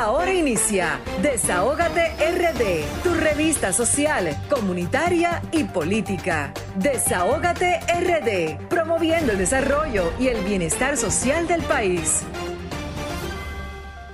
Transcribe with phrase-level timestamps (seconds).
[0.00, 6.54] Ahora inicia Desahógate RD, tu revista social, comunitaria y política.
[6.76, 12.22] Desahógate RD, promoviendo el desarrollo y el bienestar social del país.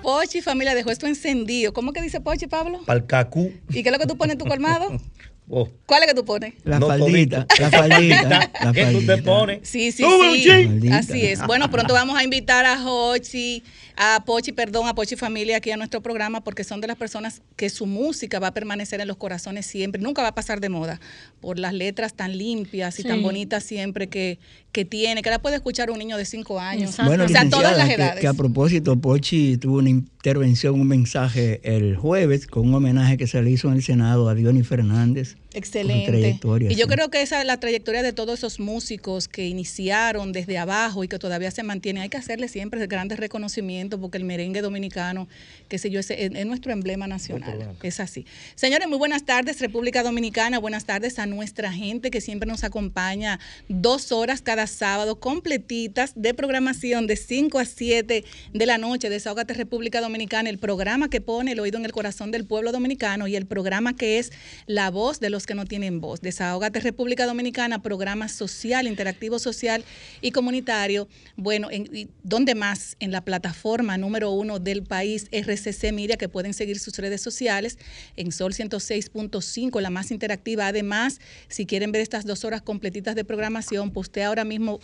[0.02, 1.72] Pochi, familia, dejó esto encendido.
[1.72, 2.80] ¿Cómo que dice Pochi, Pablo?
[2.84, 3.52] Palcacú.
[3.68, 4.88] ¿Y qué es lo que tú pones en tu colmado?
[5.48, 5.68] Oh.
[5.86, 6.54] ¿Cuál es que tú pones?
[6.64, 8.50] La No faldita, la faldita.
[8.64, 9.22] la ¿Qué tú te faldita.
[9.22, 9.58] pones?
[9.62, 10.02] Sí, sí,
[10.42, 10.88] sí.
[10.90, 11.40] Así es.
[11.46, 13.62] Bueno, pronto vamos a invitar a Hochi,
[13.96, 17.42] a Pochi, perdón, a Pochi Familia aquí a nuestro programa porque son de las personas
[17.54, 20.68] que su música va a permanecer en los corazones siempre, nunca va a pasar de
[20.68, 21.00] moda
[21.40, 24.40] por las letras tan limpias y tan bonitas siempre que,
[24.72, 26.90] que tiene, que la puede escuchar un niño de 5 años.
[26.90, 27.08] Exacto.
[27.08, 28.20] Bueno, o sea, todas las que- edades.
[28.20, 33.28] Que, a propósito, Pochi tuvo una intervención, un mensaje el jueves con un homenaje que
[33.28, 35.36] se le hizo en el Senado a Diony Fernández.
[35.56, 36.38] Excelente.
[36.70, 36.90] y yo sí.
[36.92, 41.08] creo que esa es la trayectoria de todos esos músicos que iniciaron desde abajo y
[41.08, 42.02] que todavía se mantienen.
[42.02, 45.28] Hay que hacerle siempre grandes reconocimientos porque el merengue dominicano,
[45.68, 47.76] qué sé yo, es, es- es nuestro emblema nacional.
[47.82, 48.26] Es así.
[48.54, 50.58] Señores, muy buenas tardes, República Dominicana.
[50.58, 56.34] Buenas tardes a nuestra gente que siempre nos acompaña dos horas cada sábado completitas de
[56.34, 59.08] programación de 5 a 7 de la noche.
[59.08, 63.26] Desahógate República Dominicana, el programa que pone el oído en el corazón del pueblo dominicano
[63.26, 64.32] y el programa que es
[64.66, 66.20] la voz de los que no tienen voz.
[66.20, 69.84] Desahógate República Dominicana, programa social, interactivo social
[70.20, 71.08] y comunitario.
[71.36, 72.96] Bueno, en, ¿dónde más?
[73.00, 77.78] En la plataforma número uno del país, RCC Media, que pueden seguir sus redes sociales
[78.16, 80.66] en Sol 106.5, la más interactiva.
[80.66, 84.80] Además, si quieren ver estas dos horas completitas de programación, usted ahora mismo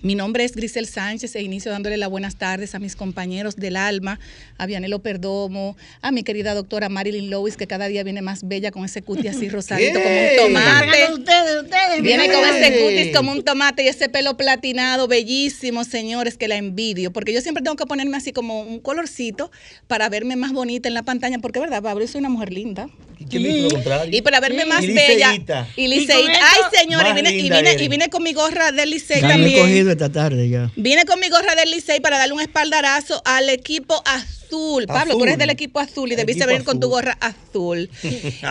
[0.02, 3.76] Mi nombre es Grisel Sánchez e inicio dándole las buenas tardes a mis compañeros del
[3.76, 4.18] alma,
[4.56, 8.70] a Vianelo Perdomo, a mi querida doctora Marilyn Lewis, que cada día viene más bella
[8.70, 11.12] con ese cutis así rosadito como un tomate.
[11.12, 12.02] Ustedes, ustedes.
[12.02, 16.56] Viene con ese cutis como un tomate y ese pelo platinado, bellísimo, señores, que la
[16.56, 17.12] envidio.
[17.12, 19.50] Porque yo siempre tengo que ponerme así como un colorcito
[19.86, 21.38] para verme más bonita en la pantalla.
[21.40, 22.02] Porque, ¿verdad, Pablo?
[22.02, 22.88] Yo soy una mujer linda.
[23.20, 24.16] ¿Y quién dice lo contrario?
[24.16, 25.28] Y para verme más Y bella.
[25.32, 25.68] liceíta.
[25.76, 26.32] Y Y liceíta.
[26.40, 29.34] Ay, señores, y vine, y, vine, y vine con mi gorra del Licey Ya me
[29.34, 29.60] he también.
[29.60, 30.70] cogido esta tarde ya.
[30.74, 34.39] Vine con mi gorra del Licey para darle un espaldarazo al equipo azul.
[34.86, 35.38] Pablo, tú eres Azul.
[35.40, 36.90] del equipo azul y debiste venir con tu azul.
[36.90, 37.90] gorra azul.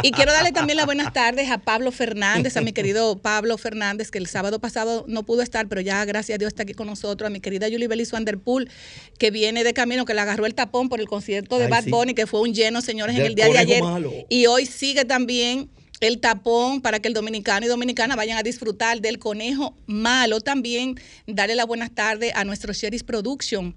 [0.03, 4.11] Y quiero darle también las buenas tardes a Pablo Fernández, a mi querido Pablo Fernández,
[4.11, 6.87] que el sábado pasado no pudo estar, pero ya gracias a Dios está aquí con
[6.87, 8.69] nosotros, a mi querida Julie Belis Vanderpool,
[9.17, 11.83] que viene de camino, que le agarró el tapón por el concierto de Ay, Bad
[11.85, 11.91] sí.
[11.91, 13.83] Bunny, que fue un lleno, señores, en el día de ayer.
[13.83, 14.11] malo.
[14.29, 19.01] Y hoy sigue también el tapón para que el dominicano y dominicana vayan a disfrutar
[19.01, 20.39] del conejo malo.
[20.39, 20.95] También
[21.27, 23.75] darle la buenas tardes a nuestro Sheris Production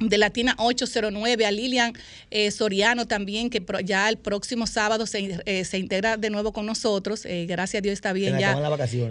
[0.00, 1.92] de Latina 809, a Lilian
[2.30, 6.52] eh, Soriano también, que pro- ya el próximo sábado se, eh, se integra de nuevo
[6.52, 7.24] con nosotros.
[7.24, 8.52] Eh, gracias a Dios está bien ya.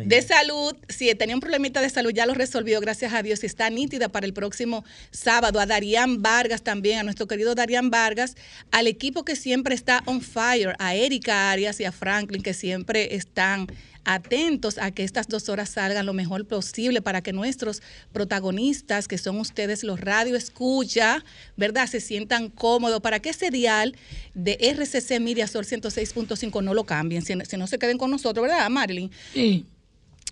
[0.07, 3.47] De salud, si tenía un problemita de salud, ya lo resolvió, gracias a Dios, y
[3.47, 5.59] está nítida para el próximo sábado.
[5.59, 8.35] A Darían Vargas también, a nuestro querido Darían Vargas,
[8.71, 13.15] al equipo que siempre está on fire, a Erika Arias y a Franklin, que siempre
[13.15, 13.67] están
[14.05, 17.81] atentos a que estas dos horas salgan lo mejor posible para que nuestros
[18.13, 21.23] protagonistas, que son ustedes los radio escucha,
[21.57, 21.87] ¿verdad?
[21.87, 23.95] Se sientan cómodos para que ese dial
[24.33, 28.47] de RCC Media Sol 106.5 no lo cambien, si, si no se queden con nosotros,
[28.47, 29.11] ¿verdad, Marilyn?
[29.33, 29.65] Sí.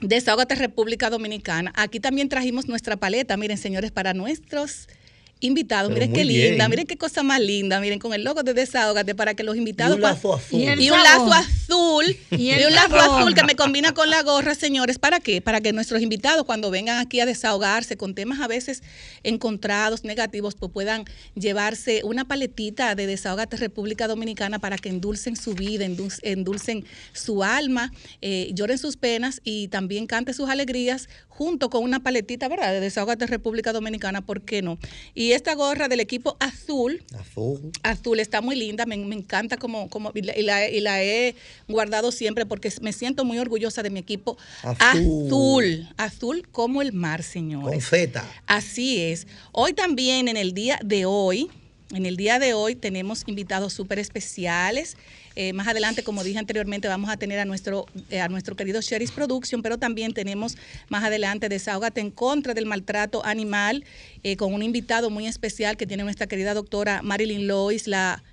[0.02, 1.72] Desahógate República Dominicana.
[1.76, 4.88] Aquí también trajimos nuestra paleta, miren señores, para nuestros
[5.44, 5.92] invitados.
[5.94, 9.14] Pero miren qué linda, miren qué cosa más linda, miren con el logo de Desahógate
[9.14, 9.98] para que los invitados...
[9.98, 10.62] Y un lazo azul.
[10.62, 12.18] Y un lazo azul.
[12.32, 14.98] Y un lazo azul que me combina con la gorra, señores.
[14.98, 15.42] ¿Para qué?
[15.42, 18.82] Para que nuestros invitados, cuando vengan aquí a desahogarse con temas a veces
[19.24, 25.54] encontrados, negativos, pues puedan llevarse una paletita de Desahogate República Dominicana para que endulcen su
[25.54, 27.92] vida, endul- endulcen su alma,
[28.22, 32.72] eh, lloren sus penas y también cante sus alegrías junto con una paletita, ¿verdad?
[32.72, 34.78] De Desahogate República Dominicana, ¿por qué no?
[35.14, 37.72] Y esta gorra del equipo azul, Azul.
[37.84, 40.38] azul está muy linda, me, me encanta como, como y, la,
[40.70, 41.36] y y he
[41.68, 45.26] guardado siempre porque me siento muy orgullosa de mi equipo Azul.
[45.28, 47.86] azul, azul como el mar, Con señores.
[47.86, 48.30] feta.
[48.48, 49.28] Así es.
[49.52, 51.50] Hoy también, en el día de hoy,
[51.94, 54.98] En el día de hoy tenemos invitados súper especiales.
[55.36, 58.82] Eh, más adelante, como dije anteriormente, vamos a tener a nuestro, eh, a nuestro querido
[58.82, 60.58] Sheris Production, pero también tenemos
[60.90, 63.86] más adelante Desahógate en contra del maltrato animal,
[64.24, 68.24] eh, con un invitado muy especial que tiene nuestra querida doctora Marilyn Lois, la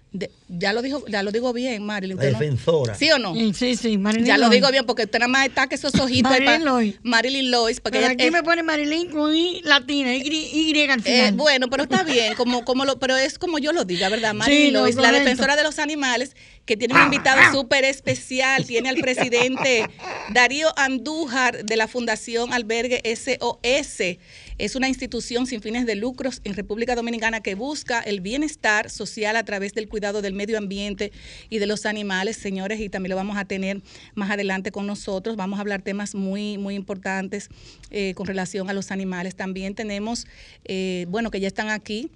[0.49, 2.17] ya lo dijo, ya lo digo bien, Marilyn.
[2.17, 2.95] La defensora.
[2.95, 3.35] ¿Sí o no?
[3.55, 4.27] Sí, sí, Marilyn.
[4.27, 6.31] Ya lo digo bien, porque usted nada más está que esos ojitos.
[6.31, 6.95] Marilyn Lois.
[7.03, 7.81] Marilyn Lois.
[7.81, 11.29] Porque pero aquí me pone Marilyn con I latina, Y, y al final.
[11.29, 14.35] Eh, bueno, pero está bien, como, como lo, pero es como yo lo diga, ¿verdad?
[14.35, 16.35] Marilyn Lois, la defensora de los animales,
[16.65, 18.67] que tiene un invitado súper especial.
[18.67, 19.89] Tiene al presidente
[20.31, 24.19] Darío Andújar de la Fundación Albergue SOS
[24.61, 29.37] es una institución sin fines de lucros en República Dominicana que busca el bienestar social
[29.37, 31.13] a través del cuidado del medio ambiente
[31.49, 33.81] y de los animales, señores, y también lo vamos a tener
[34.15, 35.37] más adelante con nosotros.
[35.37, 37.49] Vamos a hablar temas muy, muy importantes
[37.91, 39.35] eh, con relación a los animales.
[39.35, 40.27] También tenemos,
[40.65, 42.11] eh, bueno, que ya están aquí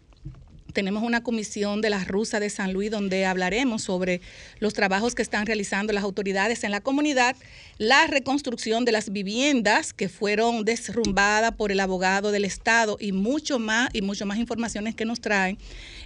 [0.74, 4.20] tenemos una comisión de la Rusa de San Luis donde hablaremos sobre
[4.58, 7.36] los trabajos que están realizando las autoridades en la comunidad,
[7.78, 13.58] la reconstrucción de las viviendas que fueron desrumbadas por el abogado del Estado y mucho
[13.58, 15.56] más y mucho más informaciones que nos traen.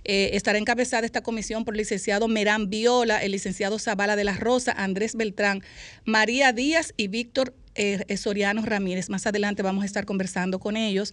[0.05, 4.35] Eh, estará encabezada esta comisión por el licenciado Merán Viola, el licenciado Zavala de la
[4.35, 5.62] Rosa, Andrés Beltrán,
[6.05, 9.09] María Díaz y Víctor eh, Soriano Ramírez.
[9.09, 11.12] Más adelante vamos a estar conversando con ellos.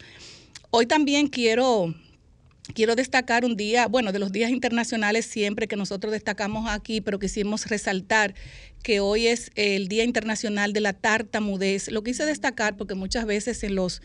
[0.72, 1.96] Hoy también quiero
[2.74, 7.20] Quiero destacar un día, bueno, de los días internacionales siempre que nosotros destacamos aquí, pero
[7.20, 8.34] quisimos resaltar
[8.82, 11.92] que hoy es el Día Internacional de la Tartamudez.
[11.92, 14.02] Lo quise destacar porque muchas veces en los,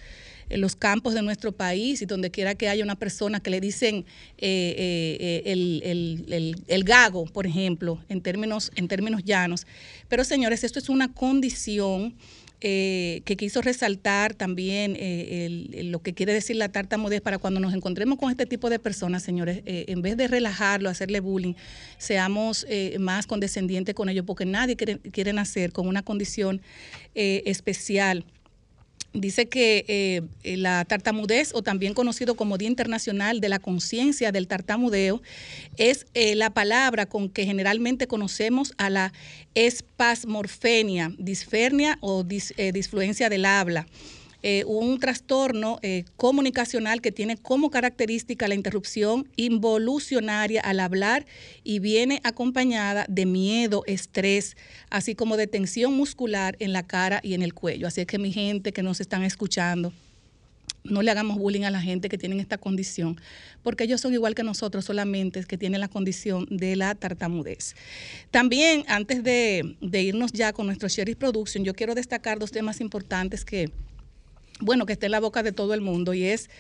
[0.51, 3.61] en los campos de nuestro país y donde quiera que haya una persona que le
[3.61, 4.05] dicen
[4.37, 9.67] eh, eh, el, el, el, gago, por ejemplo, en términos, en términos llanos.
[10.09, 12.15] Pero señores, esto es una condición
[12.63, 17.73] eh, que quiso resaltar también eh, lo que quiere decir la tartamudez para cuando nos
[17.73, 21.55] encontremos con este tipo de personas, señores, eh, en vez de relajarlo, hacerle bullying,
[21.97, 22.67] seamos
[22.99, 26.61] más condescendientes con ellos, porque nadie quiere, quiere nacer con una condición
[27.15, 28.27] especial
[29.13, 34.47] Dice que eh, la tartamudez, o también conocido como Día Internacional de la Conciencia del
[34.47, 35.21] Tartamudeo,
[35.77, 39.13] es eh, la palabra con que generalmente conocemos a la
[39.57, 43.89] espasmorfenia, disfernia o eh, disfluencia del habla.
[44.43, 51.27] Eh, un trastorno eh, comunicacional que tiene como característica la interrupción involucionaria al hablar
[51.63, 54.57] y viene acompañada de miedo, estrés,
[54.89, 57.87] así como de tensión muscular en la cara y en el cuello.
[57.87, 59.93] Así que mi gente que nos están escuchando,
[60.85, 63.21] no le hagamos bullying a la gente que tiene esta condición,
[63.63, 67.75] porque ellos son igual que nosotros, solamente que tienen la condición de la tartamudez.
[68.31, 73.45] También, antes de, irnos ya con nuestro Sherry Production, yo quiero destacar dos temas importantes
[73.45, 73.71] que
[74.61, 76.51] bueno, que esté en la boca de todo el mundo y es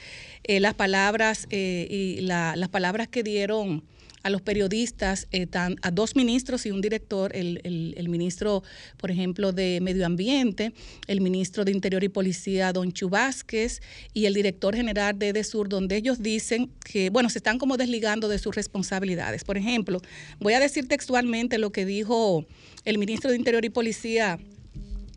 [0.44, 3.84] eh, las palabras eh, y las palabras que dieron
[4.22, 8.62] a los periodistas, eh, a dos ministros y un director, el, ministro,
[8.98, 10.72] por ejemplo, de Medio Ambiente,
[11.06, 13.80] el ministro de Interior y Policía, don Chu Vázquez,
[14.12, 18.28] y el director general de EDESUR, donde ellos dicen que, bueno, se están como desligando
[18.28, 19.44] de sus responsabilidades.
[19.44, 20.00] Por ejemplo,
[20.38, 22.46] voy a decir textualmente lo que dijo
[22.84, 24.38] el ministro de Interior y Policía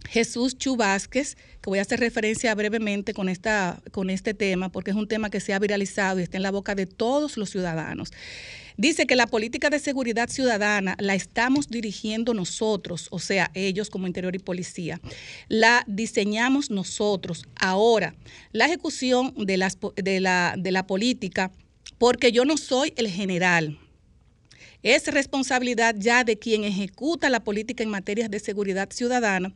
[0.10, 4.98] Jesús Chubásquez, que voy a hacer referencia brevemente con, esta, con este tema, porque es
[4.98, 8.12] un tema que se ha viralizado y está en la boca de todos los ciudadanos.
[8.76, 14.08] Dice que la política de seguridad ciudadana la estamos dirigiendo nosotros, o sea, ellos como
[14.08, 15.00] interior y policía.
[15.48, 17.46] La diseñamos nosotros.
[17.56, 18.16] Ahora,
[18.52, 21.52] la ejecución de, las, de, la, de la política,
[22.00, 23.80] porque yo no soy el general,
[24.84, 29.54] es responsabilidad ya de quien ejecuta la política en materias de seguridad ciudadana.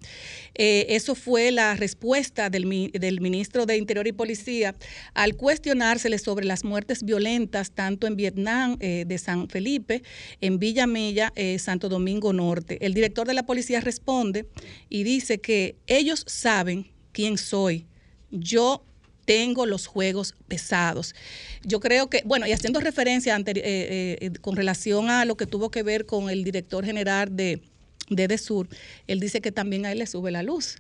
[0.55, 4.75] Eh, eso fue la respuesta del, ministro de Interior y Policía
[5.13, 10.01] al cuestionársele sobre las muertes violentas tanto en Vietnam eh, de San Felipe,
[10.41, 12.77] en Villa Mella, eh, Santo Domingo Norte.
[12.86, 14.48] El director de la policía responde
[14.89, 17.86] y dice que ellos saben quién soy.
[18.31, 18.87] Yo
[19.27, 21.13] tengo los juegos pesados.
[21.62, 25.69] Yo creo que, bueno, y haciendo referencia eh, eh, con relación a lo que tuvo
[25.69, 27.62] que ver con el director general de,
[28.10, 28.69] de DESUR,
[29.05, 30.77] él dice que también a él le sube la luz.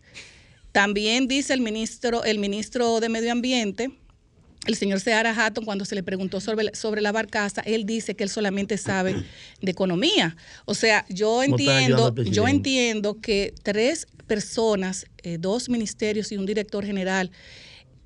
[0.71, 3.91] También dice el ministro, el ministro de Medio Ambiente,
[4.65, 8.23] el señor Seara Hatton, cuando se le preguntó sobre, sobre la barcaza, él dice que
[8.23, 9.13] él solamente sabe
[9.61, 10.37] de economía.
[10.63, 16.85] O sea, yo entiendo, yo entiendo que tres personas, eh, dos ministerios y un director
[16.85, 17.29] general,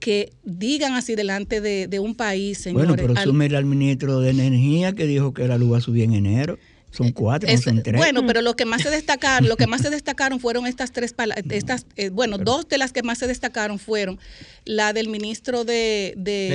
[0.02, 2.90] que digan así delante de, un país, señores.
[2.90, 6.04] Bueno, pero al, al ministro de Energía que dijo que la luz va a subir
[6.04, 6.58] en enero.
[6.92, 7.96] Son cuatro, no Es- son tres.
[7.96, 11.14] bueno, pero lo que más se destacaron, lo que más se destacaron fueron estas tres
[11.14, 14.20] pala- estas, eh, bueno, dos de las que más se destacaron fueron
[14.66, 16.50] la del ministro de, de-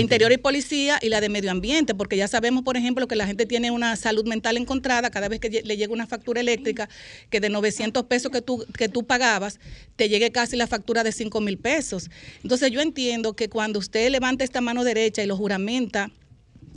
[0.00, 3.26] Interior y Policía y la de Medio Ambiente, porque ya sabemos, por ejemplo, que la
[3.26, 6.88] gente tiene una salud mental encontrada cada vez que le llega una factura eléctrica,
[7.30, 9.60] que de 900 pesos que tú, que tú pagabas,
[9.96, 12.10] te llegue casi la factura de 5 mil pesos.
[12.42, 16.10] Entonces yo entiendo que cuando usted levanta esta mano derecha y lo juramenta,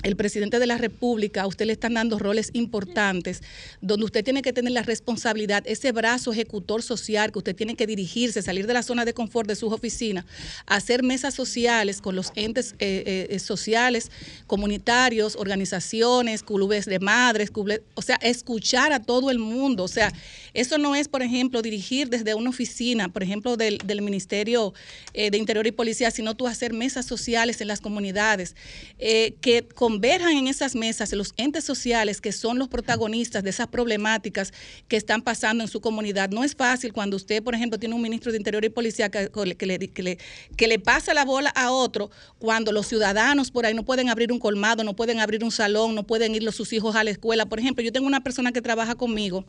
[0.04, 3.42] el presidente de la República, a usted le están dando roles importantes,
[3.82, 7.88] donde usted tiene que tener la responsabilidad, ese brazo ejecutor social que usted tiene que
[7.88, 10.25] dirigirse, salir de la zona de confort de sus oficinas,
[10.68, 14.12] hacer mesas sociales con los entes eh, eh, sociales,
[14.46, 19.84] comunitarios, organizaciones, clubes de madres, clubes- o sea, escuchar a todo el mundo.
[19.84, 20.14] O sea,
[20.54, 24.74] eso no es, por ejemplo, dirigir desde una oficina, por ejemplo, del, del Ministerio
[25.14, 28.56] eh, de Interior y Policía, sino tú hacer mesas sociales en las comunidades,
[28.98, 34.51] que converjan en esas mesas los entes sociales que son los protagonistas de esas problemáticas
[34.88, 36.32] que están pasando en su comunidad.
[36.32, 39.30] No es fácil cuando usted, por ejemplo, tiene un ministro de Interior y Policía que,
[39.46, 40.18] le, que le-
[40.58, 44.32] que le pasa la bola a otro, cuando los ciudadanos por ahí no pueden abrir
[44.32, 47.12] un colmado, no pueden abrir un salón, no pueden ir los, sus hijos a la
[47.12, 47.46] escuela.
[47.46, 49.46] Por ejemplo, yo tengo una persona que trabaja conmigo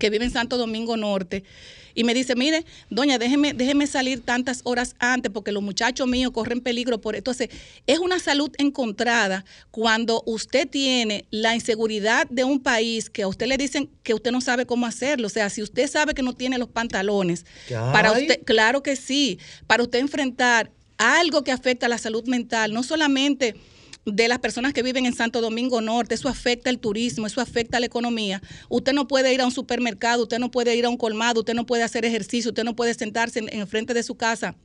[0.00, 1.44] que vive en Santo Domingo Norte,
[1.94, 6.32] y me dice, mire, doña, déjeme, déjeme salir tantas horas antes porque los muchachos míos
[6.32, 7.48] corren peligro por Entonces,
[7.86, 13.46] es una salud encontrada cuando usted tiene la inseguridad de un país que a usted
[13.46, 15.26] le dicen que usted no sabe cómo hacerlo.
[15.26, 18.96] O sea, si usted sabe que no tiene los pantalones, ¿Qué para usted, claro que
[18.96, 23.56] sí, para usted enfrentar algo que afecta a la salud mental, no solamente
[24.04, 27.78] de las personas que viven en Santo Domingo Norte, eso afecta el turismo, eso afecta
[27.78, 28.42] la economía.
[28.68, 31.54] Usted no puede ir a un supermercado, usted no puede ir a un colmado, usted
[31.54, 34.56] no puede hacer ejercicio, usted no puede sentarse en, en frente de su casa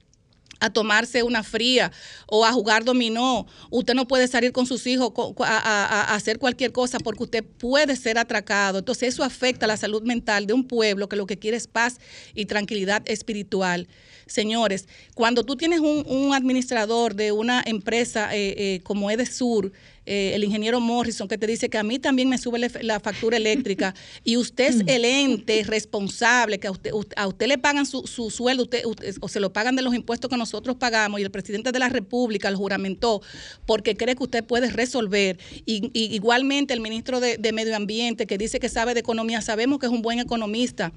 [0.59, 1.91] a tomarse una fría
[2.25, 3.45] o a jugar dominó.
[3.69, 7.95] Usted no puede salir con sus hijos a- a hacer cualquier cosa porque usted puede
[7.95, 8.79] ser atracado.
[8.79, 11.99] Entonces eso afecta la salud mental de un pueblo que lo que quiere es paz
[12.33, 13.87] y tranquilidad espiritual.
[14.27, 19.71] Señores, cuando tú tienes un, administrador de una empresa eh, eh, como Edesur,
[20.09, 23.35] eh, el ingeniero Morrison, que te dice que a mí también me sube la, factura
[23.35, 23.93] eléctrica
[24.23, 28.31] y usted es el ente responsable, que a usted, a usted le pagan su, su
[28.31, 31.31] sueldo usted, usted- o se lo pagan de los impuestos que nosotros pagamos y el
[31.31, 33.21] presidente de la República lo juramentó
[33.65, 35.39] porque cree que usted puede resolver.
[35.65, 39.77] Y, y igualmente el ministro de Medio Ambiente, que dice que sabe de economía, sabemos
[39.77, 40.93] que es un buen economista.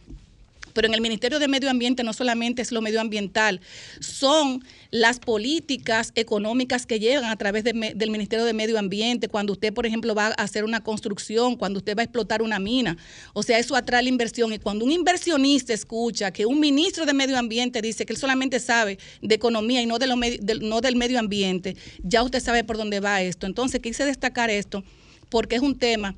[0.80, 3.60] Pero en el Ministerio de Medio Ambiente no solamente es lo medioambiental,
[4.00, 9.52] son las políticas económicas que llegan a través de del Ministerio de Medio Ambiente, cuando
[9.52, 12.96] usted, por ejemplo, va a hacer una construcción, cuando usted va a explotar una mina.
[13.34, 14.54] O sea, eso atrae la inversión.
[14.54, 18.58] Y cuando un inversionista escucha que un ministro de Medio Ambiente dice que él solamente
[18.58, 22.64] sabe de economía y no, de lo del- no del medio ambiente, ya usted sabe
[22.64, 23.46] por dónde va esto.
[23.46, 24.82] Entonces, quise destacar esto
[25.28, 26.16] porque es un tema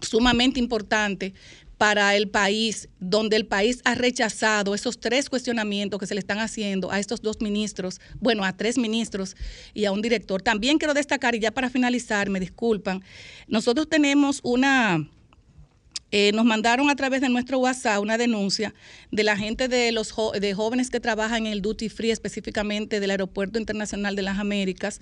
[0.00, 1.34] sumamente importante
[1.82, 6.38] para el país, donde el país ha rechazado esos tres cuestionamientos que se le están
[6.38, 9.34] haciendo a estos dos ministros, bueno, a tres ministros
[9.74, 10.42] y a un director.
[10.42, 13.02] También quiero destacar, y ya para finalizar, me disculpan,
[13.48, 15.10] nosotros tenemos una...
[16.12, 18.74] eh, nos mandaron a través de nuestro WhatsApp una denuncia
[19.10, 23.10] de la gente de los de jóvenes que trabajan en el duty free, específicamente del
[23.10, 25.00] Aeropuerto Internacional de las Américas,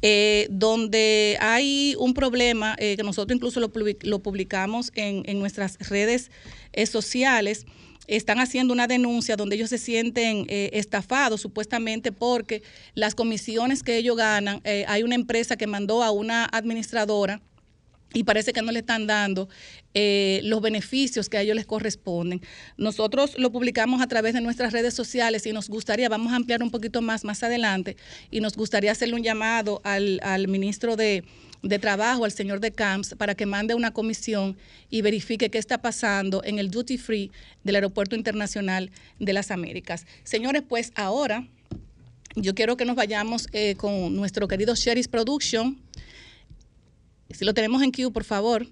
[0.00, 3.70] eh, donde hay un problema eh, que nosotros incluso lo,
[4.02, 6.30] lo publicamos en, en nuestras redes
[6.72, 7.66] eh, sociales.
[8.06, 12.62] Están haciendo una denuncia donde ellos se sienten estafados supuestamente porque
[12.94, 17.42] las comisiones que ellos ganan, hay una empresa que mandó a una administradora
[18.14, 19.48] y parece que no le están dando
[19.94, 22.40] eh, los beneficios que a ellos les corresponden.
[22.76, 26.62] Nosotros lo publicamos a través de nuestras redes sociales y nos gustaría, vamos a ampliar
[26.62, 27.96] un poquito más más adelante,
[28.30, 31.24] y nos gustaría hacerle un llamado al, al ministro de,
[31.62, 34.56] de Trabajo, al señor de Camps, para que mande una comisión
[34.90, 37.30] y verifique qué está pasando en el duty free
[37.64, 40.06] del Aeropuerto Internacional de las Américas.
[40.24, 41.46] Señores, pues ahora
[42.36, 45.78] yo quiero que nos vayamos eh, con nuestro querido Sherry's Production.
[47.30, 48.66] Si lo tenemos en queue, por favor.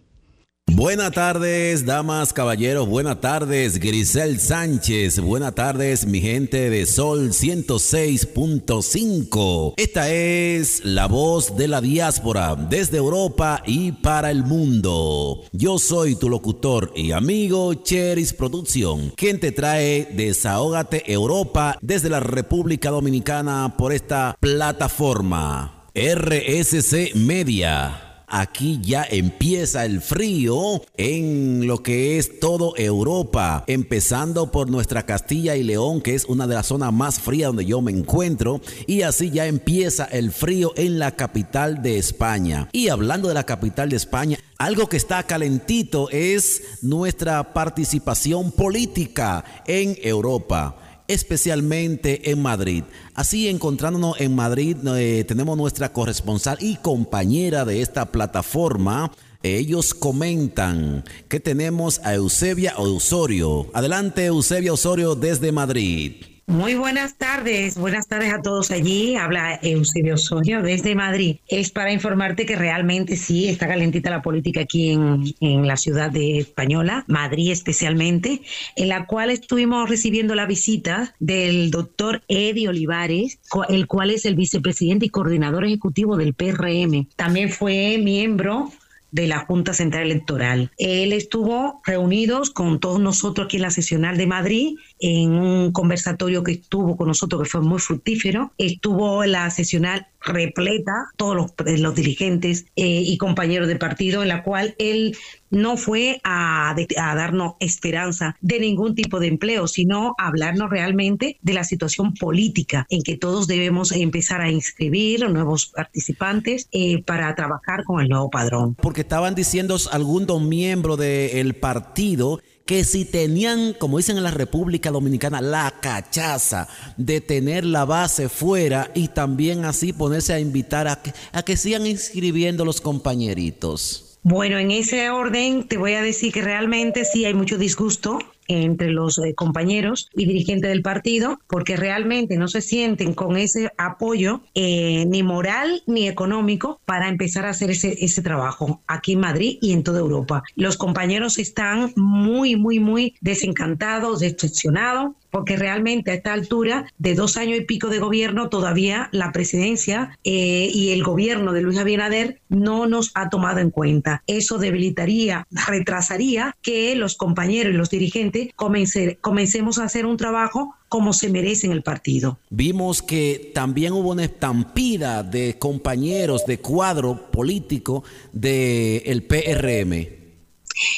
[0.69, 2.89] Buenas tardes, damas, caballeros.
[2.89, 5.21] Buenas tardes, Grisel Sánchez.
[5.21, 9.75] Buenas tardes, mi gente de Sol 106.5.
[9.77, 15.45] Esta es la voz de la diáspora desde Europa y para el mundo.
[15.53, 22.21] Yo soy tu locutor y amigo Cheris Producción, quien te trae Desahógate Europa desde la
[22.21, 25.87] República Dominicana por esta plataforma.
[25.95, 28.06] RSC Media.
[28.29, 35.55] Aquí ya empieza el frío en lo que es todo Europa, empezando por nuestra Castilla
[35.55, 39.03] y León, que es una de las zonas más frías donde yo me encuentro, y
[39.03, 42.69] así ya empieza el frío en la capital de España.
[42.73, 49.45] Y hablando de la capital de España, algo que está calentito es nuestra participación política
[49.67, 50.77] en Europa
[51.09, 52.85] especialmente en Madrid.
[53.15, 59.13] Así encontrándonos en Madrid eh, tenemos nuestra corresponsal y compañera de esta plataforma.
[59.43, 63.69] Ellos comentan que tenemos a Eusebia Osorio.
[63.75, 66.36] Adelante Eusebia Osorio desde Madrid.
[66.49, 69.17] Muy buenas tardes, buenas tardes a todos allí.
[69.17, 71.39] Habla Eusebio Osorio desde Madrid.
[71.49, 76.09] Es para informarte que realmente sí está calentita la política aquí en, en, la ciudad
[76.09, 78.43] de Española, Madrid especialmente,
[78.77, 84.37] en la cual estuvimos recibiendo la visita del doctor Eddie Olivares, el cual es el
[84.37, 87.09] vicepresidente y coordinador ejecutivo del PRM.
[87.17, 88.71] También fue miembro
[89.17, 90.71] de la Junta Central Electoral.
[90.77, 96.45] Él estuvo reunidos con todos nosotros aquí en la sesional de Madrid en un conversatorio
[96.45, 98.53] que estuvo con nosotros que fue muy fructífero.
[98.59, 104.43] Estuvo la sesional repleta, todos los, los dirigentes eh, y compañeros de partido, en la
[104.43, 105.17] cual él
[105.51, 111.39] no fue a, a, darnos esperanza de ningún tipo de empleo, sino a hablarnos realmente
[111.41, 117.35] de la situación política en que todos debemos empezar a inscribir nuevos participantes eh, para
[117.35, 118.75] trabajar con el nuevo padrón.
[118.75, 124.91] Porque estaban diciendo algunos miembros del partido que si tenían, como dicen en la República
[124.91, 131.01] Dominicana, la cachaza de tener la base fuera y también así ponerse a invitar a
[131.01, 134.19] que, a que sigan inscribiendo los compañeritos.
[134.25, 138.19] Bueno, en ese orden te voy a decir que realmente sí hay mucho disgusto
[138.49, 143.73] entre los eh, compañeros y dirigentes del partido, porque realmente no se sienten con ese
[143.79, 149.21] apoyo eh, ni moral ni económico para empezar a hacer ese, ese trabajo aquí en
[149.21, 150.43] Madrid y en toda Europa.
[150.55, 157.37] Los compañeros están muy, muy, muy desencantados, decepcionados, porque realmente a esta altura de dos
[157.37, 162.41] años y pico de gobierno todavía la presidencia eh, y el gobierno de Luis Abinader
[162.49, 164.23] no nos ha tomado en cuenta.
[164.27, 171.13] Eso debilitaría, retrasaría que los compañeros y los dirigentes comencemos a hacer un trabajo como
[171.13, 172.39] se merece en el partido.
[172.49, 180.17] Vimos que también hubo una estampida de compañeros de cuadro político del el PRM.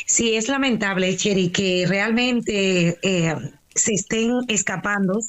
[0.06, 3.34] Sí, es lamentable, Cheri, que realmente eh,
[3.78, 5.20] se estén escapando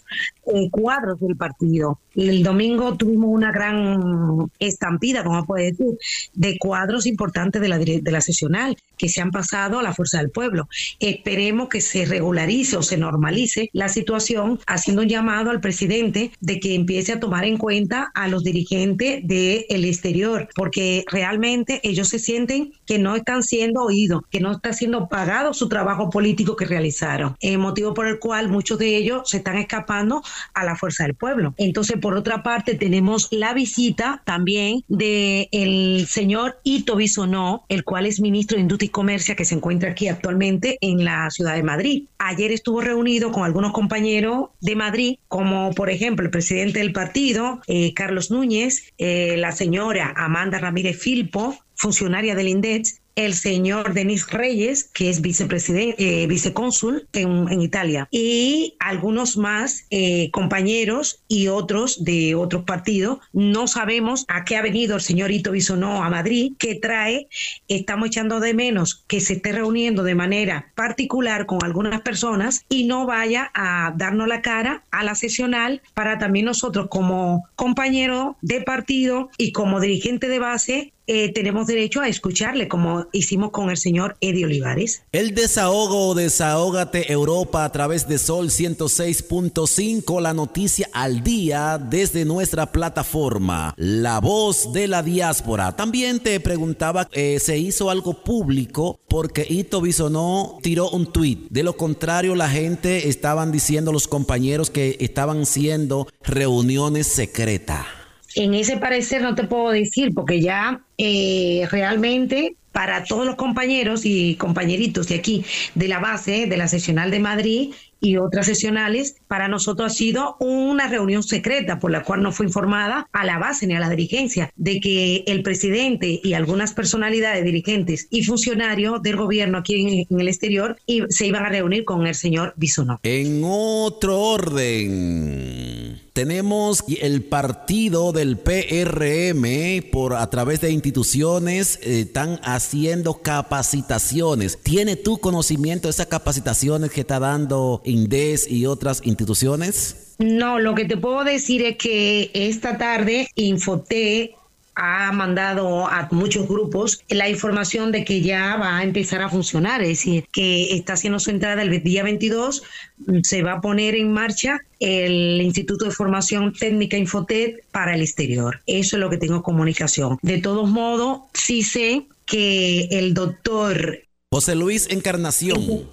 [0.47, 1.99] eh, cuadros del partido.
[2.19, 5.97] El domingo tuvimos una gran estampida, como puede decir,
[6.33, 10.17] de cuadros importantes de la, de la sesional que se han pasado a la fuerza
[10.17, 10.67] del pueblo.
[10.99, 16.59] Esperemos que se regularice o se normalice la situación, haciendo un llamado al presidente de
[16.59, 22.19] que empiece a tomar en cuenta a los dirigentes del exterior, porque realmente ellos se
[22.19, 26.65] sienten que no están siendo oídos, que no está siendo pagado su trabajo político que
[26.65, 27.37] realizaron.
[27.39, 30.21] El motivo por el cual muchos de ellos se están escapando
[30.53, 31.53] a la fuerza del pueblo.
[31.57, 38.05] Entonces, por otra parte, tenemos la visita también del el señor Ito Bisonó, el cual
[38.05, 41.63] es ministro de Industria y Comercio, que se encuentra aquí actualmente en la ciudad de
[41.63, 42.03] Madrid.
[42.17, 47.61] Ayer estuvo reunido con algunos compañeros de Madrid, como por ejemplo el presidente del partido,
[47.67, 54.29] eh, Carlos Núñez, eh, la señora Amanda Ramírez Filpo, funcionaria del INDEX, el señor Denis
[54.29, 61.49] Reyes, que es vicepresidente, eh, vicecónsul en, en, Italia, y algunos más eh, compañeros y
[61.49, 63.19] otros de otros partidos.
[63.33, 67.27] No sabemos a qué ha venido el señor Ito Bisonó a Madrid, qué trae.
[67.67, 72.85] Estamos echando de menos que se esté reuniendo de manera particular con algunas personas y
[72.85, 78.61] no vaya a darnos la cara a la sesional para también nosotros como compañeros de
[78.61, 83.77] partido y como dirigente de base eh, tenemos derecho a escucharle, como hicimos con el
[83.77, 85.01] señor Eddie Olivares.
[85.11, 92.71] El desahogo, desahógate Europa a través de Sol 106.5, la noticia al día desde nuestra
[92.71, 95.75] plataforma, La Voz de la Diáspora.
[95.75, 98.99] También te preguntaba, eh, ¿se hizo algo público?
[99.09, 101.49] Porque Ito Bisonó tiró un tuit.
[101.49, 107.98] De lo contrario, la gente estaban diciendo, los compañeros, que estaban siendo reuniones secretas.
[108.35, 114.05] En ese parecer no te puedo decir porque ya eh, realmente para todos los compañeros
[114.05, 115.43] y compañeritos de aquí,
[115.75, 120.37] de la base, de la seccional de Madrid y otras seccionales, para nosotros ha sido
[120.39, 123.89] una reunión secreta por la cual no fue informada a la base ni a la
[123.89, 130.19] dirigencia de que el presidente y algunas personalidades dirigentes y funcionarios del gobierno aquí en,
[130.19, 130.77] el exterior
[131.09, 132.99] se iban a reunir con el señor Bisonó.
[133.03, 142.41] En otro orden tenemos el partido del PRM por a través de instituciones eh, están
[142.43, 144.61] haciendo capacitaciones.
[144.61, 150.17] ¿Tiene tu conocimiento de esas capacitaciones que está dando INDES y otras instituciones?
[150.19, 154.35] No, lo que te puedo decir es que esta tarde Infoté
[154.79, 159.81] ha mandado a muchos grupos la información de que ya va a empezar a funcionar,
[159.81, 162.63] es decir, que está haciendo su entrada el día 22,
[162.97, 168.01] mm, se va a poner en marcha el Instituto de Formación Técnica Infotet para el
[168.01, 168.61] exterior.
[168.65, 170.17] Eso es lo que tengo comunicación.
[170.21, 175.87] De todos modos, sí sé que el doctor José Luis Encarnación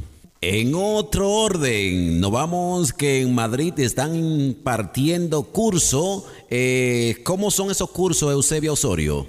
[0.49, 6.25] en otro orden, nos vamos que en Madrid están impartiendo curso.
[6.49, 9.27] Eh, ¿Cómo son esos cursos, Eusebio Osorio?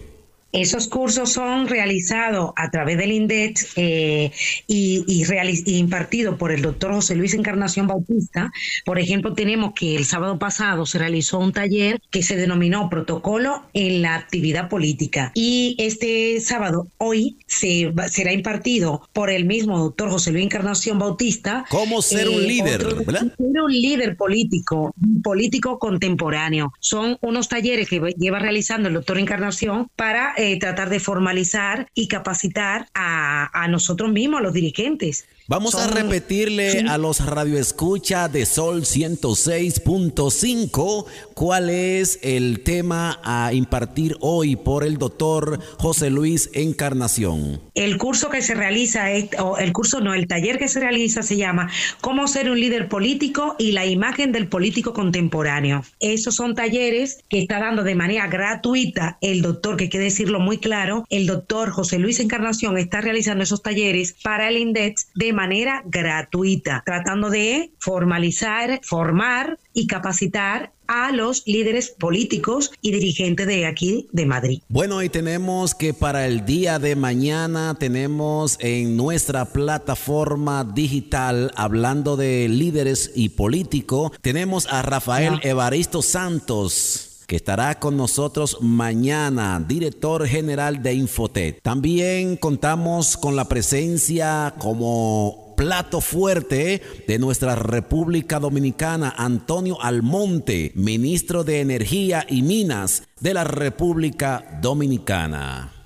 [0.54, 4.32] Esos cursos son realizados a través del INDET eh,
[4.66, 8.52] y, y, impartidos por el doctor José Luis Encarnación Bautista.
[8.86, 13.64] Por ejemplo, tenemos que el sábado pasado se realizó un taller que se denominó Protocolo
[13.74, 15.32] en la actividad política.
[15.36, 21.66] Y este sábado, hoy, se será impartido por el mismo doctor José Luis Encarnación Bautista.
[21.70, 22.86] ¿Cómo ser un eh, líder?
[23.06, 23.34] ¿verdad?
[23.38, 26.72] Ser un líder político, político contemporáneo.
[26.80, 32.08] Son unos talleres que lleva realizando el doctor Encarnación para eh, tratar de formalizar y
[32.08, 35.28] capacitar a, nosotros mismos, a los dirigentes.
[35.50, 44.18] Vamos a repetirle a los radioescucha de Sol 106.5 cuál es el tema a impartir
[44.20, 47.62] hoy por el doctor José Luis Encarnación.
[47.76, 49.06] El curso que se realiza,
[49.40, 52.90] o el curso no, el taller que se realiza se llama Cómo ser un líder
[52.90, 55.86] político y la imagen del político contemporáneo.
[56.02, 60.42] Esos son talleres que está dando de manera gratuita el doctor, que hay que decirlo
[60.42, 65.37] muy claro, el doctor José Luis Encarnación está realizando esos talleres para el INDEX de
[65.38, 73.68] manera gratuita, tratando de formalizar, formar y capacitar a los líderes políticos y dirigentes de
[73.68, 74.62] aquí de Madrid.
[74.68, 82.18] Bueno, y tenemos que para el día de mañana tenemos en nuestra plataforma digital, hablando
[82.18, 90.26] de líderes y políticos, tenemos a Rafael Evaristo Santos que estará con nosotros mañana, director
[90.26, 91.62] general de Infotet.
[91.62, 101.44] También contamos con la presencia como plato fuerte de nuestra República Dominicana, Antonio Almonte, ministro
[101.44, 105.77] de Energía y Minas de la República Dominicana.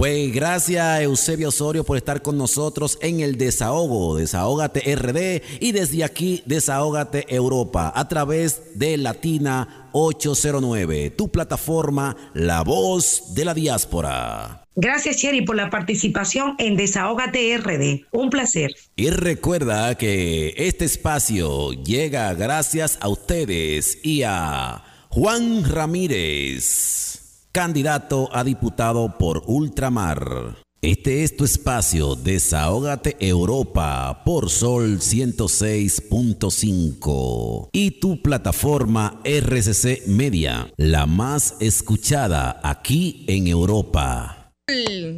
[0.00, 6.04] Pues gracias Eusebio Osorio por estar con nosotros en el desahogo, desahógate RD y desde
[6.04, 14.64] aquí desahógate Europa a través de Latina 809, tu plataforma La Voz de la Diáspora.
[14.74, 18.06] Gracias, Cherry, por la participación en Desahógate RD.
[18.10, 18.74] Un placer.
[18.96, 27.09] Y recuerda que este espacio llega gracias a ustedes y a Juan Ramírez,
[27.52, 30.56] candidato a diputado por Ultramar.
[30.82, 41.04] Este es tu espacio, Desahógate Europa por Sol 106.5 y tu plataforma RCC Media, la
[41.04, 44.39] más escuchada aquí en Europa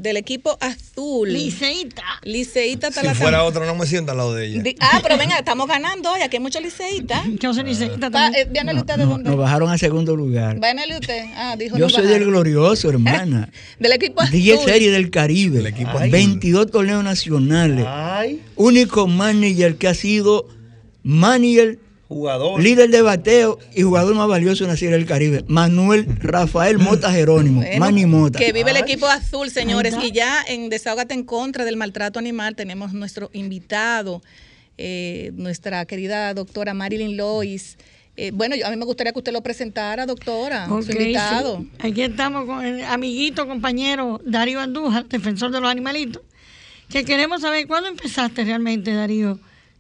[0.03, 1.33] del equipo azul.
[1.33, 2.03] Liceíta.
[2.23, 4.63] Liceíta Si fuera otro, no me siento al lado de ella.
[4.81, 6.21] ah, pero venga, estamos ganando hoy.
[6.21, 7.23] Aquí hay muchos liceítas.
[7.41, 8.49] Yo soy liceíta también.
[8.55, 9.31] Eh, usted de dónde?
[9.31, 10.59] Nos bajaron a segundo lugar.
[10.59, 11.25] Váyanle usted.
[11.37, 13.51] Ah, dijo Yo soy del glorioso, hermana.
[13.79, 14.33] del equipo azul.
[14.33, 15.59] 10 series del Caribe.
[15.59, 17.87] Del equipo 22 torneos nacionales.
[17.89, 18.43] Ay.
[18.57, 20.49] Único manager que ha sido
[21.03, 21.79] manager
[22.13, 22.63] Jugador.
[22.63, 25.45] Líder de bateo y jugador más valioso en la Serie del Caribe.
[25.49, 27.63] Manuel Rafael Mota Jerónimo.
[27.79, 28.39] Mani Mota.
[28.39, 29.95] Que vive el equipo azul, señores.
[30.03, 34.23] Y ya en Desahogate en contra del maltrato animal tenemos nuestro invitado,
[34.79, 37.77] eh, nuestra querida doctora Marilyn Lois.
[38.17, 41.65] Eh, bueno, a mí me gustaría que usted lo presentara, doctora, su invitado.
[41.79, 46.23] Aquí estamos con el amiguito, compañero Darío Andújar, defensor de los animalitos,
[46.91, 49.39] que queremos saber cuándo empezaste realmente, Darío,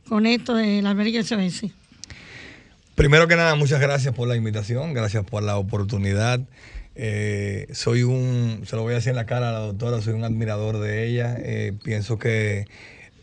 [0.08, 1.64] con esto del albergue SOS.
[2.94, 6.40] Primero que nada, muchas gracias por la invitación, gracias por la oportunidad.
[6.94, 10.12] Eh, soy un, se lo voy a decir en la cara a la doctora, soy
[10.12, 11.36] un admirador de ella.
[11.38, 12.66] Eh, pienso que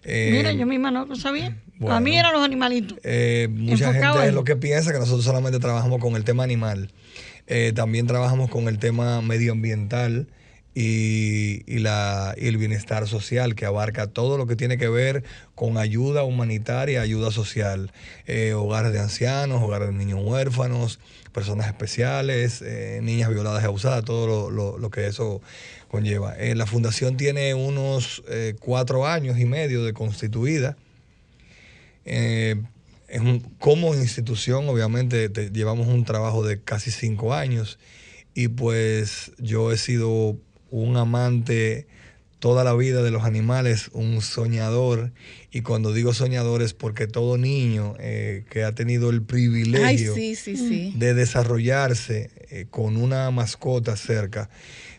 [0.03, 1.57] Eh, Mira, yo misma no lo sabía.
[1.79, 1.95] bueno.
[1.95, 2.99] A mí eran los animalitos.
[3.03, 6.91] eh, mucha gente es lo que piensa que nosotros solamente trabajamos con el tema animal.
[7.47, 10.27] Eh, también trabajamos con el tema medioambiental
[10.75, 15.23] y, y la, el bienestar social, que abarca todo lo que tiene que ver
[15.55, 17.91] con ayuda humanitaria, ayuda social.
[18.25, 20.99] Eh, hogares de ancianos, hogares de niños huérfanos,
[21.31, 25.41] personas especiales, eh, niñas violadas y abusadas, todo lo, lo- lo que eso
[25.89, 26.35] conlleva.
[26.37, 28.23] Eh, la fundación tiene unos
[28.59, 30.75] cuatro años y medio de constituida.
[32.05, 37.77] Es un- como institución, obviamente, te- llevamos un trabajo de casi cinco años
[38.33, 40.37] y pues yo he sido
[40.73, 41.85] un amante
[42.39, 45.11] toda la vida de los animales, un soñador.
[45.51, 50.15] Y cuando digo soñador es porque todo niño eh, que ha tenido el Ay, privilegio
[50.15, 50.93] sí, sí, sí.
[50.97, 54.49] de desarrollarse eh, con una mascota cerca,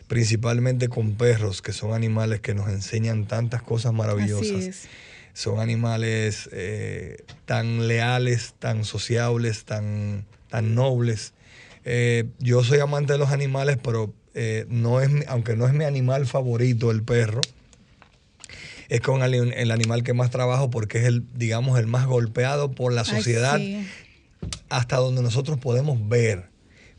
[0.07, 4.87] principalmente con perros, que son animales que nos enseñan tantas cosas maravillosas Así es.
[5.33, 11.33] son animales eh, tan leales, tan sociables, tan, tan nobles.
[11.83, 15.85] Eh, yo soy amante de los animales, pero eh, no es, aunque no es mi
[15.85, 17.41] animal favorito, el perro,
[18.89, 22.71] es con el, el animal que más trabajo porque es el, digamos, el más golpeado
[22.71, 23.87] por la Ay, sociedad sí.
[24.69, 26.49] hasta donde nosotros podemos ver.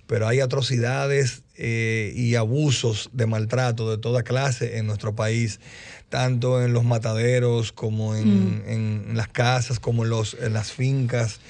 [0.09, 5.61] Pero hay atrocidades eh, y abusos de maltrato de toda clase en nuestro país,
[6.09, 11.41] tanto en los mataderos como en, en las casas, como en, los, en las fincas,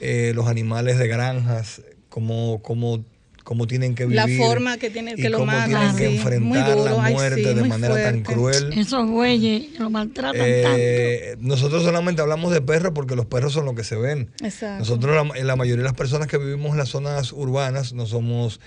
[0.00, 3.04] eh, los animales de granjas, como, como,
[3.44, 4.40] como tienen que La vivir.
[4.42, 6.16] forma que tiene- y que lo cómo matan, tienen que sí, muy
[6.58, 8.72] enfrentar duro, la ay, muerte sí, de manera tan cruel.
[8.72, 13.74] Esos güeyes lo maltratan Eh, nosotros solamente hablamos de perros porque los perros son lo
[13.74, 14.30] que se ven.
[14.42, 14.78] Exacto.
[14.78, 18.60] Nosotros, la, la mayoría de las personas que vivimos en las zonas urbanas, no somos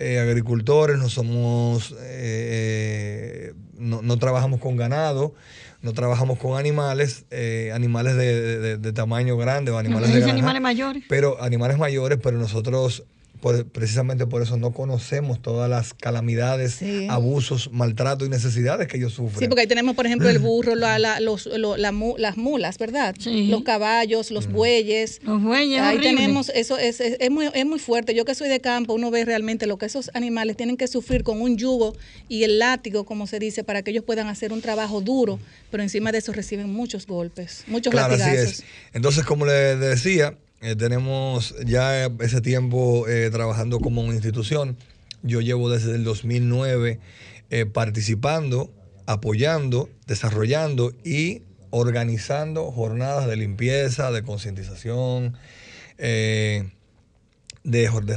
[0.00, 5.34] eh, agricultores, no somos, eh, no, no trabajamos con ganado,
[5.82, 9.88] no trabajamos con animales, eh, animales de, de- de tamaño grande o tanto.
[9.90, 11.02] animales Se de granja, animales mayores.
[11.08, 13.04] pero animales mayores, pero nosotros
[13.44, 17.06] por- precisamente por eso no conocemos todas las calamidades, Sí.
[17.10, 19.38] abusos, maltratos y necesidades que ellos sufren.
[19.38, 22.38] Sí, porque ahí tenemos, por ejemplo, el burro, la- la- los, lo- la mu- las
[22.38, 23.14] mulas, ¿verdad?
[23.18, 23.48] Sí.
[23.48, 24.52] Los caballos, los Mm.
[24.54, 25.20] bueyes.
[25.24, 28.14] Los bueyes Ahí tenemos, eso es, es, es muy, es muy fuerte.
[28.14, 31.22] Yo que soy de campo, uno ve realmente lo que esos animales tienen que sufrir
[31.22, 31.94] con un yugo
[32.30, 35.38] y el látigo, como se dice, para que ellos puedan hacer un trabajo duro,
[35.70, 38.64] pero encima de eso reciben muchos golpes, muchos Claro, así es.
[38.94, 44.78] Entonces, como le decía, eh, tenemos ya ese tiempo eh, trabajando como una institución.
[45.22, 47.00] Yo llevo desde el 2009
[47.50, 48.72] eh, participando,
[49.04, 55.36] apoyando, desarrollando y organizando jornadas de limpieza, de concientización,
[55.98, 56.30] de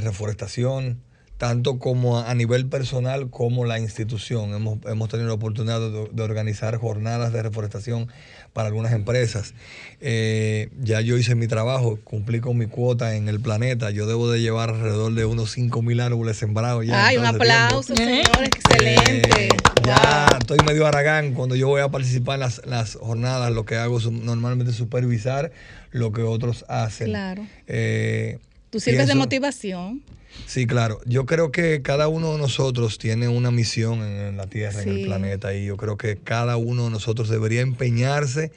[0.00, 1.02] reforestación,
[1.38, 4.52] tanto como a, nivel personal como la institución.
[4.54, 8.08] Hemos, hemos tenido la oportunidad de, de organizar jornadas de reforestación
[8.52, 9.54] para algunas empresas.
[10.00, 13.90] Eh, ya yo hice mi trabajo, cumplí con mi cuota en el planeta.
[13.92, 17.06] Yo debo de llevar alrededor de unos 5 mil árboles sembrados ya.
[17.06, 18.14] Ay, un aplauso, tiempo.
[18.32, 19.46] señores, excelente.
[19.46, 19.48] Eh,
[19.86, 20.38] ya Wow.
[20.40, 23.52] estoy medio aragán cuando yo voy a participar en las, las jornadas.
[23.52, 25.52] Lo que hago es normalmente supervisar
[25.92, 27.08] lo que otros hacen.
[27.08, 27.46] Claro.
[27.68, 28.38] Eh,
[28.70, 30.02] Tú sirves de motivación.
[30.46, 31.00] Sí, claro.
[31.04, 35.04] Yo creo que cada uno de nosotros tiene una misión en, la Tierra, en el
[35.04, 38.52] planeta, y yo creo que cada uno de nosotros debería empeñarse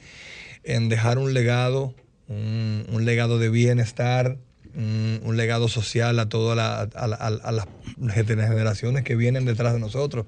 [0.64, 1.94] en dejar un legado,
[2.28, 4.38] un, un legado de bienestar,
[4.74, 7.66] un, un legado social a todas la- a, la- a- a las
[8.14, 10.26] generaciones que vienen detrás de nosotros.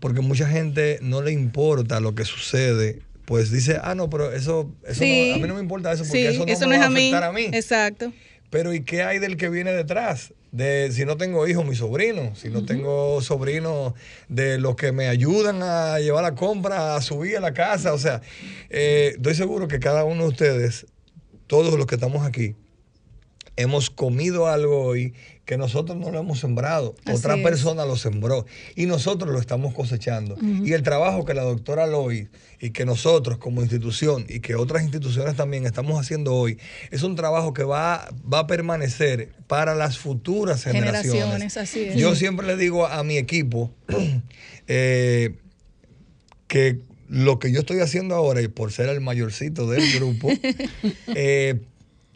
[0.00, 3.00] Porque mucha gente no le importa lo que sucede.
[3.24, 5.28] Pues dice, ah, no, pero eso, eso Sí.
[5.30, 6.86] no- a mí no me importa eso porque Sí, eso no eso me no va
[6.86, 7.46] a afectar a mí.
[7.52, 8.12] Exacto.
[8.50, 10.32] Pero ¿y qué hay del que viene detrás?
[10.50, 13.94] De si no tengo hijos, mis sobrinos, si no tengo sobrinos
[14.28, 17.92] de los que me ayudan a llevar la compra, a subir a la casa.
[17.92, 18.22] O sea,
[18.70, 20.86] eh, estoy seguro que cada uno de ustedes,
[21.46, 22.56] todos los que estamos aquí,
[23.56, 25.14] hemos comido algo hoy
[25.48, 27.42] que nosotros no lo hemos sembrado, Así otra es.
[27.42, 28.44] persona lo sembró
[28.76, 30.36] y nosotros lo estamos cosechando.
[30.42, 32.28] Y el trabajo que la doctora Loy
[32.60, 36.58] y que nosotros como institución y que otras instituciones también estamos haciendo hoy
[36.90, 41.12] es un trabajo que va, va a permanecer para las futuras generaciones.
[41.12, 41.96] Generaciones, así es.
[41.96, 43.72] Yo siempre le digo a mi equipo
[44.68, 45.34] eh,
[46.46, 50.28] que lo que yo estoy haciendo ahora, y por ser el mayorcito del grupo,
[51.14, 51.58] eh,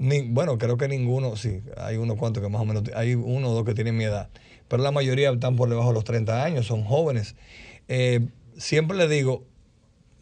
[0.02, 3.50] ni- bueno, creo que ninguno, sí, hay unos cuantos que más o menos, hay uno
[3.50, 4.28] o dos que tienen mi edad,
[4.68, 7.36] pero la mayoría están por debajo de los 30 años, son jóvenes.
[7.88, 8.20] Eh,
[8.56, 9.44] siempre le digo,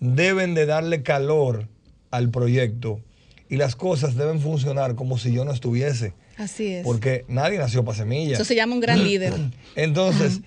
[0.00, 1.68] deben de darle calor
[2.10, 3.00] al proyecto
[3.48, 6.84] y las cosas deben funcionar como si yo no estuviese, Así es.
[6.84, 8.34] porque nadie nació para semillas.
[8.40, 9.32] Eso se llama un gran líder.
[9.74, 10.40] Entonces,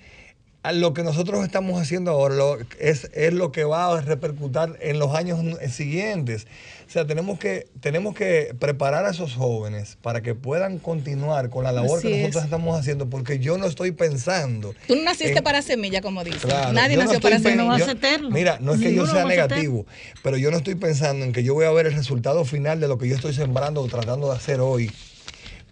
[0.72, 4.98] lo que nosotros estamos haciendo ahora lo- es, es lo que va a repercutir en
[4.98, 5.38] los años
[5.70, 6.46] siguientes.
[6.86, 11.64] O sea, tenemos que, tenemos que preparar a esos jóvenes para que puedan continuar con
[11.64, 12.44] la labor Así que nosotros es.
[12.44, 14.74] estamos haciendo, porque yo no estoy pensando.
[14.86, 16.40] Tú no naciste en- para semilla, como dicen.
[16.42, 17.90] Claro, Nadie no nació para semilla.
[17.90, 18.30] eterno.
[18.30, 19.86] Mira, no es que yo sea negativo,
[20.22, 22.88] pero yo no estoy pensando en que yo voy a ver el resultado final de
[22.88, 24.90] lo que yo estoy sembrando o tratando de hacer hoy.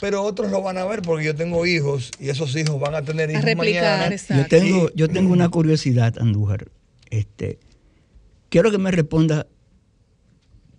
[0.02, 3.02] Pero otros lo van a ver porque yo tengo hijos y esos hijos van a
[3.02, 4.12] tener A hijos replicar, mañana.
[4.12, 4.42] exacto.
[4.42, 6.72] Yo tengo, yo tengo una curiosidad, Andújar.
[7.08, 7.60] Este,
[8.48, 9.46] quiero que me responda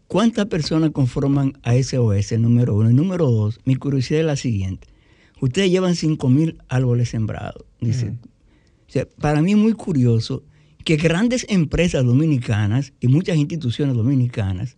[0.07, 2.89] cuántas personas conforman a SOS, número uno.
[2.89, 4.89] Y número dos, mi curiosidad es la siguiente.
[5.39, 7.63] Ustedes llevan 5 mil árboles sembrados.
[7.79, 8.09] Dice.
[8.09, 10.43] O sea, para mí es muy curioso
[10.83, 14.75] que grandes empresas dominicanas y muchas instituciones dominicanas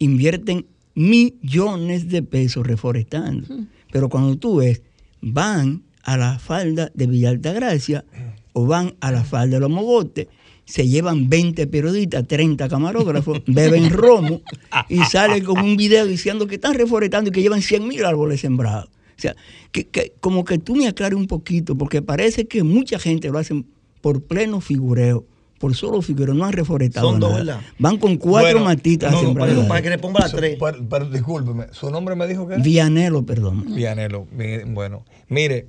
[0.00, 3.46] invierten millones de pesos reforestando.
[3.90, 4.82] Pero cuando tú ves,
[5.20, 8.04] van a la falda de Villa Altagracia
[8.52, 10.28] o van a la falda de los Mogotes,
[10.64, 14.40] se llevan 20 periodistas, 30 camarógrafos, beben romo
[14.88, 18.40] y salen con un video diciendo que están reforestando y que llevan 100 mil árboles
[18.40, 18.88] sembrados.
[19.16, 19.34] O sea,
[19.72, 23.38] que, que- como que tú me aclares un poquito, porque parece que mucha gente lo
[23.38, 23.66] hacen
[24.00, 25.24] por pleno figureo,
[25.58, 27.44] por solo figureo, no han reforestado Son dos, nada.
[27.44, 27.60] ¿verdad?
[27.78, 30.30] Van con cuatro Bueno, matitas No, a no, sembrar para, para que le ponga las
[30.30, 30.56] Su- tres.
[30.60, 32.62] pero, pero discúlpeme, ¿su nombre me dijo que era?
[32.62, 33.64] Vianelo, perdón.
[33.74, 34.26] Vianelo.
[34.66, 35.68] Bueno, mire,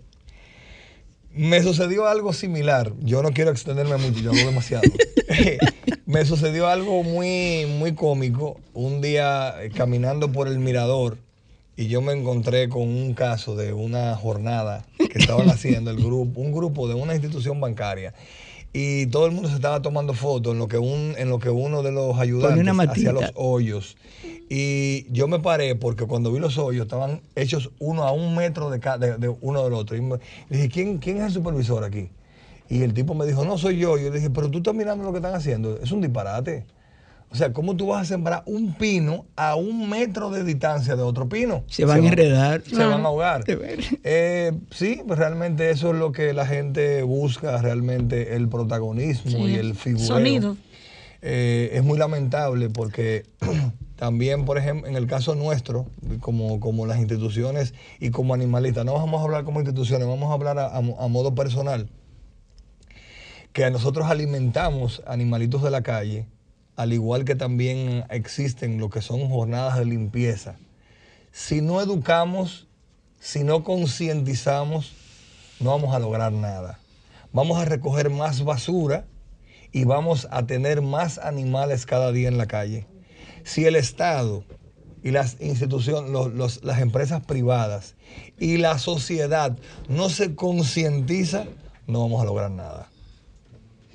[1.33, 2.93] me sucedió algo similar.
[3.01, 4.89] Yo no quiero extenderme mucho, yo hablo demasiado.
[6.05, 8.59] me sucedió algo muy, muy cómico.
[8.73, 11.17] Un día eh, caminando por el mirador
[11.75, 16.41] y yo me encontré con un caso de una jornada que estaban haciendo el grupo,
[16.41, 18.13] un grupo de una institución bancaria.
[18.73, 21.49] Y todo el mundo se estaba tomando fotos en lo que un, en lo que
[21.49, 23.97] uno de los ayudantes hacía los hoyos.
[24.49, 28.69] Y yo me paré porque cuando vi los hoyos estaban hechos uno a un metro
[28.69, 29.97] de, de, de uno del otro.
[29.97, 32.09] Y me dije, ¿quién, ¿quién es el supervisor aquí?
[32.69, 33.97] Y el tipo me dijo, no soy yo.
[33.97, 35.77] Y yo le dije, pero tú estás mirando lo que están haciendo.
[35.81, 36.65] Es un disparate.
[37.29, 41.01] O sea, ¿cómo tú vas a sembrar un pino a un metro de distancia de
[41.03, 41.63] otro pino?
[41.67, 42.61] Se van a enredar.
[42.65, 43.43] Se van a ahogar.
[44.03, 49.37] Eh, sí, pues realmente eso es lo que la gente busca, realmente el protagonismo Sí,
[49.37, 50.07] y el figureo.
[50.07, 50.57] sonido.
[51.21, 53.25] Eh, es muy lamentable porque
[53.97, 55.85] también, por ejemplo, en el caso nuestro,
[56.21, 60.33] como, como las instituciones y como animalistas, no vamos a hablar como instituciones, vamos a
[60.33, 61.89] hablar a, a modo personal,
[63.51, 66.25] que nosotros alimentamos animalitos de la calle,
[66.77, 70.55] al igual que también existen lo que son jornadas de limpieza.
[71.31, 72.67] Si no educamos,
[73.19, 74.93] si no concientizamos,
[75.59, 76.79] no vamos a lograr nada.
[77.33, 79.05] Vamos a recoger más basura
[79.71, 82.85] y vamos a tener más animales cada día en la calle.
[83.43, 84.43] Si el Estado
[85.03, 87.95] y las instituciones, los- las empresas privadas
[88.39, 89.57] y la sociedad
[89.89, 91.45] no se concientiza,
[91.87, 92.89] no vamos a lograr nada.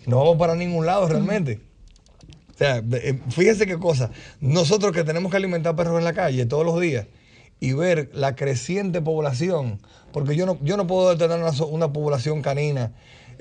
[0.06, 1.60] No vamos para ningún lado realmente.
[2.62, 4.10] Sea, eh, fíjense qué cosa.
[4.40, 7.06] Nosotros que tenemos que alimentar perros en la calle todos los días
[7.58, 9.80] y ver la creciente población,
[10.12, 12.92] porque yo no, yo no puedo tener una, una población canina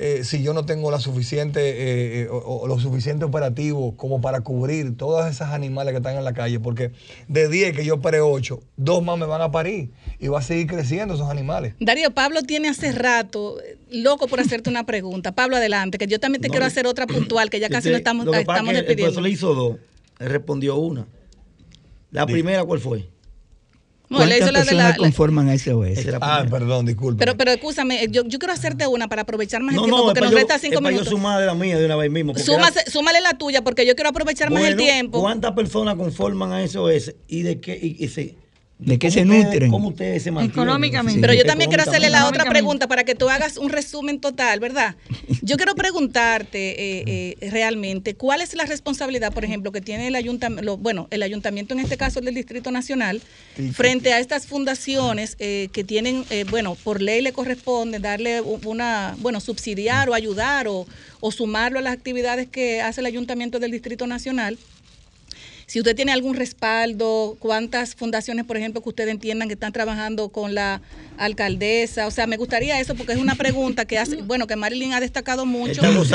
[0.04, 4.20] eh, si yo no tengo la suficiente, eh, eh, o, o lo suficiente operativo como
[4.20, 6.92] para cubrir todas esas animales que están en la calle, porque
[7.28, 10.42] de 10 que yo paré 8, dos más me van a parir y va a
[10.42, 11.76] seguir creciendo esos animales.
[11.80, 13.58] Darío, Pablo tiene hace rato,
[13.92, 15.34] loco por hacerte una pregunta.
[15.34, 17.92] Pablo, adelante, que yo también te No, quiero hacer otra puntual, que ya casi Este,
[17.92, 19.22] no estamos, lo que pasa estamos es que El profesor despidiendo.
[19.22, 19.78] le hizo dos.
[20.18, 21.06] Respondió una.
[22.10, 23.11] La primera, ¿cuál fue?
[24.12, 27.17] No, él le ¿Cuántas hizo la de la- la- conforman a la Ah, perdón, disculpe.
[27.19, 30.06] Pero, pero escúchame, yo, yo quiero hacerte una para aprovechar más no, el tiempo, no,
[30.08, 31.10] porque nos yo, resta es cinco para yo minutos.
[31.12, 32.34] sumar de la mía de una vez mismo.
[32.34, 35.21] Súmase- era- súmale la tuya, porque yo quiero aprovechar más el Bueno, tiempo.
[35.21, 37.80] ¿Cuántas personas conforman a SOS y de qué?
[37.82, 38.36] Y, y sí,
[38.82, 39.72] ¿De qué ¿Cómo se ustedes- nutren?
[39.72, 40.60] ¿Cómo ustedes se mantienen?
[40.60, 41.22] Económicamente.
[41.22, 44.60] Pero yo también quiero hacerle la otra pregunta para que tú hagas un resumen total,
[44.60, 44.96] ¿verdad?
[45.44, 46.58] Yo quiero preguntarte
[47.00, 51.21] eh, eh, realmente cuál es la responsabilidad, por ejemplo, que tiene el ayuntamiento, bueno, el
[51.21, 53.21] ayuntamiento en este caso del Distrito Nacional,
[53.73, 59.15] frente a estas fundaciones eh, que tienen, eh, bueno, por ley le corresponde darle una,
[59.19, 60.88] bueno, subsidiar o ayudar o,
[61.19, 64.58] o sumarlo a las actividades que hace el ayuntamiento del Distrito Nacional.
[65.72, 70.28] Si usted tiene algún respaldo, cuántas fundaciones, por ejemplo, que ustedes entiendan que están trabajando
[70.28, 70.82] con la
[71.17, 74.92] alcaldesa, o sea, me gustaría eso porque es una pregunta que hace, bueno, que Marilyn
[74.92, 76.12] ha destacado mucho de los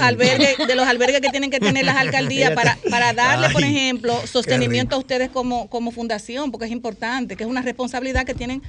[0.00, 4.14] albergues, de los albergues que tienen que tener las alcaldías para, para darle, por ejemplo,
[4.28, 8.62] sostenimiento a ustedes como, como fundación, porque es importante, que es una responsabilidad que tienen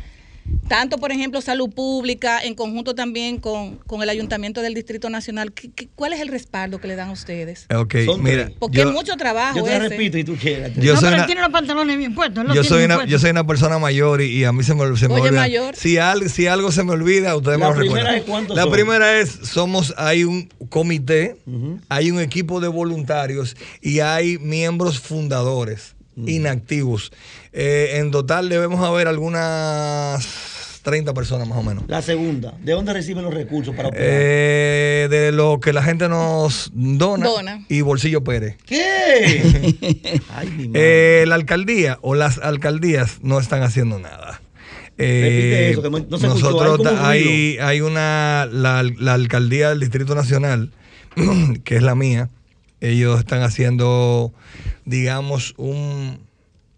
[0.67, 5.51] tanto, por ejemplo, salud pública, en conjunto también con, con el Ayuntamiento del Distrito Nacional.
[5.53, 7.67] ¿Qué- qué- cuál es el respaldo que le dan a ustedes?
[7.75, 8.45] Ok, Son mira.
[8.45, 8.57] tres.
[8.59, 9.89] Porque yo- es mucho trabajo Yo te ese.
[9.89, 10.71] repito y tú quieras.
[10.75, 12.45] Yo no, soy pero una- él tiene los pantalones bien puestos.
[12.53, 13.11] Yo soy, una, puestos.
[13.11, 15.41] yo soy una persona mayor y, y a mí se me, se me Oye, olvida.
[15.41, 15.75] mayor.
[15.75, 18.19] Si, al- si algo se me olvida, ustedes La me lo primera recuerdan.
[18.21, 18.71] es cuántos La son.
[18.71, 21.37] primera es, somos, hay un comité,
[21.89, 27.11] hay un equipo de voluntarios y hay miembros fundadores inactivos.
[27.53, 31.83] Eh, en total debemos haber algunas 30 personas más o menos.
[31.87, 34.07] La segunda, ¿de dónde reciben los recursos para operar?
[34.09, 37.65] Eh, de lo que la gente nos dona, Dona.
[37.69, 38.57] y Bolsillo Pérez.
[38.65, 40.21] ¿Qué?
[40.35, 41.21] Ay, mi madre.
[41.21, 44.41] Eh, la alcaldía o las alcaldías no están haciendo nada.
[44.97, 48.83] Eh, Repite eso, que no- se escuchó, nosotros hay un ta- hay, hay una la,
[48.99, 50.71] la alcaldía del Distrito Nacional
[51.63, 52.29] que es la mía.
[52.81, 54.33] Ellos están haciendo,
[54.85, 56.19] digamos, un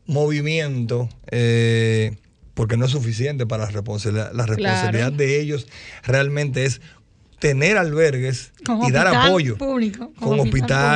[0.06, 2.16] movimiento eh,
[2.54, 4.32] porque no es suficiente para la responsabilidad.
[4.34, 5.68] La responsabilidad de ellos
[6.04, 6.82] realmente es
[7.40, 8.52] tener albergues
[8.88, 10.52] y dar apoyo público, con con hospital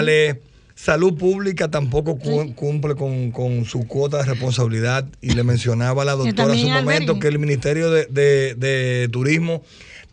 [0.09, 0.37] hospitales.
[0.75, 6.05] Salud pública tampoco cu- cumple con, con su cuota de responsabilidad y le mencionaba a
[6.05, 7.19] la doctora hace un momento albergue.
[7.21, 9.63] que el Ministerio de, de- de Turismo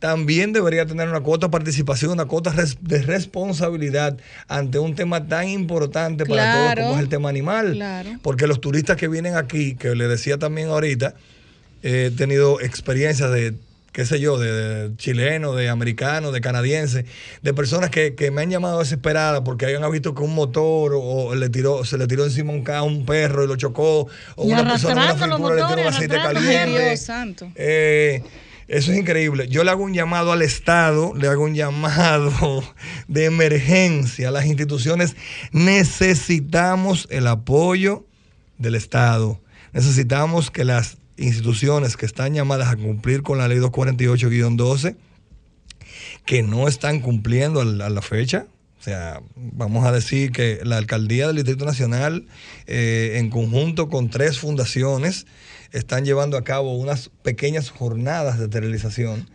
[0.08, 2.52] también debería tener una cuota de participación, una cuota
[2.82, 7.72] de responsabilidad ante un tema tan importante para todos como es el tema animal.
[7.72, 8.10] claro.
[8.20, 11.14] Porque los turistas que vienen aquí, que le decía también ahorita,
[11.82, 13.54] he tenido experiencias de,
[13.92, 14.52] qué sé yo, de,
[14.90, 17.06] de chilenos, de americanos, de canadienses,
[17.40, 21.00] de personas que, que me han llamado desesperadas porque hayan visto que un motor o,
[21.00, 24.46] o le tiró, se le tiró encima un, ca- un perro y lo chocó, o
[24.46, 26.88] Y una persona en una fritura le tiró un aceite caliente.
[26.88, 27.50] Dios santo.
[27.54, 28.22] Eh,
[28.66, 29.48] eso es increíble.
[29.48, 32.64] Yo le hago un llamado al Estado, le hago un llamado
[33.08, 34.30] de emergencia.
[34.30, 35.16] Las instituciones
[35.52, 38.06] necesitamos el apoyo
[38.58, 39.40] del Estado.
[39.72, 44.96] Necesitamos que las instituciones que están llamadas a cumplir con la ley 248-12,
[46.24, 48.46] que no están cumpliendo a la fecha.
[48.80, 52.26] O sea, vamos a decir que la alcaldía del Distrito Nacional,
[52.66, 55.26] eh, en conjunto con tres fundaciones,
[55.74, 59.28] están llevando a cabo unas pequeñas jornadas de esterilización.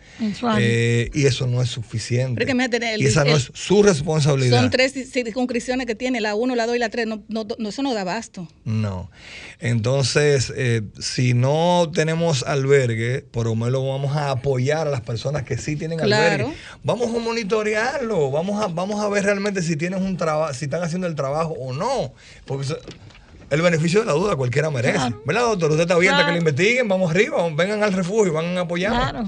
[0.60, 2.44] Eh, y eso no es suficiente.
[2.44, 4.60] El- y esa no es su responsabilidad.
[4.60, 7.08] Son tres circunscripciones que tiene, la 1, la 2 y la 3.
[7.08, 8.48] No, no, no, eso no da abasto.
[8.66, 9.10] No.
[9.60, 15.44] Entonces, eh, si no tenemos albergue, por lo menos vamos a apoyar a las personas
[15.44, 16.46] que sí tienen Claro.
[16.46, 16.58] albergue.
[16.84, 20.84] Vamos a monitorearlo, vamos a, vamos a ver realmente si tienen un trabajo, si están
[20.84, 22.14] haciendo el trabajo o no.
[22.46, 22.68] Porque
[23.50, 24.94] el beneficio de la duda cualquiera merece.
[24.96, 25.22] Claro.
[25.26, 25.72] ¿Verdad, doctor?
[25.72, 26.28] Usted está abierta Claro.
[26.28, 28.92] que lo investiguen, vamos arriba, vengan al refugio, van a apoyar.
[28.92, 29.28] Claro.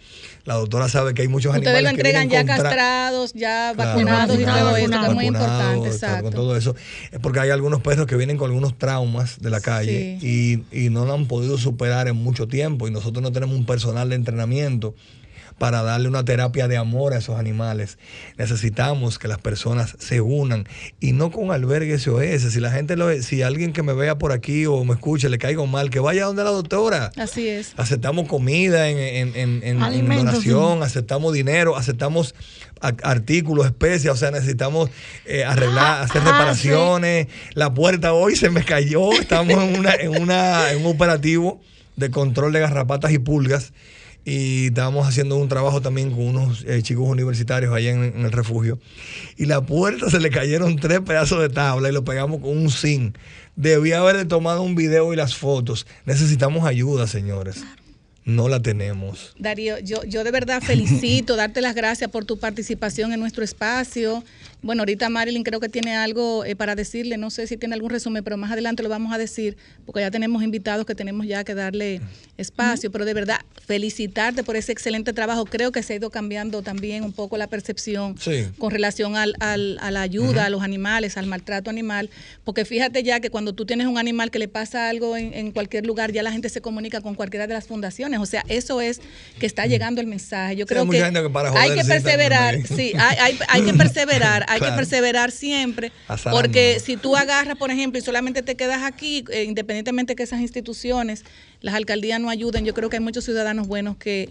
[0.45, 3.91] La doctora sabe que hay muchos Ustedes animales lo entregan que ya castrados, ya Claro,
[3.91, 6.25] vacunados y todo eso, que es muy importante, exacto.
[6.25, 6.75] Con todo eso.
[7.13, 10.91] Es porque hay algunos perros que vienen con algunos traumas de la calle y, y
[10.91, 12.89] no lo han podido superar en mucho tiempo.
[12.89, 14.97] Y nosotros no tenemos un personal de entrenamiento
[15.59, 17.99] para darle una terapia de amor a esos animales.
[18.37, 20.67] Necesitamos que las personas se unan
[21.01, 22.53] y no con albergues SOS.
[22.53, 25.39] Si la gente lo si alguien que me vea por aquí o me escuche le
[25.39, 27.11] caigo mal, que vaya donde la doctora.
[27.17, 27.73] Así es.
[27.77, 29.83] Aceptamos comida en, en- en- en-
[30.27, 32.35] donación, aceptamos dinero, aceptamos
[32.81, 34.91] artículos, especias, o sea, necesitamos
[35.25, 37.29] eh, arreglar, hacer ah, reparaciones.
[37.55, 41.61] La puerta hoy se me cayó, estamos en, una, en, una, en un operativo
[41.97, 43.73] de control de garrapatas y pulgas
[44.27, 48.33] y estábamos haciendo un trabajo también con unos eh, chicos universitarios allá en, en el
[48.33, 48.81] refugio.
[49.37, 52.69] Y la puerta se le cayeron tres pedazos de tabla y lo pegamos con un
[52.69, 53.17] zinc.
[53.55, 55.87] Debía haberle tomado un video y las fotos.
[56.07, 57.65] Necesitamos ayuda, señores.
[58.25, 59.37] No la tenemos.
[59.39, 64.25] Darío, yo, yo de verdad felicito, darte las gracias por tu participación en nuestro espacio.
[64.63, 67.91] Bueno, ahorita Marilyn creo que tiene algo eh, para decirle, no sé si tiene algún
[67.91, 71.45] resumen, pero más adelante lo vamos a decir, porque ya tenemos invitados que tenemos ya
[71.45, 72.01] que darle
[72.37, 75.45] espacio, pero de verdad felicitarte por ese excelente trabajo.
[75.45, 78.47] Creo que se ha ido cambiando también un poco la percepción Sí.
[78.59, 82.09] con relación al, al- a la ayuda a los animales, al maltrato animal,
[82.45, 85.51] porque fíjate ya que cuando tú tienes un animal que le pasa algo en, en
[85.51, 88.81] cualquier lugar, ya la gente se comunica con cualquiera de las fundaciones, o sea, eso
[88.81, 89.01] es
[89.41, 90.55] que está llegando el mensaje.
[90.57, 94.45] Yo creo que, gente que para hay que perseverar, sí, hay, hay, hay que perseverar,
[94.49, 94.73] hay Claro.
[94.75, 96.41] que perseverar siempre, Azarando.
[96.41, 100.41] porque si tú agarras, por ejemplo, y solamente te quedas aquí, eh, independientemente que esas
[100.41, 101.25] instituciones,
[101.61, 104.31] las alcaldías no ayuden, yo creo que hay muchos ciudadanos buenos que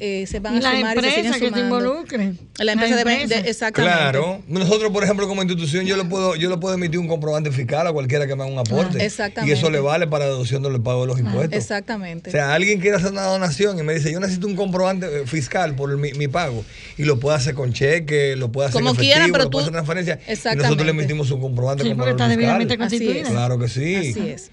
[0.00, 1.76] eh, se van a las sumar y se siguen empresas que se sumando.
[1.78, 2.38] involucren.
[2.58, 3.96] La empresa Las debe, de- exactamente.
[3.96, 4.42] Claro.
[4.48, 7.86] Nosotros, por ejemplo, como institución, yo le puedo, yo le puedo emitir un comprobante fiscal
[7.86, 8.98] a cualquiera que me haga un aporte.
[9.00, 9.54] Ah, exactamente.
[9.54, 11.56] Y eso le vale para deducción del pago de los impuestos.
[11.56, 12.30] Exactamente.
[12.30, 15.26] O sea, alguien quiere hacer una donación y me dice, yo necesito un comprobante eh,
[15.26, 16.64] fiscal por mi, mi pago.
[16.98, 19.50] Y lo puede hacer con cheque, lo puede hacer Como en quiera, efectivo, pero lo
[19.50, 20.18] puede tú- hacer transferencia.
[20.26, 20.62] Y Exactamente.
[20.64, 22.88] nosotros le emitimos un comprobante Sí, con porque está debidamente fiscal.
[22.88, 23.30] Constituida.
[23.30, 23.94] Claro que sí.
[23.94, 24.50] Así es.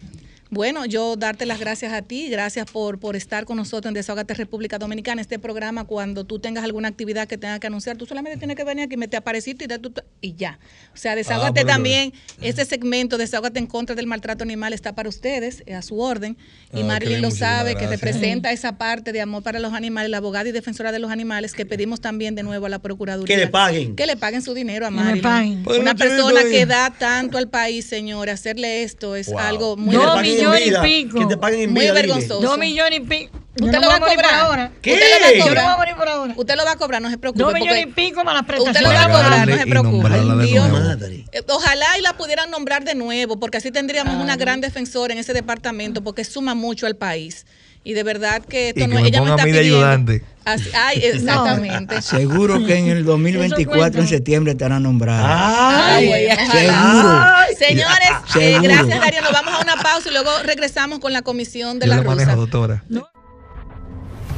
[0.53, 4.33] Bueno, yo darte las gracias a ti, gracias por, por estar con nosotros en Desahogate
[4.33, 5.21] República Dominicana.
[5.21, 8.65] Este programa, cuando tú tengas alguna actividad que tengas que anunciar, tú solamente tienes que
[8.65, 10.59] venir aquí, me te apareciste y, da tu- y ya.
[10.93, 12.11] O sea, desahógate pero- también.
[12.41, 16.35] Este segmento, Desahógate en contra del maltrato animal, está para ustedes, eh, a su orden.
[16.73, 20.17] Y Ah, Marilyn lo sabe, que representa esa parte de amor para los animales, la
[20.17, 23.33] abogada y defensora de los animales, que pedimos también de nuevo a la Procuraduría.
[23.37, 23.95] Que le paguen.
[23.95, 25.23] Que le paguen su dinero a Que le Marilyn.
[25.63, 25.63] paguen.
[25.81, 29.39] Una no persona que da tanto al país, señores, hacerle esto es Wow.
[29.39, 30.05] algo muy Dos
[30.41, 31.19] Que te paguen en millones y pico.
[31.19, 32.41] Que te paguen en Muy vida, vergonzoso.
[32.41, 33.37] Dos millones y pico.
[33.53, 34.33] Usted no lo va a cobrar.
[34.35, 34.71] ahora.
[34.81, 34.93] ¿Qué?
[34.93, 35.77] Usted lo va a Yo no voy a cobrar.
[35.77, 36.33] morir por ahora.
[36.37, 37.43] Usted lo va a cobrar, no se preocupe.
[37.43, 38.97] Dos millones y pico más las Usted lo prestaciones.
[38.99, 40.45] va a cobrar, no se preocupe.
[40.47, 40.69] Dios.
[40.69, 41.25] Madre.
[41.33, 45.19] Eh, Ojalá y la pudieran nombrar de nuevo, porque así tendríamos una gran defensora en
[45.19, 47.45] ese departamento, porque suma mucho al país.
[47.83, 49.59] Y de verdad que esto Y no que me ella ponga a está mí de
[49.59, 49.85] pidiendo.
[49.85, 50.23] ayudante.
[50.45, 52.01] Así- ay, exactamente.
[52.01, 55.95] Seguro que en el 2024, en septiembre, estará nombrada.
[55.95, 56.37] Ay, Ay.
[56.51, 57.19] Seguro.
[57.57, 58.09] Señores,
[58.39, 58.61] eh, Seguro.
[58.63, 59.21] gracias Darío.
[59.21, 62.07] Nos vamos a una pausa y luego regresamos con la comisión de Yo la le
[62.07, 62.35] manejo, rusa.
[62.39, 62.83] doctora.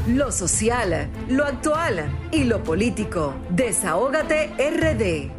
[0.08, 3.36] Lo social, lo actual y lo político.
[3.50, 5.32] Desahógate RD.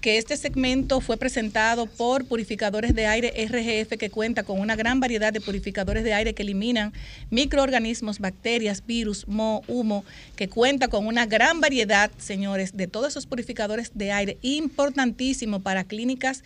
[0.00, 5.00] Que este segmento fue presentado por Purificadores de Aire RGF, que cuenta con una gran
[5.00, 6.92] variedad de purificadores de aire que eliminan
[7.30, 10.04] microorganismos, bacterias, virus, moho, humo,
[10.36, 15.84] que cuenta con una gran variedad, señores, de todos esos purificadores de aire, importantísimo para
[15.84, 16.44] clínicas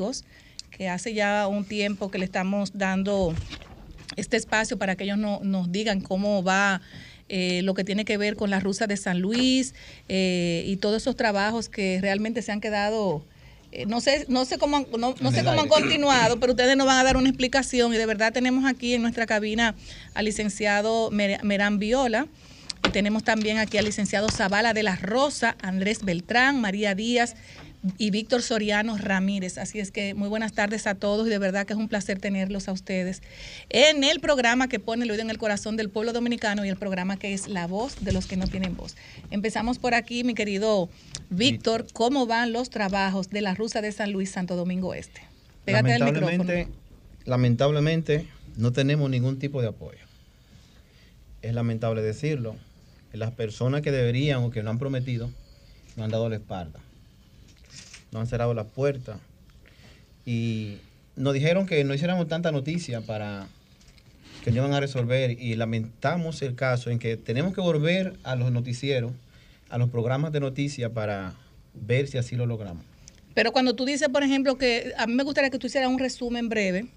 [0.71, 3.33] que hace ya un tiempo que le estamos dando
[4.15, 6.81] este espacio para que ellos no- nos digan cómo va
[7.29, 9.73] eh, lo que tiene que ver con la rusa de San Luis
[10.09, 13.23] eh, y todos esos trabajos que realmente se han quedado.
[13.71, 16.77] eh, no sé, no sé cómo, han- no, no sé cómo han continuado, pero ustedes
[16.77, 19.73] nos van a dar una explicación y de verdad tenemos aquí en nuestra cabina
[20.13, 22.27] al licenciado Mer- Merán Viola,
[22.87, 27.35] y tenemos también aquí al licenciado Zavala de la Rosa, Andrés Beltrán, María Díaz,
[27.97, 29.57] y Víctor Soriano Ramírez.
[29.57, 32.19] Así es que muy buenas tardes a todos y de verdad que es un placer
[32.19, 33.21] tenerlos a ustedes
[33.69, 36.77] en el programa que pone el oído en el corazón del pueblo dominicano y el
[36.77, 38.95] programa que es La Voz de los que no tienen voz.
[39.31, 40.89] Empezamos por aquí, mi querido
[41.29, 45.21] Víctor, ¿cómo van los trabajos de la Rusa de San Luis, Santo Domingo Este?
[45.65, 46.53] Pégate al micrófono.
[47.25, 48.27] Lamentablemente
[48.57, 49.99] no tenemos ningún tipo de apoyo.
[51.41, 52.55] Es lamentable decirlo.
[53.13, 55.29] Las personas que deberían o que no han prometido
[55.95, 56.79] no han dado la espalda
[58.13, 59.17] nos han cerrado las puertas.
[60.25, 60.77] Y
[61.15, 63.47] nos dijeron que no hiciéramos tanta noticia para
[64.43, 68.35] que no iban a resolver y lamentamos el caso en que tenemos que volver a
[68.35, 69.13] los noticieros,
[69.69, 71.33] a los programas de noticias para
[71.73, 72.83] ver si así lo logramos.
[73.33, 75.97] Pero cuando tú dices, por ejemplo, que a mí me gustaría que tú hicieras un
[75.97, 76.87] resumen breve,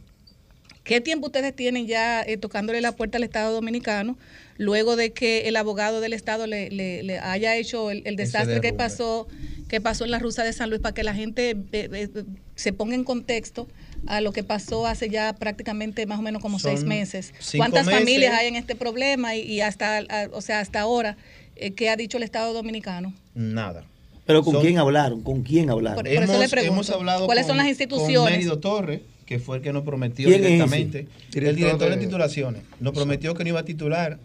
[0.86, 4.16] ¿qué tiempo ustedes tienen ya eh, tocándole la puerta al Estado Dominicano
[4.56, 9.28] luego de que el abogado del Estado le, haya hecho el, desastre que pasó
[9.68, 12.08] que pasó en la Rusa de San Luis para que la gente eh, eh,
[12.54, 13.66] se ponga en contexto
[14.06, 17.32] a lo que pasó hace ya prácticamente más o menos como seis meses.
[17.56, 21.16] ¿Cuántas familias hay en este problema y, hasta, o sea, hasta ahora,
[21.56, 23.12] eh, qué ha dicho el Estado Dominicano?
[23.34, 23.84] Nada.
[24.24, 25.22] ¿Pero con quién hablaron?
[25.22, 26.04] ¿Con quién hablaron?
[26.06, 28.16] hemos, hablado ¿Cuáles son las instituciones?
[28.16, 31.08] Con Mérido Torres, que fue el que nos prometió directamente.
[31.34, 32.62] el director de, titulaciones.
[32.80, 34.18] Nos prometió que no iba a titular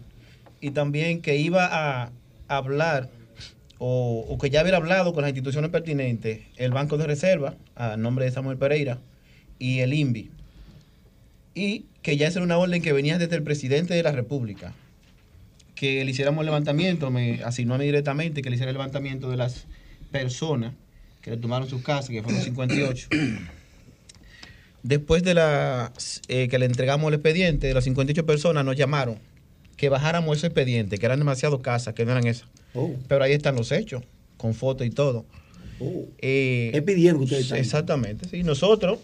[0.60, 2.12] y también que iba a
[2.48, 3.10] hablar
[3.84, 8.24] o, que ya hubiera hablado con las instituciones pertinentes, el Banco de Reserva, a nombre
[8.24, 9.00] de Samuel Pereira,
[9.58, 10.30] y el INVI.
[11.56, 14.72] Y que ya esa era una orden que venía desde el presidente de la República,
[15.74, 19.28] que le hiciéramos el levantamiento, me asignó a mí directamente que le hiciera el levantamiento
[19.28, 19.66] de las
[20.12, 20.74] personas
[21.20, 23.08] que le tomaron sus casas, que fueron 58.
[24.82, 25.92] Después de la,
[26.28, 29.18] eh, que le entregamos el expediente, de las 58 personas nos llamaron
[29.76, 32.48] que bajáramos ese expediente, que eran demasiadas casas, que no eran esas.
[32.74, 32.94] Oh.
[33.08, 34.02] Pero ahí están los hechos,
[34.36, 35.24] con fotos y todo.
[35.80, 36.06] Oh.
[36.18, 37.52] Eh, es pidiendo ustedes.
[37.52, 38.42] Exactamente, sí.
[38.42, 38.98] Nosotros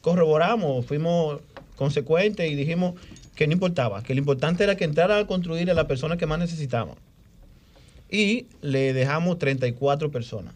[0.00, 1.40] corroboramos, fuimos
[1.76, 2.94] consecuentes y dijimos
[3.34, 6.26] que no importaba, que lo importante era que entrara a construir a la persona que
[6.26, 6.96] más necesitaban.
[8.10, 10.54] Y le dejamos 34 personas.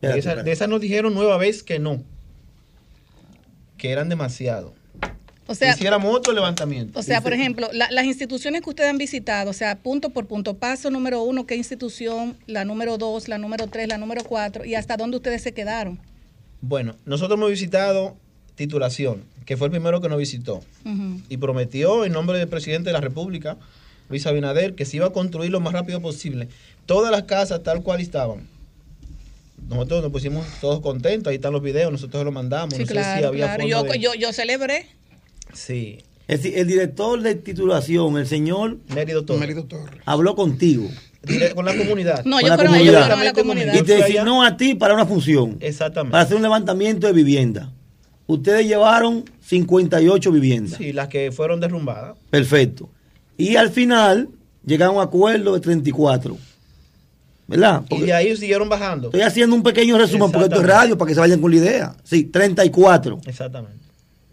[0.00, 2.02] de, esas, de esas nos dijeron nueva vez que no,
[3.78, 4.74] que eran demasiado.
[5.46, 6.98] O sea, hiciéramos otro levantamiento.
[6.98, 10.58] O sea, por ejemplo, las instituciones que ustedes han visitado, o sea, punto por punto,
[10.58, 14.74] paso número uno, qué institución, la número dos, la número tres, la número cuatro, y
[14.74, 15.98] hasta dónde ustedes se quedaron.
[16.60, 18.14] Bueno, nosotros hemos visitado
[18.56, 20.62] titulación, que fue el primero que nos visitó,
[21.30, 23.56] y prometió en nombre del presidente de la República,
[24.10, 26.48] Luis Abinader, que se iba a construir lo más rápido posible.
[26.84, 28.48] Todas las casas tal cual estaban.
[29.68, 32.74] Nosotros nos pusimos todos contentos, ahí están los videos, nosotros los mandamos.
[32.74, 33.66] Sí, claro, claro.
[33.66, 34.86] Yo, yo, yo celebré
[35.52, 35.98] Sí.
[36.26, 39.56] El, el, director de titulación, el señor Mérido Torres,
[40.04, 40.88] habló contigo.
[41.54, 42.24] con la comunidad.
[42.24, 43.74] No, yo creo que la comunidad.
[43.74, 45.56] Y te designó a ti para una función.
[45.60, 46.12] Exactamente.
[46.12, 47.72] Para hacer un levantamiento de vivienda.
[48.26, 50.76] Ustedes llevaron 58 viviendas.
[50.76, 52.18] Sí, las que fueron derrumbadas.
[52.28, 52.90] Perfecto.
[53.38, 54.28] Y al final
[54.66, 56.36] llegaron a un acuerdo de 34.
[57.48, 57.82] ¿Verdad?
[57.90, 59.08] y de ahí siguieron bajando.
[59.08, 61.56] Estoy haciendo un pequeño resumen porque esto es radio para que se vayan con la
[61.56, 61.96] idea.
[62.04, 63.20] Sí, 34.
[63.26, 63.88] Exactamente.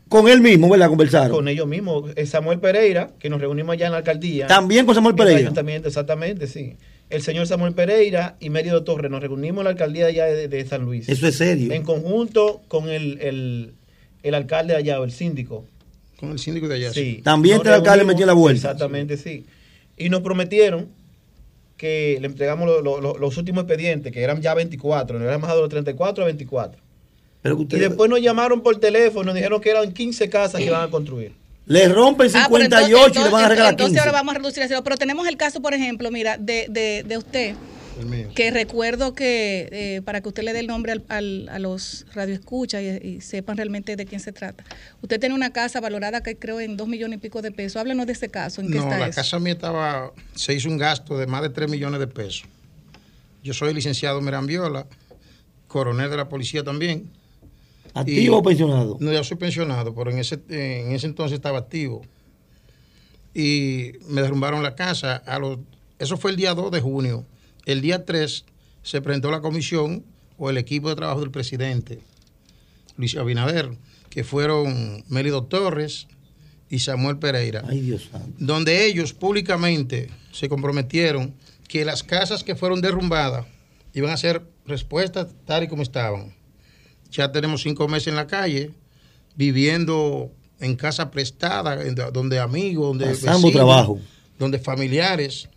[0.09, 0.89] Con él mismo, ¿verdad?
[0.89, 1.31] Conversaron.
[1.31, 2.11] Con ellos mismos.
[2.17, 4.47] Eh, Samuel Pereira, que nos reunimos allá en la alcaldía.
[4.47, 5.49] También con Samuel Pereira.
[5.85, 6.75] exactamente, sí.
[7.09, 10.83] El señor Samuel Pereira y Mérido Torres nos reunimos en la alcaldía allá de, San
[10.83, 11.07] Luis.
[11.07, 11.71] Eso es serio.
[11.71, 13.75] En conjunto con el,
[14.33, 15.65] alcalde de allá, o el síndico.
[16.19, 16.91] Con el síndico de allá.
[16.93, 17.21] Sí.
[17.23, 18.71] También el alcalde metió la vuelta.
[18.71, 19.45] Exactamente, sí.
[19.97, 20.89] Y nos prometieron
[21.77, 25.69] que le entregamos los últimos expedientes, que eran ya 24, nos habíamos bajado de los
[25.69, 26.85] 34 a 24
[27.53, 30.89] y después nos llamaron por teléfono, nos dijeron que eran 15 casas que iban a
[30.89, 31.33] construir.
[31.67, 34.67] Le rompen 58 ah, y le van a regalar entonces ahora vamos a reducir a
[34.67, 34.81] cero.
[34.83, 37.55] Pero tenemos el caso, por ejemplo, mira, de, de, de usted.
[38.33, 42.81] Que recuerdo que, eh, para que usted le dé el nombre al, a los radioescuchas
[42.81, 44.63] y, y, sepan realmente de quién se trata.
[45.01, 47.77] Usted tiene una casa valorada que creo en dos millones y pico de pesos.
[47.77, 48.61] Háblenos de ese caso.
[48.61, 51.69] ¿En qué no, la casa mía estaba, se hizo un gasto de más de 3
[51.69, 52.47] millones de pesos.
[53.43, 54.87] Yo soy licenciado Merambiola,
[55.67, 57.11] coronel de la policía también
[57.95, 58.97] ¿Activo o pensionado?
[58.99, 62.01] No, ya soy pensionado, pero en ese, en ese entonces estaba activo.
[63.33, 65.15] Y me derrumbaron la casa.
[65.25, 65.59] A los,
[65.97, 67.25] eso fue el día 2 de junio.
[67.65, 68.45] El día 3
[68.83, 70.05] se presentó la comisión
[70.37, 71.99] o el equipo de trabajo del presidente,
[72.97, 73.71] Luis Abinader,
[74.09, 76.07] que fueron Mérido Torres
[76.69, 77.63] y Samuel Pereira.
[77.67, 81.33] Ay, Dios Donde ellos públicamente se comprometieron
[81.67, 83.45] que las casas que fueron derrumbadas
[83.93, 86.33] iban a ser respuestas tal y como estaban
[87.15, 88.71] ya tenemos cinco meses en la calle,
[89.35, 91.77] viviendo en casa prestada,
[92.11, 93.99] donde amigos, donde vecinos, trabajo.
[94.37, 95.49] donde familiares.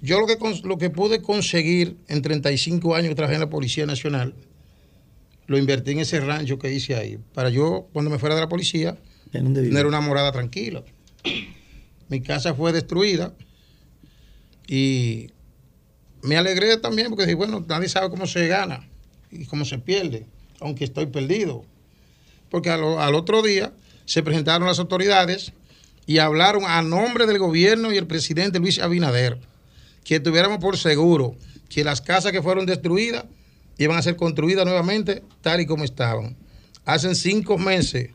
[0.00, 3.86] Yo lo que, lo que pude conseguir en 35 años que trabajé en la Policía
[3.86, 4.34] Nacional
[5.48, 7.18] lo invertí en ese rancho que hice ahí.
[7.34, 8.96] Para yo, cuando me fuera de la policía,
[9.32, 10.84] tener una morada tranquila.
[12.08, 13.34] Mi casa fue destruida
[14.66, 15.30] y
[16.22, 18.86] me alegré también porque dije, bueno, nadie sabe cómo se gana
[19.30, 20.26] y cómo se pierde,
[20.60, 21.64] aunque estoy perdido.
[22.50, 23.72] Porque al, al otro día
[24.04, 25.52] se presentaron las autoridades
[26.06, 29.38] y hablaron a nombre del gobierno y el presidente Luis Abinader
[30.04, 31.36] que tuviéramos por seguro
[31.68, 33.24] que las casas que fueron destruidas
[33.78, 36.36] iban a ser construidas nuevamente tal y como estaban.
[36.84, 38.10] Hacen cinco meses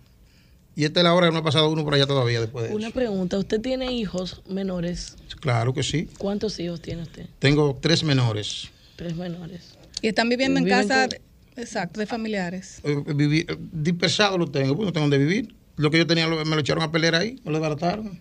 [0.76, 2.76] y esta es la hora que no ha pasado uno por allá todavía después de
[2.76, 5.16] Una pregunta, ¿usted tiene hijos menores?
[5.40, 6.10] Claro que sí.
[6.18, 7.28] ¿Cuántos hijos tiene usted?
[7.40, 8.70] Tengo tres menores.
[8.96, 9.76] Tres menores.
[10.02, 11.08] ¿Y están viviendo en casa,
[11.56, 12.80] exacto, de familiares?
[12.84, 15.56] Eh, eh, dispersado lo tengo, pues no tengo donde vivir.
[15.76, 18.20] Lo que yo tenía me lo echaron a pelear ahí, me lo desbarataron.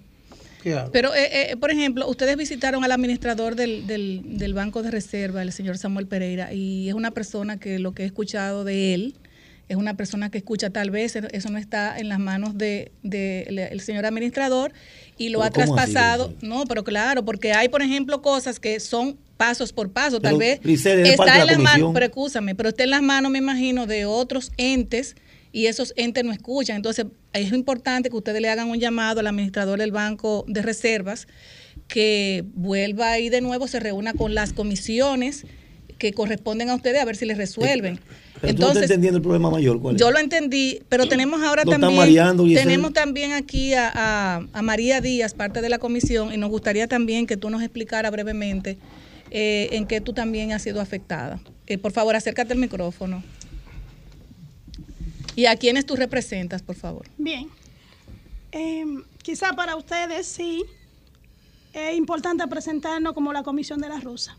[0.93, 5.53] Pero, eh, por ejemplo, ustedes visitaron al administrador del, del, del, Banco de Reserva, el
[5.53, 9.15] señor Samuel Pereira, y es una persona que lo que he escuchado de él
[9.73, 13.69] es una persona que escucha, tal vez eso no está en las manos del de,
[13.73, 14.73] el señor administrador
[15.17, 16.35] y lo ha traspasado.
[16.43, 20.61] no, pero claro, porque hay, por ejemplo, cosas que son pasos por paso, tal vez
[20.63, 24.53] está en las manos, pero escúchame, pero está en las manos, me imagino, de otros
[24.57, 25.17] entes
[25.53, 26.77] y esos entes no escuchan.
[26.77, 31.29] Entonces, es importante que ustedes le hagan un llamado al administrador del Banco de Reservas
[31.89, 35.45] que vuelva ahí de nuevo, se reúna con las comisiones
[35.99, 38.01] que corresponden a ustedes a ver si les resuelven.
[38.43, 39.81] Entonces, entendiendo el problema mayor?
[39.81, 45.61] ¿cuál Yo lo entendí, pero tenemos ahora también tenemos también aquí a, María Díaz, parte
[45.61, 48.79] de la comisión, y nos gustaría también que tú nos explicara brevemente
[49.31, 51.41] eh, en qué tú también has sido afectada.
[51.67, 53.23] Eh, por favor, acércate al micrófono.
[55.35, 57.07] ¿Y a quiénes tú representas, por favor?
[57.17, 57.49] Bien.
[58.51, 60.63] Em, quizá para ustedes sí
[61.73, 64.37] es importante presentarnos como la Comisión de la Rosa.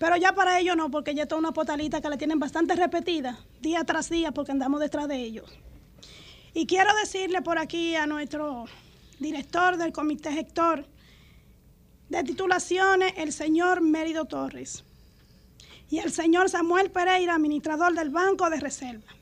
[0.00, 3.38] Pero ya para ellos no, porque ya es una potalita que la tienen bastante repetida,
[3.60, 5.50] día tras día, porque andamos detrás de ellos.
[6.54, 8.64] Y quiero decirle por aquí a nuestro
[9.20, 10.86] director del comité gestor
[12.08, 14.82] de titulaciones, el señor Mérido Torres,
[15.90, 19.12] y el señor Samuel Pereira, administrador del Banco de Reserva,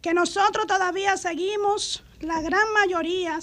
[0.00, 3.38] que nosotros todavía seguimos, la gran mayoría,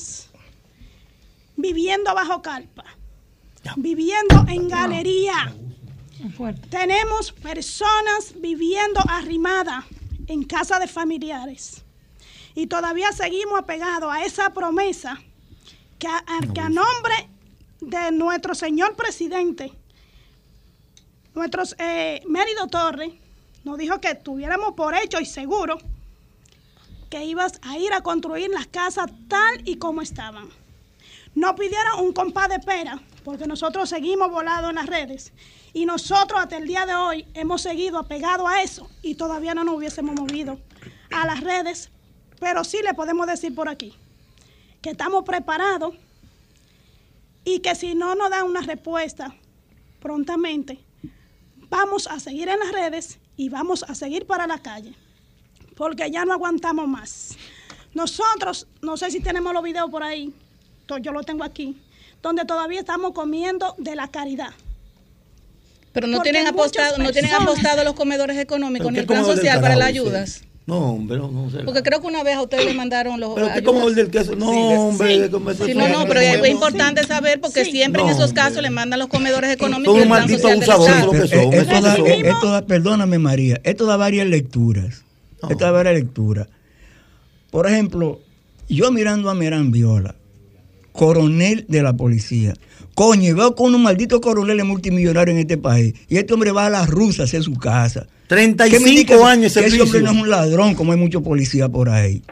[1.56, 2.86] viviendo bajo carpa,
[3.78, 5.53] viviendo en galería.
[6.70, 9.86] Tenemos personas viviendo arrimadas
[10.28, 11.84] en casa de familiares.
[12.56, 15.22] Y todavía seguimos apegados a esa promesa
[15.99, 17.30] que a, nombre
[17.82, 19.74] de nuestro señor presidente,
[21.34, 23.14] nuestro eh, Mérido Torres,
[23.66, 25.80] nos dijo que tuviéramos por hecho y seguro
[27.16, 30.49] que ibas a ir a construir las casas tal y como estaban.
[31.34, 35.32] No pidieron un compás de pera, porque nosotros seguimos volados en las redes.
[35.72, 39.63] Y nosotros hasta el día de hoy hemos seguido apegados a eso y todavía no
[39.63, 40.59] nos hubiésemos movido
[41.09, 41.89] a las redes,
[42.41, 43.95] pero sí le podemos decir por aquí
[44.82, 45.95] que estamos preparados
[47.45, 49.34] y que si no nos dan una respuesta
[50.01, 50.84] prontamente,
[51.70, 54.97] vamos a seguir en las redes y vamos a seguir para la calle,
[55.76, 57.38] porque ya no aguantamos más.
[57.93, 60.34] Nosotros, no sé si tenemos los videos por ahí,
[61.01, 61.78] yo lo tengo aquí,
[62.21, 64.51] donde todavía estamos comiendo de la caridad.
[65.93, 69.76] Pero no tienen apostado, no tienen apostado los comedores económicos ni el plan social para
[69.78, 70.41] las ayudas.
[70.65, 71.59] No, hombre, no, no sé.
[71.59, 73.36] Porque creo que una vez a ustedes le mandaron los.
[73.36, 74.36] Pero qué comedor del queso.
[74.36, 75.30] No, hombre,
[75.63, 75.73] sí.
[75.76, 79.51] no, no, pero es importante saber porque siempre en esos casos le mandan los comedores
[79.51, 79.93] económicos.
[79.93, 81.53] Son un maldito abusador, lo que son.
[81.53, 85.05] Esto, da, esto da, perdóname, María, esto da varias lecturas.
[85.50, 86.48] Esto da varias lecturas.
[87.52, 88.20] Por ejemplo,
[88.68, 90.16] yo mirando a Merán Viola,
[90.91, 92.54] coronel de la policía,
[92.96, 95.93] Coño, y veo con un maldito coronel multimillonario en este país.
[96.08, 98.08] Y este hombre va a las rusas hacia su casa.
[98.28, 102.24] 35 años que ese hombre no es un ladrón, como hay muchos policías por ahí.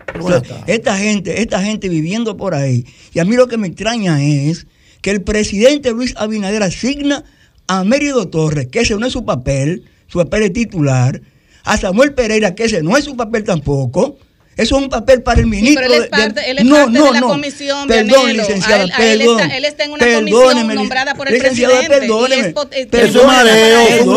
[0.66, 2.86] esta gente, esta gente viviendo por ahí.
[3.14, 4.66] Y a mí lo que me extraña es
[5.02, 7.26] que el presidente Luis Abinader asigna
[7.68, 11.22] a Mérido Torres, que ese no es su papel, su papel es titular,
[11.64, 14.18] a Samuel Pereira, que ese no es su papel tampoco,
[14.56, 15.82] eso es un papel para el ministro.
[15.82, 17.28] pero él es parte, él es no, parte no, de la no.
[17.28, 17.88] comisión.
[17.88, 19.40] Perdón, licenciada, a él, perdón.
[19.40, 21.88] Él está, él está, en una comisión nombrada por el presidente.
[21.88, 22.48] Perdóneme.
[22.50, 24.14] Es, es, eso es mareo.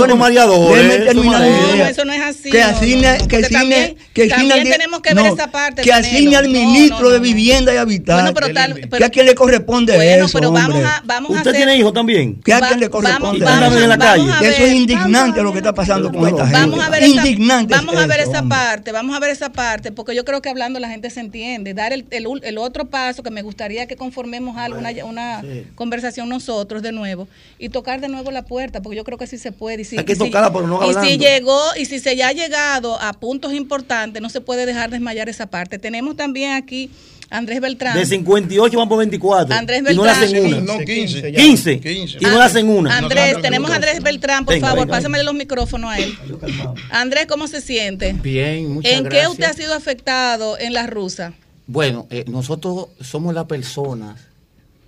[1.14, 2.51] No, eso no es así.
[2.51, 5.82] Que asigne, que asigne, que también tenemos que ver esa parte.
[5.82, 8.20] Que asigne al ministro de Vivienda y Habitat.
[8.20, 11.76] Bueno, pero tal, que a quién le corresponde eso, pero vamos a, vamos ¿Usted tiene
[11.76, 12.41] hijos también?
[12.43, 13.78] Que a quién le corresponde eso.
[13.78, 14.30] en la calle.
[14.43, 17.07] Eso es indignante lo que está pasando con esta gente.
[17.07, 17.74] Indignante.
[17.74, 20.78] Vamos a ver esa parte, vamos a ver esa parte, porque yo creo que hablando
[20.78, 21.72] la gente se entiende.
[21.72, 25.42] Dar el, el, otro paso que me gustaría que conformemos algo, una, una
[25.74, 27.26] conversación nosotros de nuevo
[27.58, 29.80] y tocar de nuevo la puerta, porque yo creo que sí se puede.
[29.80, 32.32] Y si, Hay que tocarla, pero no Y si llegó, y si se ya ha
[32.32, 35.78] llegado a puntos importantes, no se puede dejar desmayar esa parte.
[35.78, 36.90] Tenemos también aquí
[37.30, 37.96] Andrés Beltrán.
[37.96, 39.54] De 58 van por 24.
[39.54, 39.94] Andrés Beltrán.
[39.94, 40.60] Y no le hacen una.
[40.60, 41.32] No, 15.
[41.32, 41.80] 15.
[41.80, 42.18] 15.
[42.20, 42.96] Y no le hacen una.
[42.96, 46.16] Andrés, tenemos a Andrés Beltrán, por favor, pásamele los micrófonos a él.
[46.90, 48.12] Andrés, ¿cómo se siente?
[48.12, 49.00] Bien, muchas gracias.
[49.00, 51.34] ¿En qué usted ha sido afectado en la rusa?
[51.66, 54.20] Bueno, eh, nosotros somos las personas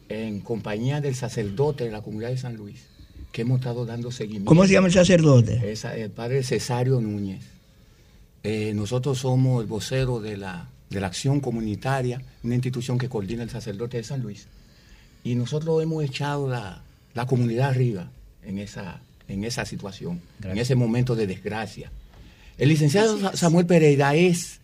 [0.09, 2.89] en compañía del sacerdote de la comunidad de San Luis
[3.33, 4.49] que hemos estado dando seguimiento.
[4.49, 5.75] ¿Cómo se llama el sacerdote?
[5.97, 7.43] el padre Cesario Núñez.
[8.43, 13.43] Eh, nosotros somos el vocero de la de la acción comunitaria, una institución que coordina
[13.43, 14.47] el sacerdote de San Luis.
[15.25, 16.83] Y nosotros hemos echado la,
[17.27, 18.09] comunidad arriba
[18.45, 21.91] en esa, en esa situación, en ese momento de desgracia.
[22.57, 24.61] El licenciado Samuel Pereira es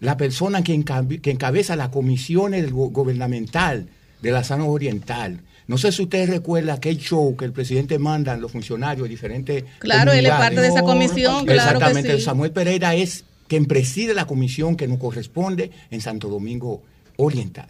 [0.00, 3.88] la persona que, encabeza la comisión gubernamental
[4.22, 5.40] de la zona oriental.
[5.66, 9.08] No sé si ustedes recuerdan aquel show que el presidente manda a los funcionarios de
[9.08, 9.64] diferentes.
[9.80, 11.76] Claro, él es parte de esa comisión, claro.
[11.76, 16.82] Exactamente, Samuel Pereira es quien preside la comisión que nos corresponde en Santo Domingo
[17.16, 17.68] Oriental.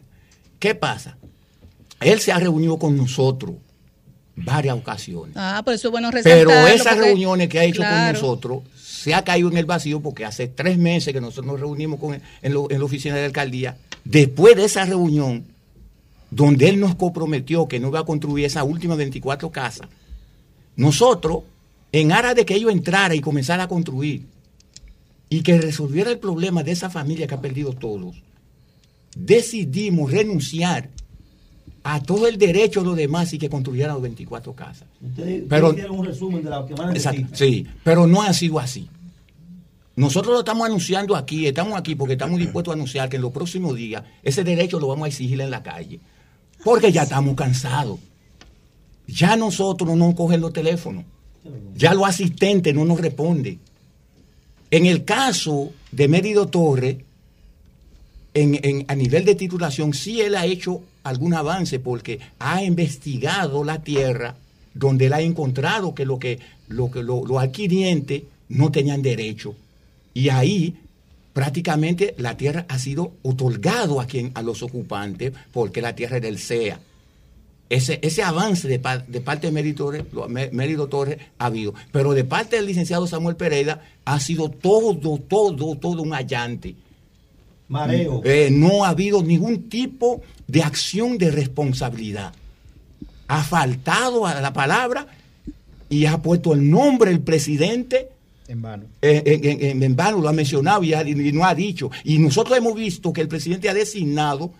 [0.58, 1.16] ¿Qué pasa?
[2.00, 3.54] Él se ha reunido con nosotros
[4.34, 5.34] varias ocasiones.
[5.36, 9.22] Ah, por eso es bueno Pero esas reuniones que ha hecho con nosotros se ha
[9.22, 12.78] caído en el vacío porque hace tres meses que nosotros nos reunimos con en, en
[12.78, 13.76] la oficina de la alcaldía.
[14.04, 15.44] Después de esa reunión,
[16.30, 19.88] donde él nos comprometió que no iba a construir esas últimas 24 casas,
[20.76, 21.44] nosotros,
[21.92, 24.26] en aras de que ellos entraran y comenzaran a construir,
[25.28, 28.16] y que resolviera el problema de esa familia que ha perdido todos,
[29.16, 30.90] decidimos renunciar
[31.82, 34.88] a todo el derecho de los demás y que construyeran las 24 casas.
[35.00, 37.26] Ustedes pero, un resumen de lo que van a decir.
[37.32, 38.88] Sí, pero no ha sido así.
[39.94, 43.32] Nosotros lo estamos anunciando aquí, estamos aquí porque estamos dispuestos a anunciar que en los
[43.32, 46.00] próximos días ese derecho lo vamos a exigir en la calle.
[46.64, 47.98] Porque ya estamos cansados.
[49.06, 51.04] Ya nosotros no nos cogen los teléfonos.
[51.76, 53.60] Ya los asistentes no nos responden.
[54.70, 57.04] En el caso de Mérido Torre,
[58.88, 64.36] a nivel de titulación, sí él ha hecho algún avance porque ha investigado la tierra
[64.74, 66.38] donde él ha encontrado que lo que,
[66.68, 69.54] lo que los adquirientes no tenían derecho.
[70.12, 70.74] Y ahí
[71.32, 76.22] prácticamente la tierra ha sido otorgado a, quien, a los ocupantes porque la tierra es
[76.22, 76.80] del CEA
[77.68, 81.74] ese, ese avance de, de parte de Mérito Torres, ha habido.
[81.92, 86.76] Pero de parte del licenciado Samuel Pereira ha sido todo, todo, todo un allante.
[87.68, 88.22] Mareo.
[88.24, 92.32] Eh, no ha habido ningún tipo de acción de responsabilidad.
[93.26, 95.08] Ha faltado a la palabra
[95.88, 98.10] y ha puesto el nombre del presidente
[98.48, 98.84] en vano.
[99.02, 101.90] En, vano lo ha mencionado y, y, no ha dicho.
[102.04, 104.52] Y nosotros hemos visto que el presidente ha designado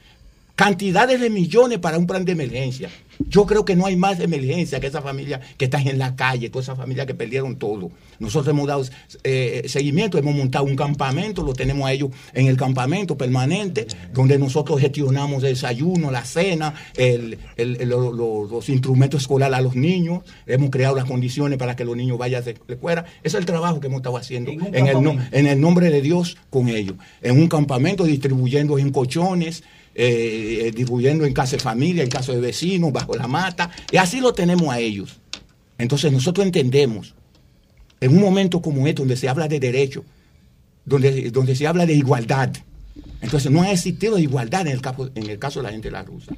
[0.57, 2.91] cantidades de millones para un plan de emergencia.
[3.29, 6.51] Yo creo que no hay más emergencia que esa familia que está en la calle,
[6.51, 7.91] toda esa familia que perdieron todo.
[8.19, 8.85] Nosotros hemos dado
[9.25, 14.39] eh, seguimiento, hemos montado un campamento, lo tenemos a ellos en el campamento permanente, donde
[14.39, 16.75] nosotros gestionamos el desayuno, la cena,
[17.57, 22.45] los instrumentos escolares a los niños, hemos creado las condiciones para que los niños vayan
[22.45, 23.05] de la escuela.
[23.23, 26.37] Ese es el trabajo que hemos estado haciendo en, el, en el nombre de Dios
[26.51, 26.97] con ellos.
[27.23, 29.63] En un campamento distribuyendo en colchones,
[29.99, 34.20] eh, distribuyendo en casa de familia, en caso de vecinos, bajo la mata, y así
[34.20, 35.16] lo tenemos a ellos.
[35.78, 37.14] Entonces nosotros entendemos,
[38.01, 40.05] en un momento como este, donde se habla de derecho,
[40.84, 42.51] donde, donde se habla de igualdad,
[43.22, 45.92] entonces no ha existido igualdad en el, caso, en el caso de la gente de
[45.92, 46.32] la rusa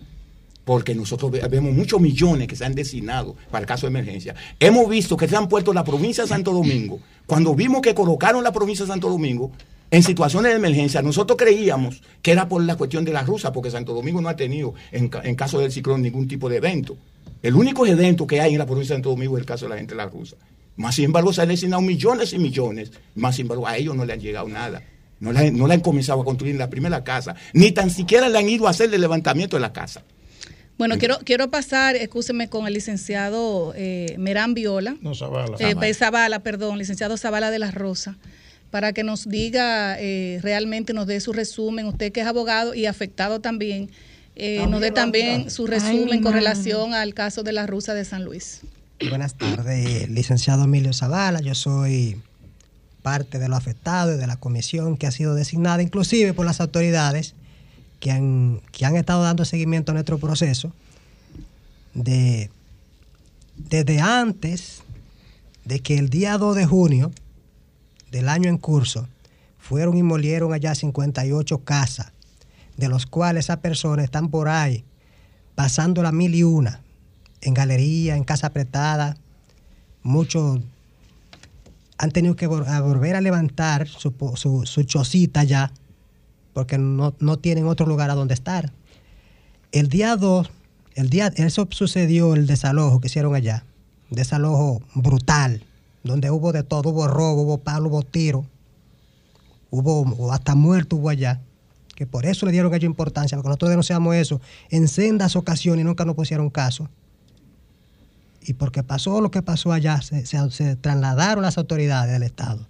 [0.69, 4.35] porque nosotros vemos muchos millones que se han designado para el caso de emergencia.
[4.61, 7.01] Hemos visto que se han puesto la provincia de Santo Domingo.
[7.25, 9.51] Cuando vimos que colocaron la provincia de Santo Domingo,
[9.91, 13.71] en situaciones de emergencia, nosotros creíamos que era por la cuestión de la rusa, porque
[13.71, 16.97] Santo Domingo no ha tenido, en, caso del ciclón, ningún tipo de evento.
[17.43, 19.71] El único evento que hay en la provincia de Santo Domingo es el caso de
[19.71, 20.37] la gente de la rusa.
[20.77, 22.93] Más sin embargo, se han designado millones y millones.
[23.15, 24.83] Más sin embargo, a ellos no le han llegado nada.
[25.21, 27.35] No le, no han comenzado a construir la primera casa.
[27.55, 30.05] Ni tan siquiera le han ido a hacer el levantamiento de la casa.
[30.77, 34.97] Bueno, quiero, quiero pasar, escúcheme, con el licenciado eh, Merán Viola.
[35.01, 35.57] No, Zavala.
[35.59, 38.17] Eh, Zavala, perdón, licenciado Zavala de la Rosa
[38.71, 42.87] para que nos diga eh, realmente, nos dé su resumen, usted que es abogado y
[42.87, 43.91] afectado también,
[44.37, 48.25] eh, nos dé también su resumen con relación al caso de la rusa de San
[48.25, 48.61] Luis.
[49.09, 52.21] Buenas tardes, licenciado Emilio Zavala, yo soy
[53.03, 56.61] parte de los afectados y de la comisión que ha sido designada inclusive por las
[56.61, 57.35] autoridades
[58.01, 60.73] que han, que han estado dando seguimiento a nuestro proceso
[61.95, 62.51] de,
[63.57, 64.83] desde antes
[65.65, 67.13] de que el día 2 de junio
[68.11, 69.09] del año en curso
[69.59, 72.13] fueron y molieron allá 58 casas,
[72.77, 74.85] de los cuales esas personas están por ahí
[75.59, 76.83] pasando la mil y una,
[77.41, 79.17] en galería, en casa apretada.
[80.05, 80.61] Muchos
[81.99, 85.73] han tenido que volver a levantar su, su, chocita ya,
[86.53, 88.73] porque no, no, tienen otro lugar a donde estar.
[89.73, 90.49] El día 2,
[90.95, 93.65] el día, eso sucedió, el desalojo que hicieron allá,
[94.11, 95.65] desalojo brutal,
[96.09, 98.47] donde hubo de todo, hubo robo, hubo palo, hubo tiro,
[99.71, 101.41] hubo hasta muerto hubo allá,
[101.95, 104.41] que por eso le dieron ellos importancia, porque nosotros denunciamos eso
[104.71, 106.89] en sendas ocasiones y nunca nos pusieron caso.
[108.41, 112.65] Y porque pasó lo que pasó allá, se, se trasladaron las autoridades del Estado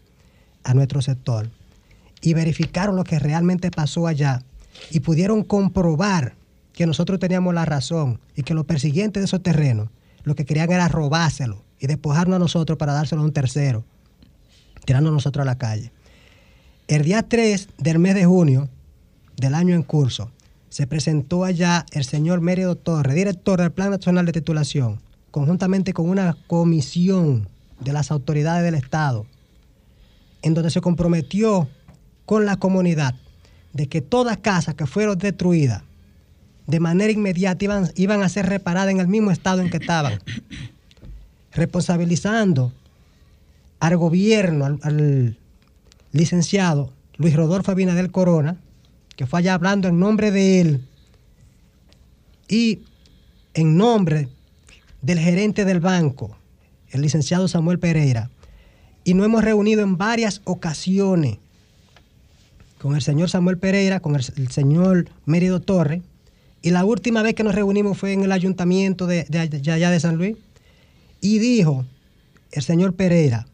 [0.65, 1.49] a nuestro sector
[2.21, 4.43] y verificaron lo que realmente pasó allá
[4.91, 6.35] y pudieron comprobar
[6.73, 9.89] que nosotros teníamos la razón y que los persiguientes de esos terrenos
[10.25, 13.85] lo que querían era robárselo y despojarnos a nosotros para dárselo a un tercero,
[14.85, 15.93] tirando a nosotros a la calle.
[16.89, 18.69] El día 3 del mes de junio
[19.37, 20.31] del año en curso,
[20.69, 25.01] se presentó allá el señor Mérido Torres, director del Plan Nacional de Titulación,
[25.31, 27.49] conjuntamente con una comisión
[27.81, 29.27] de las autoridades del Estado,
[30.43, 31.69] en donde se comprometió
[32.27, 33.15] con la comunidad
[33.73, 35.83] de que todas casas que fueron destruidas
[36.67, 40.21] de manera inmediata iban, iban a ser reparadas en el mismo estado en que estaban,
[41.59, 42.73] responsabilizando
[43.81, 45.37] al gobierno, al,
[46.13, 48.57] licenciado Luis Rodolfo Abinadel Corona,
[49.17, 50.85] que fue allá hablando en nombre de él
[52.49, 52.81] y
[53.55, 54.29] en nombre
[55.03, 56.37] del gerente del banco,
[56.91, 58.31] el licenciado Samuel Pereira.
[59.05, 61.39] Y nos hemos reunido en varias ocasiones
[62.81, 66.03] con el señor Samuel Pereira, con el, señor Mérido Torre,
[66.63, 69.27] y la última vez que nos reunimos fue en el ayuntamiento de,
[69.71, 70.37] allá de San Luis,
[71.21, 71.85] y dijo
[72.53, 73.47] el señor Pereira,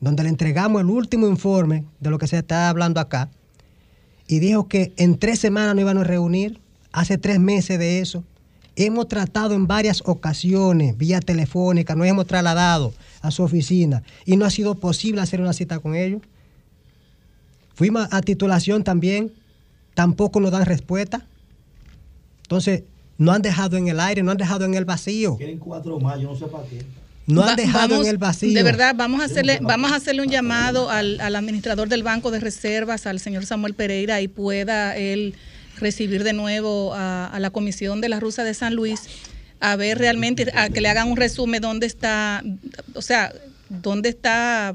[0.00, 3.30] donde le entregamos el último informe de lo que se está hablando acá,
[4.26, 6.60] y dijo que en tres semanas nos iban a reunir,
[6.92, 8.24] hace tres meses de eso.
[8.76, 14.44] Hemos tratado en varias ocasiones, vía telefónica, nos hemos trasladado a su oficina y no
[14.44, 16.22] ha sido posible hacer una cita con ellos.
[17.74, 19.32] Fuimos a titulación también,
[19.94, 21.26] tampoco nos dan respuesta.
[22.42, 22.84] Entonces,
[23.20, 25.36] no han dejado en el aire, no han dejado en el vacío.
[25.36, 26.82] Quieren cuatro más, yo no sé para qué.
[27.26, 28.54] No han dejado en el vacío.
[28.54, 32.30] De verdad, vamos a hacerle, vamos a hacerle un llamado al, al, administrador del Banco
[32.30, 35.34] de Reservas, al señor Samuel Pereira, y pueda él
[35.78, 39.02] recibir de nuevo a, la comisión de la Rusa de San Luis
[39.60, 42.42] a ver realmente, a que le hagan un resumen dónde está,
[42.94, 43.34] o sea,
[43.68, 44.74] dónde está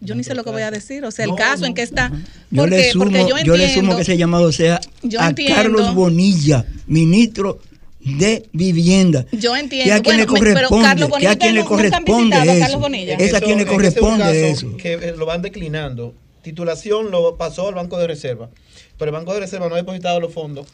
[0.00, 2.10] yo ni sé lo que voy a decir, o sea, el caso en que está.
[2.50, 4.80] Yo le sumo, yo, entiendo, yo le sumo que ese llamado sea
[5.18, 7.60] a Carlos Bonilla, ministro
[8.04, 9.26] de vivienda.
[9.32, 9.86] Yo entiendo.
[9.86, 12.88] Que a quien le corresponde, que a quien le corresponde eso.
[13.18, 14.76] Es a quien le corresponde eso.
[14.76, 16.14] Que lo van declinando.
[16.42, 18.50] Titulación lo pasó al Banco de Reserva,
[18.98, 20.66] pero el Banco de Reserva no ha depositado los fondos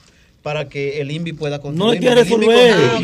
[0.43, 1.95] para que el INVI pueda construir.
[1.95, 2.73] No quiere resolver.
[2.73, 2.99] Ah,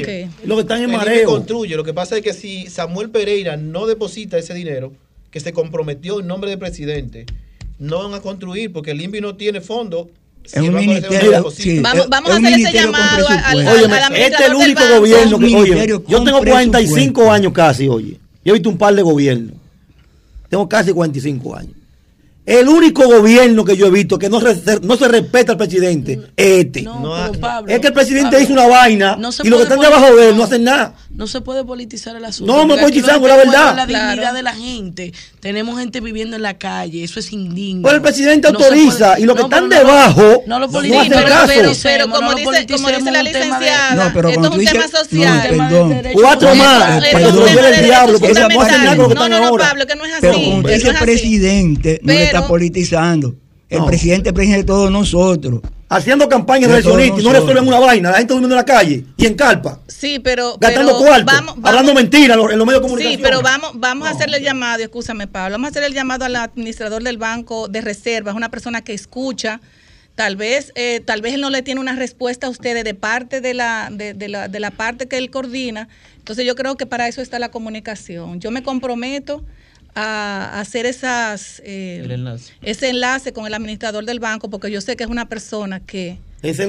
[0.44, 1.28] Lo que están en mareo.
[1.28, 1.76] construye.
[1.76, 4.92] Lo que pasa es que si Samuel Pereira no deposita ese dinero
[5.30, 7.26] que se comprometió en nombre del presidente,
[7.78, 10.08] no van a construir porque el INVI no tiene fondos
[10.52, 11.46] es un ministerio.
[11.82, 13.60] vamos, vamos a hacer ese llamado al,
[14.14, 15.56] Este es el único gobierno que.
[15.56, 18.18] Oye, yo tengo 45 años casi, oye.
[18.44, 19.54] Yo he visto un par de gobiernos.
[20.48, 21.72] Tengo casi 45 años.
[22.46, 24.38] El único gobierno que yo he visto que no,
[24.82, 26.86] no se respeta al presidente es este.
[27.66, 30.44] es que el presidente hizo una vaina y los que están debajo de él no
[30.44, 30.94] hacen nada.
[31.16, 32.52] No se puede politizar el asunto.
[32.52, 33.74] No, no politizamos, la verdad.
[33.74, 35.14] La dignidad de la gente.
[35.40, 37.02] Tenemos gente viviendo en la calle.
[37.02, 37.82] Eso es indigno.
[37.84, 41.52] Pero el presidente autoriza y los que están debajo no, lo hacen caso.
[41.82, 45.48] Pero, como, dice, como dice la licenciada, esto es un tema social.
[45.48, 46.02] perdón.
[46.12, 47.02] Cuatro más.
[47.10, 48.18] Para que el diablo.
[48.18, 49.68] Porque no hacen nada con lo que están ahora.
[49.68, 50.20] Pablo, que no es así.
[50.20, 53.34] Pero como dice el presidente, no está politizando.
[53.68, 55.62] El presidente es presidente de todos nosotros.
[55.88, 59.26] Haciendo campañas de y no resuelven una vaina, la gente durmiendo en la calle y
[59.26, 59.80] en carpa.
[59.86, 60.56] Sí, pero.
[60.58, 61.32] Gastando cuarto,
[61.62, 63.12] hablando mentiras en los medios de comunicación.
[63.12, 66.24] Sí, pero vamos, vamos a hacerle el llamado, escúchame, Pablo, vamos a hacerle el llamado
[66.24, 69.60] al administrador del Banco de Reservas, una persona que escucha.
[70.16, 73.40] Tal vez, eh, tal vez él no le tiene una respuesta a ustedes de parte
[73.40, 75.88] de la, de, de, la, de la parte que él coordina.
[76.16, 78.40] Entonces yo creo que para eso está la comunicación.
[78.40, 79.44] Yo me comprometo
[79.98, 82.06] a hacer esas, eh,
[82.62, 86.18] ese enlace con el administrador del banco, porque yo sé que es una persona que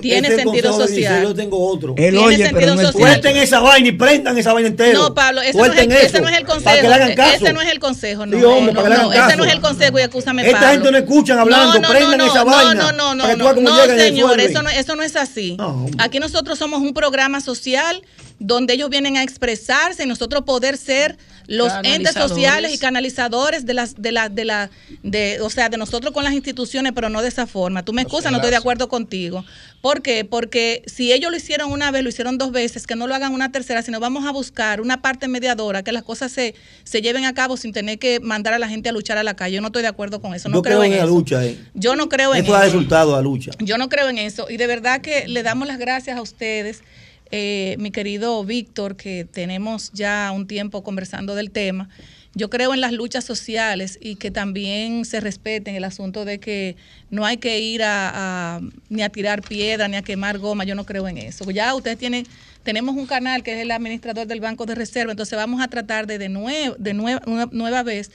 [0.02, 1.24] tiene sentido social.
[1.24, 1.90] Yo tengo otro.
[1.98, 3.12] Él tiene oye, sentido pero no social.
[3.12, 4.94] Suelten esa vaina y prendan esa vaina entera.
[4.98, 6.64] No, Pablo, ese no, es, el- ese no es el consejo.
[6.64, 7.36] Para que le hagan caso.
[7.46, 8.26] Ese no es el consejo.
[8.26, 10.60] No, Sí, hombre, no, le hagan no, ese no es el consejo y acúsame, Esta
[10.60, 10.72] Pablo.
[10.72, 12.74] gente no escuchan hablando, No, no, prendan no, esa no, vaina.
[12.74, 15.58] No, no, no, no, no, señor, eso no, eso no es así.
[15.58, 15.86] No.
[16.00, 18.02] Aquí nosotros somos un programa social
[18.40, 21.18] donde ellos vienen a expresarse y nosotros poder ser
[21.48, 24.70] los entes sociales y canalizadores de las de la de la
[25.02, 28.02] de o sea de nosotros con las instituciones pero no de esa forma tú me
[28.02, 29.46] excusas no estoy de acuerdo contigo
[29.82, 30.26] ¿por qué?
[30.26, 33.34] porque si ellos lo hicieron una vez lo hicieron dos veces que no lo hagan
[33.34, 37.24] una tercera sino vamos a buscar una parte mediadora que las cosas se, se lleven
[37.26, 39.62] a cabo sin tener que mandar a la gente a luchar a la calle yo
[39.62, 41.46] no estoy de acuerdo con eso no Yo creo en la eso lucha.
[41.46, 41.58] Eh.
[41.74, 43.52] yo no creo en eso resultado a la lucha.
[43.60, 44.48] yo no creo en eso.
[44.50, 46.84] Y de verdad que le damos las gracias a ustedes,
[47.32, 51.90] eh, mi querido Víctor, que tenemos ya un tiempo conversando del tema.
[52.34, 56.76] Yo creo en las luchas sociales y que también se respeten el asunto de que
[57.10, 60.64] no hay que ir a, ni a tirar piedra ni a quemar goma.
[60.64, 61.50] Yo no creo en eso.
[61.50, 62.28] Ya ustedes tienen,
[62.62, 66.06] tenemos un canal que es el administrador del Banco de Reserva, entonces vamos a tratar
[66.06, 68.12] de de, nuevo, de nueva, una nueva vez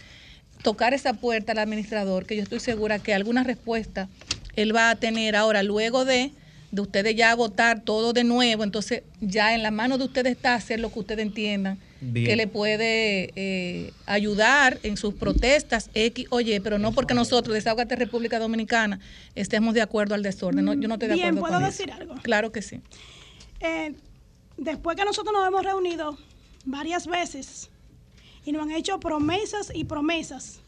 [0.62, 4.08] tocar esa puerta al administrador, que yo estoy segura que alguna respuesta
[4.54, 6.30] él va a tener ahora, luego de,
[6.72, 10.54] de ustedes ya votar todo de nuevo, entonces ya en la mano de ustedes está
[10.54, 12.26] hacer lo que ustedes entiendan Bien.
[12.26, 17.94] que le puede eh, ayudar en sus protestas X, oye, pero no porque nosotros, Desahogate
[17.94, 19.00] República Dominicana,
[19.34, 20.64] estemos de acuerdo al desorden.
[20.64, 22.00] No, yo no estoy de Bien, acuerdo ¿puedo con decir eso.
[22.00, 22.14] algo?
[22.22, 22.80] Claro que sí.
[23.60, 23.94] Eh,
[24.56, 26.16] después que nosotros nos hemos reunido
[26.64, 27.70] varias veces
[28.46, 30.60] y nos han hecho promesas y promesas,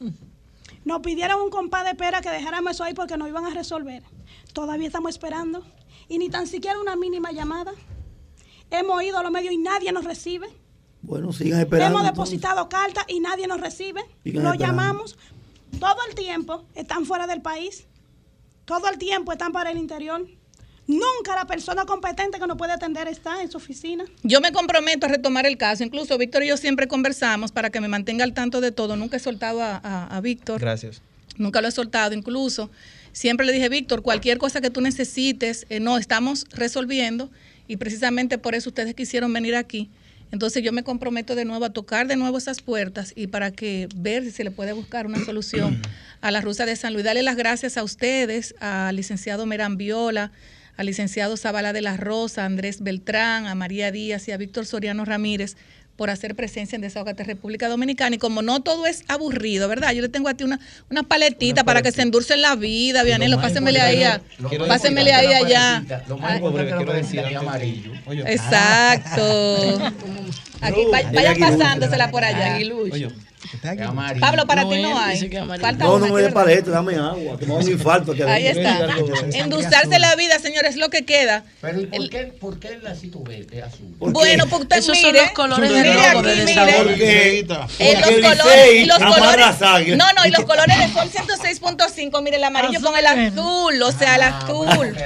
[0.85, 4.03] nos pidieron un compás de pera que dejáramos eso ahí porque nos iban a resolver.
[4.53, 5.67] Todavía estamos esperando
[6.09, 7.73] y ni tan siquiera una mínima llamada.
[8.71, 10.49] Hemos ido a los medios y nadie nos recibe.
[11.03, 11.99] Bueno, sigan esperando.
[11.99, 12.33] Hemos entonces.
[12.41, 14.01] depositado cartas y nadie nos recibe.
[14.25, 14.65] Sigan Lo esperando.
[14.83, 15.17] llamamos.
[15.79, 17.87] Todo el tiempo están fuera del país.
[18.65, 20.27] Todo el tiempo están para el interior.
[20.87, 24.05] Nunca la persona competente que nos puede atender está en su oficina.
[24.23, 25.83] Yo me comprometo a retomar el caso.
[25.85, 28.97] Incluso Víctor y yo siempre conversamos para que me mantenga al tanto de todo.
[28.97, 30.61] Nunca he soltado a, a- a Víctor.
[30.61, 31.01] Gracias.
[31.37, 32.15] Nunca lo he soltado.
[32.15, 32.71] Incluso
[33.15, 37.31] siempre le dije, Víctor, cualquier cosa que tú necesites, eh, no, estamos resolviendo.
[37.67, 39.89] Y precisamente por eso ustedes quisieron venir aquí.
[40.33, 43.89] Entonces yo me comprometo de nuevo a tocar de nuevo esas puertas y para que
[43.95, 45.81] ver si se le puede buscar una solución
[46.21, 47.05] a la rusa de San Luis.
[47.05, 50.33] Darle las gracias a ustedes, al licenciado Merán Viola,
[50.77, 54.67] al licenciado Zabala de la Rosa, a Andrés Beltrán, a María Díaz y a Víctor
[54.67, 55.57] Soriano Ramírez
[55.97, 58.17] por hacer presencia en Desahogate República Dominicana.
[58.17, 59.93] Y como no todo es aburrido, ¿verdad?
[59.93, 60.59] Yo le tengo a ti una,
[60.91, 63.41] una paletita para que se endulce en la vida, Vianelo.
[63.41, 64.21] Pásenmele ahí, a-
[64.67, 65.85] pásenmele ahí allá.
[66.09, 67.93] Lo más es la quiero decir amarillo.
[68.27, 69.93] Exacto.
[70.61, 72.57] Aquí, vaya, vaya pasándosela por allá.
[72.57, 73.34] Oye, Es
[73.87, 74.21] amarillo.
[74.21, 75.29] Pablo, para No, ti no hay.
[75.61, 78.15] Falta No, no me dé paleta, dame agua, que me un infarto.
[78.27, 78.89] Ahí está.
[79.33, 81.45] Endulzarse la vida, señores, es lo que queda.
[81.61, 83.95] Pero ¿y por qué, por qué el lacito verde es azul?
[83.99, 85.23] Bueno, pues usted Esos son mire.
[85.25, 86.45] los colores del de aquí, mire.
[86.45, 86.85] Desahogo.
[86.85, 91.11] Porque, Eh, porque los el colores, los colores, no, no, y los colores de Sol
[91.11, 94.97] 106.5, mire el amarillo Azul con el azul, o sea, el azul.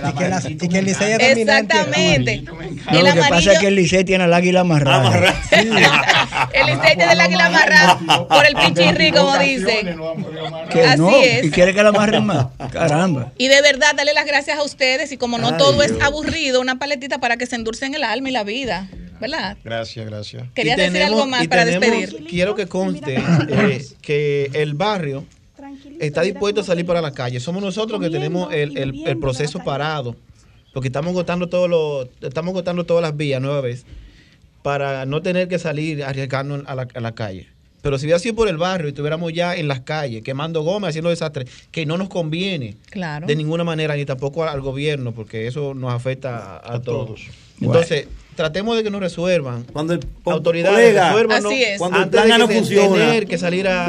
[0.49, 1.41] Y que, el Licey es dominante.
[1.43, 2.43] Exactamente.
[2.43, 5.07] No, El lo que pasa es que el Licey tiene al águila amarrada.
[5.09, 5.35] Amarra.
[5.51, 9.99] el Licey tiene el águila amarrado por el pichirri, como dicen.
[10.71, 11.45] Que Así no, es.
[11.47, 12.49] y quiere que la amarren más.
[12.73, 13.33] Caramba.
[13.39, 15.93] Y de verdad, darle las gracias a ustedes y como no Ay, todo Dios.
[15.93, 18.89] es aburrido, una paletita para que se endulcen el alma y la vida,
[19.21, 19.57] ¿verdad?
[19.65, 20.45] Gracias, gracias.
[20.55, 22.27] Quería Y decir tenemos- algo más y para tenemos- despedir.
[22.29, 23.17] Quiero que conste
[23.51, 25.25] eh, que el barrio
[26.01, 27.41] está dispuesto a salir para la calle.
[27.41, 30.15] Somos nosotros que tenemos el, el- el proceso parado,
[30.73, 33.85] porque estamos agotando todos los, estamos agotando todas las vías nueva vez
[34.63, 37.49] para no tener que salir arriesgando a la, a la calle.
[37.83, 40.89] Pero si hubiera sido por el barrio y estuviéramos ya en las calles quemando goma,
[40.89, 43.27] haciendo desastres, que no nos conviene Claro.
[43.27, 47.07] de ninguna manera, ni tampoco al gobierno, porque eso nos afecta a, a todos.
[47.07, 47.21] todos.
[47.61, 48.07] Entonces,
[48.39, 49.65] tratemos de que nos resuelvan.
[49.73, 51.79] Cuando el autoridades colega, resuélvanos Así es.
[51.79, 53.89] Cuando el plan de no que funciona, tener que salir a,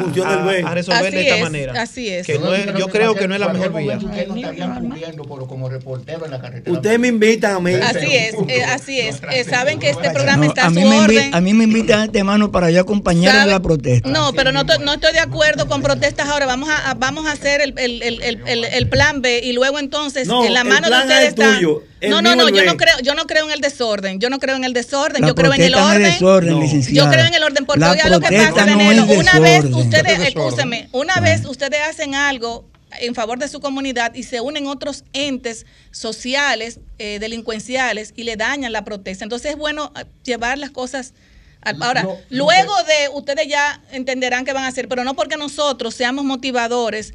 [0.74, 1.80] resolver Así de esta es, manera.
[1.82, 2.26] así es.
[2.26, 3.96] Que no es- yo creo que no es la mejor vía.
[3.96, 6.72] Ustedes no estarían cubriendo por- como reportero en la carretera.
[6.76, 7.72] Ustedes me invitan a mí.
[7.74, 9.20] Así es, eh, así es.
[9.30, 11.34] Eh, saben que este programa está a, a su mí me invi- orden.
[11.34, 14.08] a mí me invitan de mano para yo acompañar la protesta.
[14.10, 16.46] No, pero no, no estoy de acuerdo con protestas ahora.
[16.46, 19.78] Vamos a, vamos a hacer el, el- el- el- el- el plan B y luego
[19.78, 21.58] entonces en la mano de ustedes es está.
[22.00, 24.18] El No, no, no, yo no creo, yo no creo en el desorden.
[24.20, 25.22] Yo no creo en el desorden.
[25.22, 26.02] La yo creo en el orden.
[26.02, 26.60] desorden, No.
[26.60, 27.06] licenciada.
[27.06, 28.78] Yo creo en el orden, porque oiga lo que pasa, no
[29.18, 32.68] Una vez ustedes, escúcheme, una vez ustedes hacen algo
[33.00, 38.36] en favor de su comunidad y se unen otros entes sociales, eh, delincuenciales y le
[38.36, 39.24] dañan la protesta.
[39.24, 41.14] Entonces es bueno eh, llevar las cosas.
[41.62, 45.14] al- Ahora, No, no, luego de ustedes ya entenderán qué van a hacer, pero no
[45.14, 47.12] porque nosotros seamos motivadores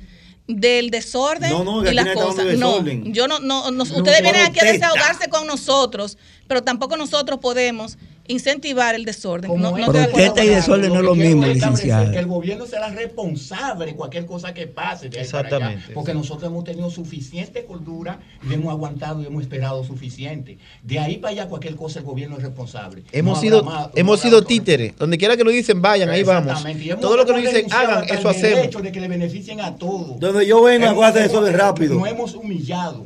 [0.48, 1.52] del desorden
[1.88, 2.58] y las cosas.
[2.58, 6.18] No, yo no, no, ustedes vienen aquí a desahogarse con nosotros,
[6.48, 9.52] pero tampoco nosotros podemos incentivar el desorden.
[9.60, 12.12] No, no protesta y desorden no es lo mismo, licenciado.
[12.12, 15.08] Que el gobierno será responsable de cualquier cosa que pase.
[15.08, 15.94] Exactamente.
[15.94, 20.58] porque nosotros hemos tenido suficiente cordura y hemos aguantado y hemos esperado suficiente.
[20.84, 23.04] De ahí para allá cualquier cosa el gobierno es responsable.
[23.12, 23.66] Hemos sido,
[23.96, 24.96] hemos sido títeres.
[24.98, 26.64] Donde quiera que lo dicen, vayan, ahí vamos.
[27.00, 28.66] Todo lo que nos dicen, hagan, eso hacemos.
[28.66, 30.20] hecho de que le beneficien a todos.
[30.20, 31.96] Donde yo vengo, a hacer eso de rápido.
[31.96, 33.06] No hemos humillado.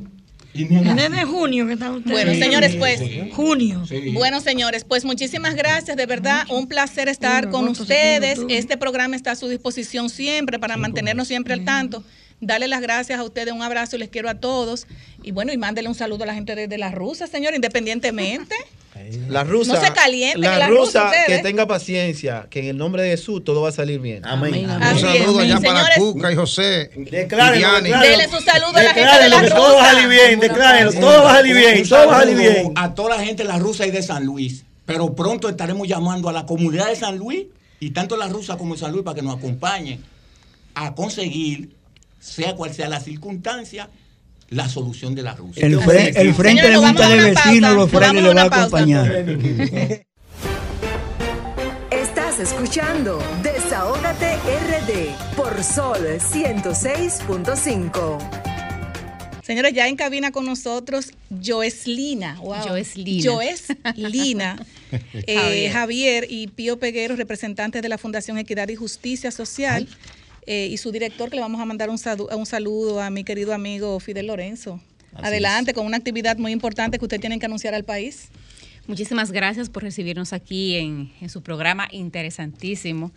[0.68, 2.12] Desde junio que está usted.
[2.12, 3.02] Bueno, señores, pues.
[3.34, 3.84] Junio.
[4.14, 5.96] Bueno, señores, pues muchísimas gracias.
[5.98, 8.40] De verdad, un placer estar con ustedes.
[8.50, 12.04] Este programa está a su disposición siempre para mantenernos siempre al tanto.
[12.42, 14.88] Darle las gracias a ustedes, un abrazo, les quiero a todos.
[15.24, 18.56] Y bueno, y mándele un saludo a la gente de, la Rusa, señor, independientemente.
[19.28, 23.12] La rusa, no se caliente, la, rusa, que tenga paciencia, que en el nombre de
[23.12, 24.26] Jesús todo va a salir bien.
[24.26, 24.70] Amén.
[24.70, 26.92] Un saludo allá para Cuca y José.
[26.96, 29.56] Declárenlo, Dele su saludo a la gente de la rusa.
[29.56, 32.38] Todo va a salir bien, declárenlo, todo va a salir bien, todo va a salir
[32.38, 32.74] bien.
[32.76, 34.66] A toda la gente de la rusa y de San Luis.
[34.86, 37.46] Pero pronto estaremos llamando a la comunidad de San Luis
[37.80, 40.04] y tanto la rusa como San Luis para que nos acompañen
[40.74, 41.70] a conseguir,
[42.20, 43.90] sea cual sea la circunstancia,
[44.50, 45.66] la solución de la Rusia.
[45.66, 45.80] El,
[46.34, 49.12] Frente de Junta de Vecinos, los frenes le va a acompañar.
[51.92, 58.18] Estás escuchando Desahógate RD por Sol 106.5.
[59.44, 61.12] Señores, ya en cabina con nosotros
[61.44, 62.36] Joeslina.
[62.40, 62.68] Wow.
[62.68, 63.32] Joeslina.
[63.32, 64.64] Joeslina.
[65.14, 66.28] eh, Javier.
[66.30, 69.88] y Pío Peguero, representantes de la Fundación Equidad y Justicia Social.
[70.46, 71.98] Eh, y su director, que le vamos a mandar un,
[72.36, 74.82] un saludo a mi querido amigo Fidel Lorenzo.
[75.14, 78.30] Adelante, con una actividad muy importante que usted tiene que anunciar al país.
[78.88, 83.12] Muchísimas gracias por recibirnos aquí en, en su programa interesantísimo.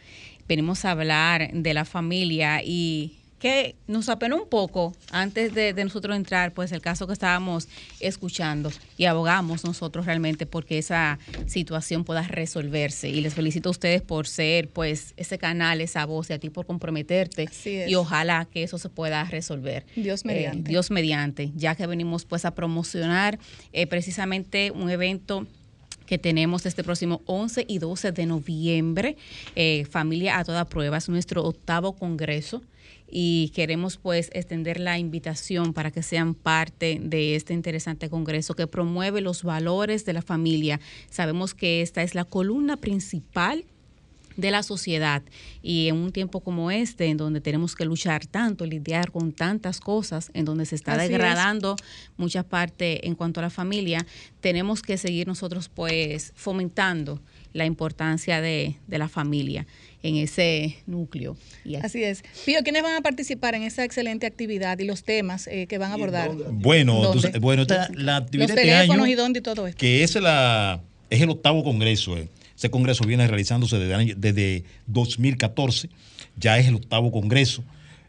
[0.48, 6.14] Venimos a hablar de la familia y que nos apenó un poco antes de, nosotros
[6.14, 7.66] entrar, pues el caso que estábamos
[7.98, 13.08] escuchando y abogamos nosotros realmente porque esa situación pueda resolverse.
[13.08, 16.50] Y les felicito a ustedes por ser pues ese canal, esa voz y a ti
[16.50, 19.86] por comprometerte y ojalá que eso se pueda resolver.
[19.96, 20.70] Dios eh, mediante.
[20.70, 23.40] Dios mediante, ya que venimos pues a promocionar
[23.72, 25.48] eh, precisamente un evento
[26.06, 29.16] que tenemos este próximo 11 y 12 de noviembre,
[29.56, 32.62] eh, Familia a toda prueba, es nuestro octavo congreso
[33.14, 38.66] y queremos pues extender la invitación para que sean parte de este interesante congreso que
[38.66, 40.80] promueve los valores de la familia.
[41.10, 43.66] Sabemos que esta es la columna principal
[44.36, 45.22] de la sociedad
[45.62, 49.78] y en un tiempo como este en donde tenemos que luchar tanto, lidiar con tantas
[49.78, 51.76] cosas, en donde se está degradando
[52.16, 54.06] mucha parte en cuanto a la familia,
[54.40, 57.20] tenemos que seguir nosotros pues fomentando
[57.52, 59.66] la importancia de, de la familia
[60.02, 61.36] en ese núcleo.
[61.82, 62.02] así.
[62.02, 62.22] es.
[62.44, 65.92] Pío, ¿quiénes van a participar en esa excelente actividad y los temas eh, que van
[65.92, 66.30] a abordar?
[66.50, 67.64] Bueno, bueno
[67.94, 69.78] la actividad los teléfonos y dónde y todo esto.
[69.78, 70.80] Que es, la,
[71.10, 72.16] es el octavo congreso.
[72.18, 72.28] Eh.
[72.56, 75.88] Ese congreso viene realizándose desde, desde 2014,
[76.36, 77.64] ya es el octavo congreso.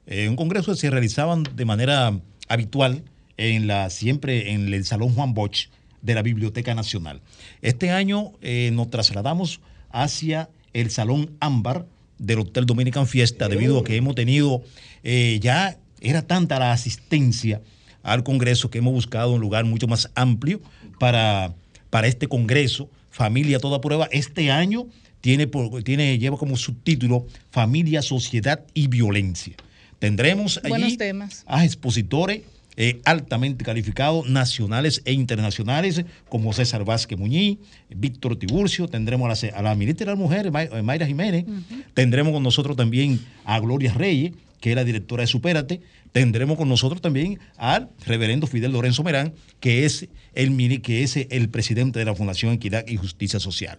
[0.06, 3.04] Eh, un congreso que se realizaban de manera habitual
[3.38, 5.70] en la siempre en el Salón Juan Bosch
[6.02, 7.22] de la Biblioteca Nacional.
[7.62, 8.34] Este año
[8.74, 11.86] nos trasladamos hacia el Salón Ámbar
[12.18, 14.62] del Hotel Dominican Fiesta, debido a que hemos tenido,
[15.04, 17.62] eh, ya era tanta la asistencia
[18.02, 20.62] al Congreso que hemos buscado un lugar mucho más amplio
[21.00, 21.54] para,
[21.90, 24.08] para este Congreso, Familia Toda Prueba.
[24.12, 24.88] Este año
[25.22, 25.50] tiene,
[25.84, 29.56] tiene, lleva como subtítulo Familia, Sociedad y Violencia.
[30.00, 30.98] Tendremos allí
[31.46, 32.42] a expositores
[32.76, 37.60] eh, altamente calificados, nacionales e internacionales, como César Vázquez Muñiz,
[37.90, 41.46] Víctor Tiburcio, tendremos a la, ministra de las Mujeres, eh, Mayra Jiménez,
[41.94, 45.82] tendremos con nosotros también a Gloria Reyes, que es la directora de Supérate,
[46.12, 51.50] tendremos con nosotros también al reverendo Fidel Lorenzo Merán, que es el, que es el
[51.50, 53.78] presidente de la Fundación Equidad y Justicia Social.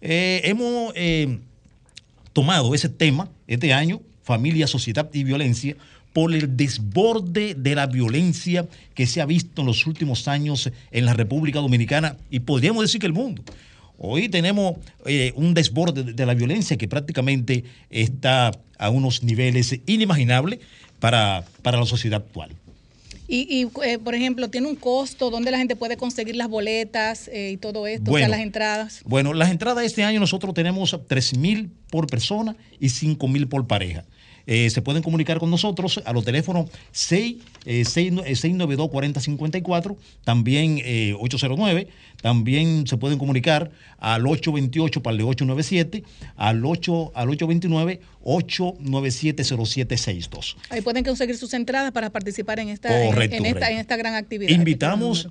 [0.00, 0.94] Eh, hemos
[2.32, 5.74] tomado ese tema este año, familia, sociedad y violencia,
[6.12, 11.04] por el desborde de la violencia que se ha visto en los últimos años en
[11.04, 13.42] la República Dominicana y podríamos decir que el mundo.
[13.98, 14.76] Hoy tenemos
[15.06, 20.60] eh, un desborde de la violencia que prácticamente está a unos niveles inimaginables
[21.00, 22.50] para, para la sociedad actual.
[23.30, 25.28] Y, eh, por ejemplo, ¿tiene un costo?
[25.28, 28.12] ¿Dónde la gente puede conseguir las boletas eh, y todo esto?
[28.12, 29.02] o sea, las entradas.
[29.04, 33.66] Bueno, las entradas este año nosotros tenemos 3 mil por persona y 5 mil por
[33.66, 34.04] pareja.
[34.50, 40.80] Eh, se pueden comunicar con nosotros a los teléfonos 6, 692-4054, eh, también
[41.20, 41.88] 809,
[42.22, 46.02] también se pueden comunicar al 828 para el 897,
[46.36, 50.56] al, 8, al 829 897 0762.
[50.70, 54.48] Ahí pueden conseguir sus entradas para participar en esta, en, esta, en esta gran actividad.
[54.48, 55.28] Invitamos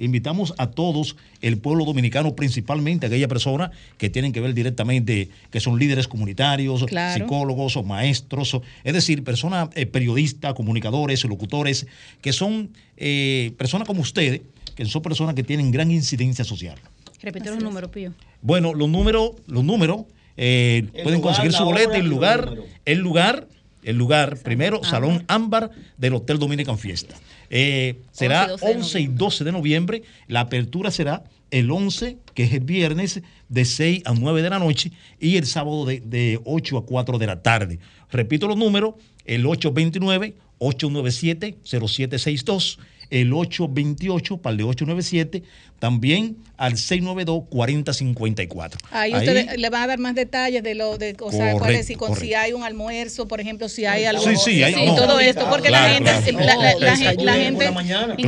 [0.00, 5.28] invitamos a todos, el pueblo dominicano, principalmente a aquellas personas que tienen que ver directamente,
[5.50, 11.86] que son líderes comunitarios, psicólogos o maestros, es decir, personas eh, periodistas, comunicadores, locutores,
[12.20, 14.40] que son eh, personas como ustedes,
[14.74, 16.78] que son personas que tienen gran incidencia social.
[17.22, 18.12] Repite los números, Pío.
[18.40, 20.06] Bueno, los números, los números,
[20.36, 22.54] eh, pueden conseguir su boleto, el lugar,
[22.86, 23.46] el lugar,
[23.82, 27.16] el lugar, primero, Salón Ámbar del Hotel Dominican Fiesta.
[27.50, 30.02] Eh, será 11, y 12 de noviembre.
[30.28, 34.58] La apertura será el 11, que es el viernes, de 6 a 9 de la
[34.58, 37.80] noche, y el sábado de, de 8 a 4 de la tarde.
[38.10, 38.94] Repito los números,
[39.24, 42.78] el 829 897 0762
[43.10, 45.42] el 828 para el de 897,
[45.78, 48.76] también al 692-4054.
[48.90, 51.96] Ahí, Ahí usted le va a dar más detalles de lo de, o sea, si,
[51.96, 54.22] con, si hay un almuerzo, por ejemplo, si hay algo.
[54.22, 57.70] Sí, sí, hay, todo esto, porque la gente, la, la, gente, la gente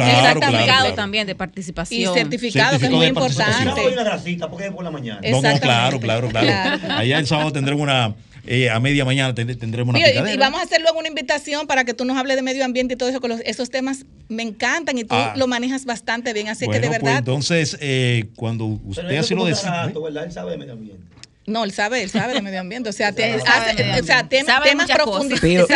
[0.00, 2.12] certificado también de participación.
[2.12, 3.80] Y certificado, que es muy importante.
[5.30, 6.80] No, claro, claro, claro.
[6.90, 8.14] Allá el sábado tendremos una
[8.46, 11.84] eh, a media mañana tendremos una y, y, vamos a hacer luego una invitación para
[11.84, 14.98] que tú nos hables de medio ambiente y todo eso, que esos temas me encantan
[14.98, 15.34] y tú ah.
[15.36, 17.18] lo manejas bastante bien, así que de pues verdad.
[17.18, 19.70] entonces, eh, cuando usted así lo decide.
[20.22, 21.02] Él sabe de medio ambiente.
[21.44, 22.88] No, él sabe, él sabe de medio ambiente.
[22.88, 24.60] O sea, hace, o sea temas
[24.92, 25.66] profundizar.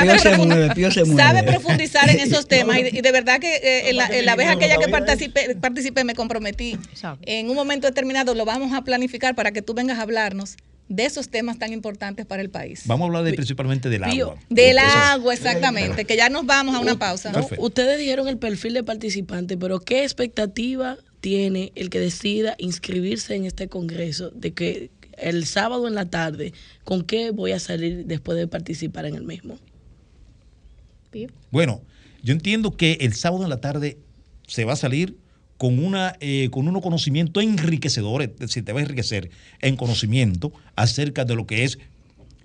[1.17, 2.79] Sabe, profundizar en esos temas.
[2.79, 6.79] Y, de verdad que eh, la, vez aquella que participé, participé, me comprometí.
[7.23, 10.57] En un momento determinado lo vamos a planificar para que tú vengas a hablarnos
[10.89, 12.83] de esos temas tan importantes para el país.
[12.87, 14.37] Vamos a hablar de, principalmente del agua.
[14.49, 17.33] Del agua, exactamente, que ya nos vamos a una pausa.
[17.59, 23.47] ustedes dijeron el perfil de participante, pero ¿qué expectativa tiene el que decida inscribirse en
[23.47, 26.53] este congreso de que el sábado en la tarde,
[26.85, 29.59] ¿con qué voy a salir después de participar en el mismo?
[31.51, 31.83] Bueno,
[32.23, 33.99] yo entiendo que el sábado en la tarde
[34.47, 35.17] se va a salir
[35.59, 39.31] con, una, eh, con unos conocimientos enriquecedores, es decir, te va a enriquecer
[39.61, 41.79] en conocimiento acerca de lo que es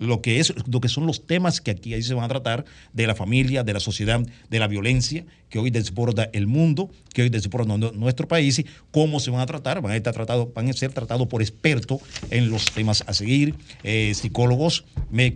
[0.02, 2.64] lo que es lo que son los temas que aquí ahí se van a tratar
[2.92, 4.20] de la familia, de la sociedad,
[4.50, 9.20] de la violencia que hoy desborda el mundo, que hoy desborda nuestro país, y cómo
[9.20, 12.50] se van a tratar, van a estar tratados, van a ser tratados por expertos en
[12.50, 14.84] los temas a seguir, eh, psicólogos,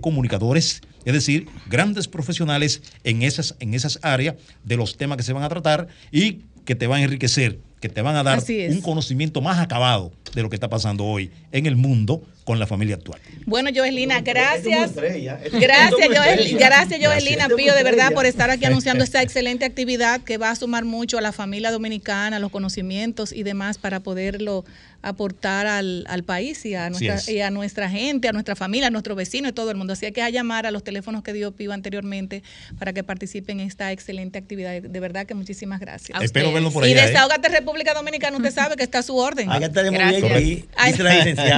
[0.01, 5.32] comunicadores, es decir, grandes profesionales en esas, en esas áreas de los temas que se
[5.32, 8.81] van a tratar y que te van a enriquecer, que te van a dar un
[8.81, 12.94] conocimiento más acabado de lo que está pasando hoy en el mundo con la familia
[12.94, 13.20] actual.
[13.44, 14.94] Bueno, Joelina, gracias.
[14.94, 20.39] Gracias, Joel, gracias, Joelina Pío, de verdad, por estar aquí anunciando esta excelente actividad que
[20.39, 24.64] va a sumar mucho a la familia dominicana, los conocimientos y demás para poderlo
[25.02, 28.90] aportar al, al país y a, nuestra, y a nuestra gente, a nuestra familia, a
[28.90, 29.93] nuestro vecino y todo el mundo.
[29.93, 32.43] Así que a llamar a los teléfonos que dio Pío anteriormente
[32.78, 34.82] para que participen en esta excelente actividad.
[34.82, 36.20] De verdad que muchísimas gracias.
[36.23, 36.93] Espero verlo por allá.
[36.93, 37.06] Y ¿eh?
[37.06, 39.51] desahogate República Dominicana, usted sabe que está a su orden.
[39.51, 40.66] Allá estaremos bien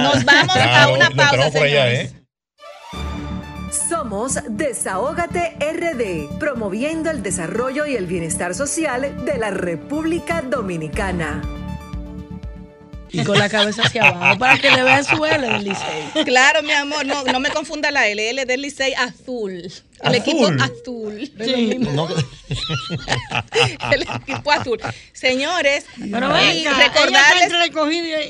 [0.03, 2.11] Nos vamos a una pausa, señores.
[2.11, 2.15] ¿eh?
[3.89, 11.58] Somos Desahógate RD, promoviendo el desarrollo y el bienestar social de la República Dominicana
[13.11, 16.25] y con la cabeza hacia abajo para que le vean su L del Licey.
[16.25, 19.71] Claro, mi amor, no, no me confunda la L, L del Licey azul.
[20.01, 21.29] El equipo azul.
[21.43, 21.45] Sí.
[23.91, 24.79] el equipo azul.
[25.11, 27.51] Señores, Pero venga, recordarles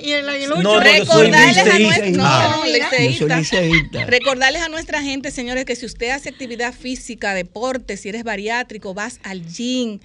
[0.01, 0.25] y el
[0.63, 6.29] no, recordarles a nuestra no, no, recordarles a nuestra gente, señores, que si usted hace
[6.29, 9.99] actividad física, deporte, si eres bariátrico, vas al gym,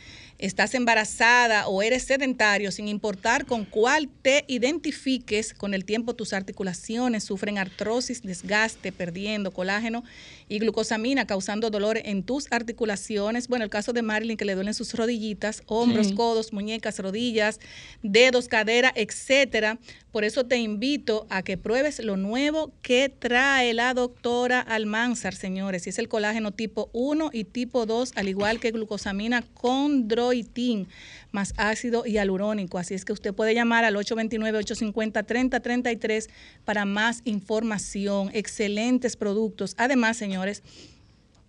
[0.46, 6.34] estás embarazada o eres sedentario, sin importar con cuál te identifiques, con el tiempo tus
[6.34, 10.04] articulaciones sufren artrosis, desgaste, perdiendo colágeno
[10.48, 13.48] y glucosamina, causando dolor en tus articulaciones.
[13.48, 17.60] Bueno, el caso de Marilyn que le duelen sus rodillitas, hombros, codos, muñecas, rodillas,
[18.02, 19.78] dedos, cadera, etcétera.
[20.12, 25.86] Por eso te invito a que pruebes lo nuevo que trae la doctora Almanzar, señores.
[25.86, 30.88] Y es el colágeno tipo 1 y tipo 2, al igual que glucosamina con droitin
[31.34, 32.78] más ácido hialurónico.
[32.78, 36.28] Así es que usted puede llamar al 829-850-3033
[36.64, 38.30] para más información.
[38.32, 39.74] Excelentes productos.
[39.76, 40.62] Además, señores,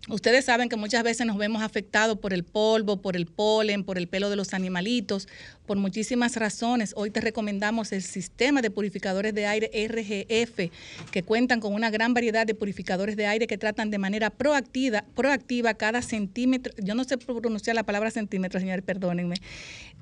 [0.08, 3.98] Ustedes saben que muchas veces nos vemos afectados por el polvo, por el polen, por
[3.98, 5.28] el pelo de los animalitos,
[5.66, 6.94] por muchísimas razones.
[6.96, 10.72] Hoy te recomendamos el sistema de purificadores de aire RGF,
[11.10, 15.74] que cuentan con una gran variedad de purificadores de aire que tratan de manera proactiva,
[15.74, 19.38] cada centímetro, yo no sé pronunciar la palabra centímetro, señores, perdónenme,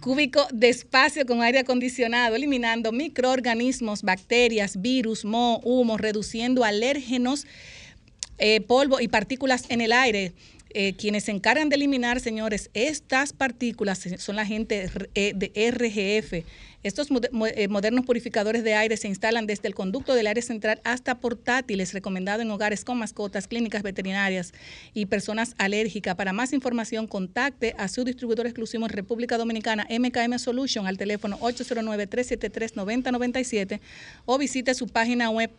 [0.02, 7.48] cúbico de espacio con aire acondicionado, eliminando microorganismos, bacterias, virus, moho, humo, reduciendo alérgenos
[8.46, 10.34] eh, polvo y partículas en el aire.
[10.76, 16.44] Eh, quienes se encargan de eliminar, señores, estas partículas son la gente eh, de RGF.
[16.84, 21.94] Estos modernos purificadores de aire se instalan desde el conducto del aire central hasta portátiles,
[21.94, 24.52] recomendado en hogares con mascotas, clínicas veterinarias
[24.94, 26.16] y personas alérgicas.
[26.16, 31.40] Para más información, contacte a su distribuidor exclusivo en República Dominicana, MKM Solution, al teléfono
[31.40, 33.80] 809-373-9097
[34.26, 35.50] o visite su página web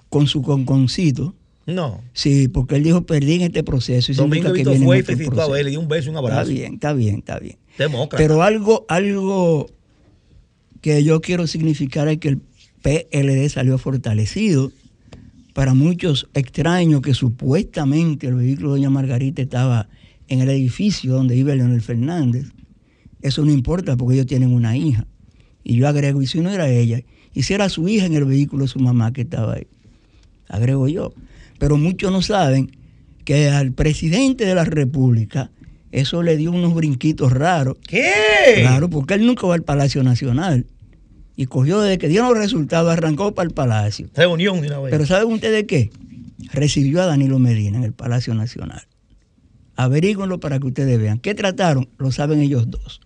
[0.09, 1.35] con su conconcito.
[1.65, 2.01] No.
[2.13, 4.11] Sí, porque él dijo, perdí en este proceso.
[4.11, 6.17] Y Domingo que viene fue y felicitó a él, le dio un beso y un
[6.17, 6.49] abrazo.
[6.49, 7.57] Está bien, está bien, está bien.
[8.15, 9.67] Pero algo, algo
[10.81, 12.41] que yo quiero significar es que el
[12.81, 14.71] PLD salió fortalecido.
[15.53, 19.89] Para muchos extraños que supuestamente el vehículo de Doña Margarita estaba
[20.29, 22.45] en el edificio donde vive Leonel Fernández.
[23.21, 25.05] Eso no importa porque ellos tienen una hija.
[25.63, 27.01] Y yo agrego, y si no era ella,
[27.33, 29.67] y si era su hija en el vehículo de su mamá que estaba ahí
[30.47, 31.13] agrego yo.
[31.59, 32.71] Pero muchos no saben
[33.25, 35.51] que al presidente de la República
[35.91, 37.77] eso le dio unos brinquitos raros.
[37.87, 38.11] ¿Qué?
[38.57, 40.65] Claro, porque él nunca va al Palacio Nacional.
[41.35, 44.09] Y cogió desde que dieron los resultados, arrancó para el Palacio.
[44.15, 44.91] Reunión de una vez.
[44.91, 45.91] Pero ¿saben ustedes qué?
[46.51, 48.87] Recibió a Danilo Medina en el Palacio Nacional.
[49.75, 51.19] Averíguenlo para que ustedes vean.
[51.19, 51.89] ¿Qué trataron?
[51.97, 53.01] Lo saben ellos dos.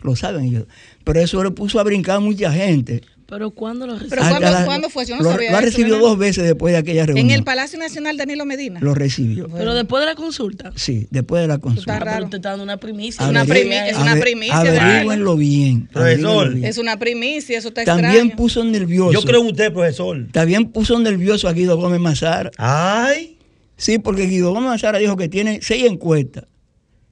[0.00, 0.66] Lo saben ellos.
[1.04, 3.02] Pero eso le puso a brincar a mucha gente.
[3.26, 4.24] ¿Pero cuándo lo recibió?
[4.38, 5.04] ¿Pero cuándo, fue?
[5.04, 7.26] Yo no lo, sabía Lo ha recibido dos veces después de aquella reunión.
[7.26, 8.78] ¿En el Palacio Nacional Danilo Medina?
[8.80, 9.48] Lo recibió.
[9.48, 10.72] ¿Pero después de la consulta?
[10.76, 11.98] Sí, después de la consulta.
[11.98, 13.24] Pero usted está dando una primicia.
[13.24, 13.88] Es una, primicia.
[13.88, 14.56] Es una primicia.
[14.56, 15.88] Averíguenlo bien.
[15.92, 16.56] Profesor.
[16.62, 19.12] Es una primicia, eso está También puso nervioso.
[19.12, 20.28] Yo creo en usted, profesor.
[20.30, 22.50] También puso nervioso a Guido Gómez Mazara.
[22.58, 23.38] Ay.
[23.76, 26.44] Sí, porque Guido Gómez Mazara dijo que tiene seis encuestas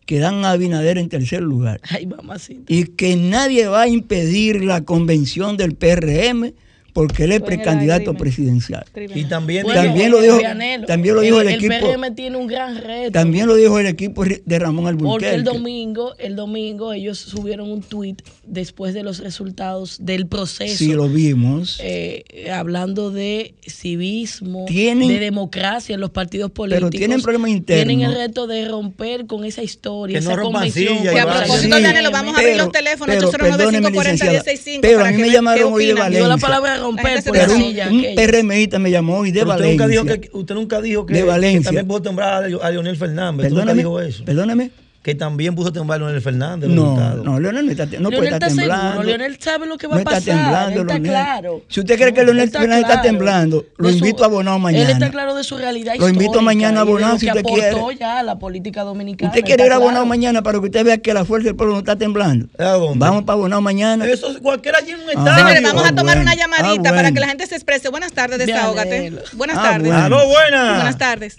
[0.07, 1.81] que dan a Abinader en tercer lugar.
[1.89, 2.73] Ay, mamacita.
[2.73, 6.53] Y que nadie va a impedir la convención del PRM
[6.95, 8.85] porque él es precandidato presidencial.
[9.15, 10.39] Y también, también lo dijo,
[10.87, 11.75] también lo dijo el, equipo.
[11.75, 13.11] El PRM tiene un gran reto.
[13.11, 15.27] También lo dijo el equipo de Ramón Alburquerque.
[15.27, 20.77] Porque el domingo, el domingo ellos subieron un tuit después de los resultados del proceso.
[20.77, 21.81] Sí, lo vimos.
[21.83, 26.91] Eh, hablando de civismo, de democracia en los partidos políticos.
[26.91, 27.87] Pero tienen problemas internos.
[27.87, 31.03] Tienen el reto de romper con esa historia, que esa no convención.
[31.03, 35.21] Que a propósito, sí, lo vamos a abrir los teléfonos, 809 540 Pero a mí
[35.21, 36.29] me llamaron hoy de Valencia.
[36.29, 39.85] la palabra romper por un, un PRMista me llamó y de Valencia.
[39.85, 41.61] Usted nunca dijo que, usted nunca dijo que, de Valencia.
[41.61, 43.49] que también pudo temblar a Leonel Fernández.
[43.49, 44.25] Perdóname, nunca dijo eso.
[44.25, 46.71] Perdóname que también puso a temblar Leonel Fernández.
[46.71, 48.89] No, no, Leonel no, está, no puede estar temblando.
[48.89, 49.07] Seguro.
[49.07, 50.21] Leonel sabe lo que va no a pasar.
[50.21, 51.11] Está temblando, está Leonel.
[51.11, 51.63] claro.
[51.69, 54.83] Si usted cree que Leonel Fernández está temblando, lo su, invito a Bonao mañana.
[54.83, 57.77] Él está claro de su realidad Lo invito mañana a Bonao si usted quiere.
[58.01, 59.29] ya a la política dominicana.
[59.29, 61.75] Usted quiere ir a Bonao mañana para que usted vea que la fuerza del pueblo
[61.75, 62.47] no está temblando.
[62.95, 64.07] Vamos para Bonao mañana.
[64.07, 65.37] Eso cualquiera allí en un estado.
[65.37, 67.91] Señores, vamos a tomar una llamadita para que la gente se exprese.
[67.91, 69.13] Buenas tardes, desahógate.
[69.35, 69.93] Buenas tardes.
[69.93, 70.77] Aló, buenas.
[70.77, 71.37] Buenas tardes.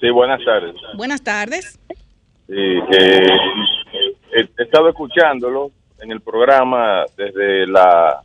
[0.00, 0.74] Sí, buenas tardes.
[0.96, 1.78] Buenas tardes.
[2.52, 3.26] Sí, que
[4.34, 8.20] he estado escuchándolo en el programa desde la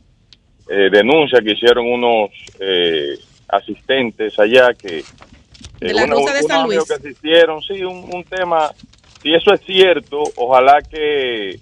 [0.68, 2.30] eh, denuncia que hicieron unos
[2.60, 3.16] eh,
[3.48, 5.02] asistentes allá que
[5.80, 6.84] de la Rosa de San Luis.
[6.86, 8.70] que asistieron sí un, un, tema
[9.22, 11.58] si eso es cierto ojalá que eh,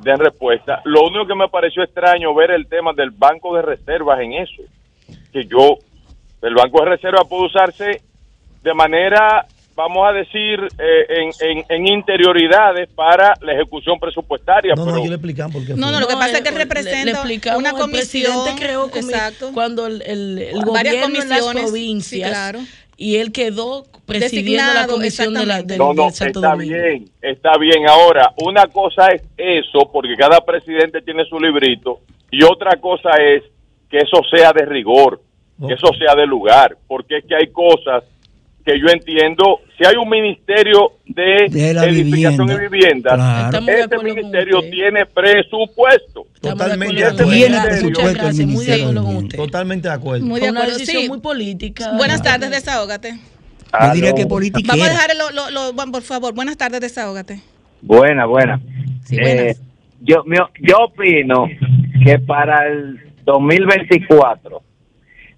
[0.00, 0.82] den respuesta.
[0.84, 4.62] Lo único que me pareció extraño ver el tema del banco de reservas en eso
[5.32, 5.78] que yo
[6.40, 8.02] el banco de reservas puede usarse
[8.62, 9.48] de manera
[9.80, 14.74] vamos a decir, eh, en, en, en, interioridades para la ejecución presupuestaria.
[14.74, 14.96] No, pero...
[14.96, 15.74] no, yo le explican por qué.
[15.74, 18.48] No, no, lo que pasa es que representa le, le una comisión.
[18.48, 19.50] El creó exacto.
[19.54, 22.28] cuando el, el, el Varias gobierno en las provincias.
[22.28, 22.60] Sí, claro.
[22.96, 26.50] Y él quedó presidiendo Designado, la comisión de la, del, no, no, del Santo está
[26.50, 26.74] Domingo.
[26.74, 27.88] bien, está bien.
[27.88, 32.00] Ahora, una cosa es eso, porque cada presidente tiene su librito,
[32.30, 33.42] y otra cosa es
[33.88, 35.22] que eso sea de rigor,
[35.58, 35.68] okay.
[35.68, 38.04] que eso sea de lugar, porque es que hay cosas
[38.64, 43.58] que yo entiendo, si hay un ministerio de, de la edificación vivienda, y vivienda, claro.
[43.66, 46.26] ese ministerio tiene presupuesto.
[46.40, 47.30] Totalmente de acuerdo.
[47.30, 49.36] Tiene presupuesto el muy de usted.
[49.36, 50.26] Totalmente de acuerdo.
[50.26, 51.08] Muy de una acuerdo, decisión sí.
[51.08, 51.92] muy política.
[51.96, 53.18] Buenas tardes, desahógate.
[53.80, 54.72] Yo diría que política.
[54.72, 56.34] Vamos a dejar lo, lo, lo, por favor.
[56.34, 57.40] Buenas tardes, desahógate.
[57.82, 58.60] Buena, buena.
[59.04, 59.56] Sí, buenas.
[59.56, 59.56] Eh,
[60.00, 60.24] yo,
[60.60, 61.46] yo opino
[62.04, 64.62] que para el 2024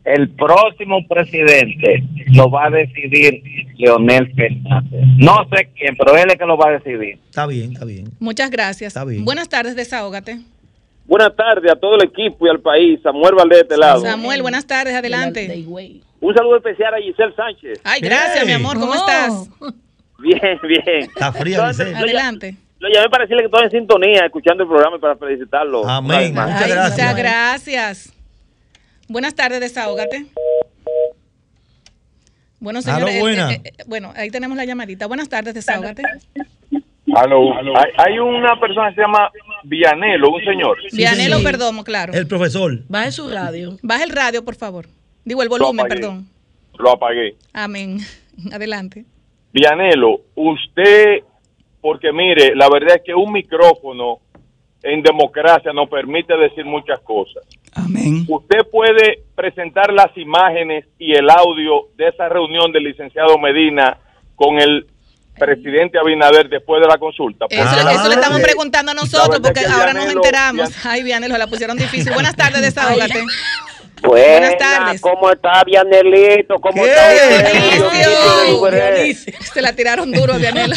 [0.04, 2.02] el próximo presidente
[2.32, 3.42] lo va a decidir
[3.76, 5.00] Leonel Fernández.
[5.18, 7.18] No sé quién, pero él es que lo va a decidir.
[7.28, 8.06] Está bien, está bien.
[8.18, 8.88] Muchas gracias.
[8.96, 9.24] Está bien.
[9.24, 10.40] Buenas tardes, desahógate.
[11.06, 13.00] Buenas tardes a todo el equipo y al país.
[13.02, 14.00] Samuel Valdés de este lado.
[14.00, 15.64] Samuel, buenas tardes, adelante.
[16.20, 17.80] Un saludo especial a Giselle Sánchez.
[17.84, 18.78] Ay, gracias, mi amor.
[18.78, 18.94] ¿Cómo Oh.
[18.94, 19.48] estás?
[20.22, 21.00] Bien, bien.
[21.00, 22.04] Está fría, Entonces, Giselle.
[22.04, 22.54] Adelante.
[22.78, 25.88] Lo llamé para decirle que estoy en sintonía, escuchando el programa y para felicitarlo.
[25.88, 26.32] Amén.
[26.32, 26.90] Muchas gracias.
[26.92, 28.12] Muchas gracias.
[29.08, 30.26] Buenas tardes, desahógate.
[32.60, 35.06] Bueno, señores, eh, eh, eh, bueno, ahí tenemos la llamadita.
[35.06, 36.02] Buenas tardes, desahógate.
[37.14, 37.52] Aló.
[37.76, 39.30] Hay, hay una persona que se llama
[39.64, 40.78] Vianelo, un señor.
[40.92, 41.44] Vianelo sí.
[41.44, 42.12] Perdomo, claro.
[42.12, 42.78] El profesor.
[42.88, 43.76] Baje su radio.
[43.82, 44.86] Baja el radio, por favor.
[45.24, 46.28] Digo, el volumen, perdón.
[46.78, 47.34] Lo apagué.
[47.52, 47.98] Amén.
[48.52, 49.04] Adelante.
[49.52, 51.24] Vianelo, usted,
[51.80, 54.20] porque mire, la verdad es que un micrófono
[54.82, 57.44] en democracia nos permite decir muchas cosas.
[57.74, 58.26] Amén.
[58.28, 63.98] Usted puede presentar las imágenes y el audio de esa reunión del licenciado Medina
[64.36, 64.86] con el
[65.38, 67.46] presidente Abinader después de la consulta.
[67.48, 70.70] Eso, Ah, eso le estamos preguntando a nosotros porque que ahora nos enteramos.
[70.84, 72.12] Ay, Vianelo, la pusieron difícil.
[72.12, 73.24] Buenas tardes, desahógate.
[74.02, 75.00] Buenas tardes.
[75.00, 76.56] ¿Cómo está Vianelito?
[76.60, 76.90] ¿Cómo ¿Qué?
[76.90, 79.16] está usted?
[79.54, 80.74] Se la tiraron duro Vianelo.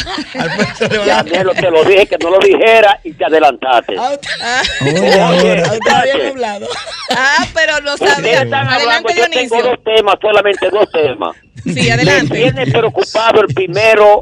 [1.04, 3.96] Vianelo, te lo dije que no lo dijera y te adelantaste.
[3.98, 5.62] Ah, Oye.
[5.62, 6.66] Usted había hablado.
[7.10, 8.14] ah, pero no sabía.
[8.16, 11.36] Ustedes están hablando, Adelante, yo tengo dos temas, solamente dos temas.
[11.64, 12.34] Sí, Me adelante.
[12.36, 14.20] tiene preocupado el primero,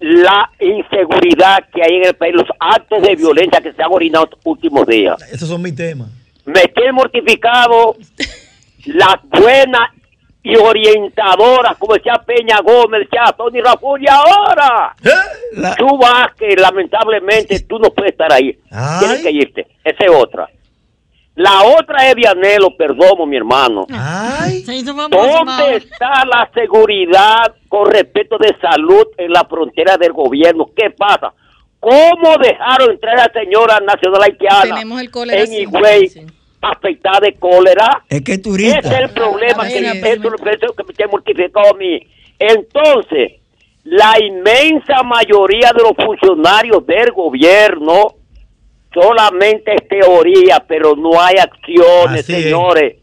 [0.00, 4.24] la inseguridad que hay en el país, los actos de violencia que se han orinado
[4.26, 5.16] estos últimos días.
[5.32, 6.08] Esos son mis temas.
[6.46, 7.96] Me tiene mortificado
[8.86, 9.90] las buenas
[10.42, 14.94] y orientadoras, como decía Peña Gómez, decía Tony Raful, y ahora
[15.52, 18.56] La- tú vas que lamentablemente tú no puedes estar ahí.
[18.70, 18.98] Ay.
[19.00, 19.66] Tienes que irte.
[19.82, 20.48] Esa es otra.
[21.34, 23.86] La otra es Vianelo, perdón, mi hermano.
[23.92, 24.62] Ay.
[24.62, 30.70] ¿Dónde está la seguridad con respecto de salud en la frontera del gobierno?
[30.74, 31.34] ¿Qué pasa?
[31.80, 35.66] ¿Cómo dejaron entrar a la señora nacional haitiana Tenemos el cólera, en sí.
[36.72, 38.02] Afectada de cólera?
[38.08, 38.78] Es que es Ese turista.
[38.78, 42.00] es el problema Ah, que, sí, eso eso que me tiene mortificado a mí.
[42.38, 43.32] Entonces,
[43.84, 48.14] la inmensa mayoría de los funcionarios del gobierno
[48.92, 52.42] solamente es teoría, pero no hay acciones, Así es.
[52.44, 52.96] señores.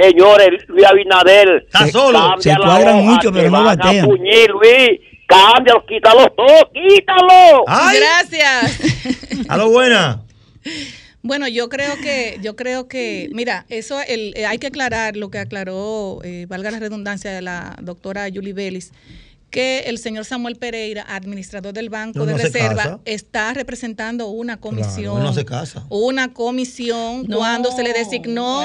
[0.00, 2.18] Señores, Luis Abinader, Está solo.
[2.18, 4.06] cambia Se la cuadran hoja, mucho, pero no batean.
[4.06, 5.00] puñir, Luis.
[5.26, 7.64] Cámbialo, quítalo todo, quítalo.
[7.66, 7.98] Ay.
[7.98, 9.46] Gracias.
[9.48, 10.22] A lo buena.
[11.22, 15.30] Bueno, yo creo que, yo creo que, mira, eso el, eh, hay que aclarar lo
[15.30, 18.92] que aclaró, eh, valga la redundancia de la doctora Julie Vélez,
[19.50, 25.22] que el señor Samuel Pereira, administrador del Banco de Reserva, está representando una comisión.
[25.22, 25.84] no se casa.
[25.88, 28.62] Una comisión cuando se le designó,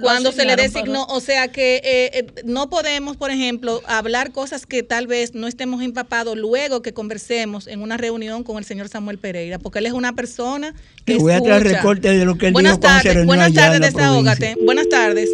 [0.00, 4.66] cuando se le designó, o sea que eh, eh, no podemos, por ejemplo, hablar cosas
[4.66, 8.88] que tal vez no estemos empapados luego que conversemos en una reunión con el señor
[8.88, 10.74] Samuel Pereira, porque él es una persona
[11.04, 14.56] que voy a traer recorte de lo que él buenas tardes, buenas tardes, desahógate.
[14.64, 15.28] Buenas tardes.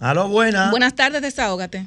[0.00, 0.70] Aló, buenas.
[0.70, 1.86] Buenas tardes, desahógate.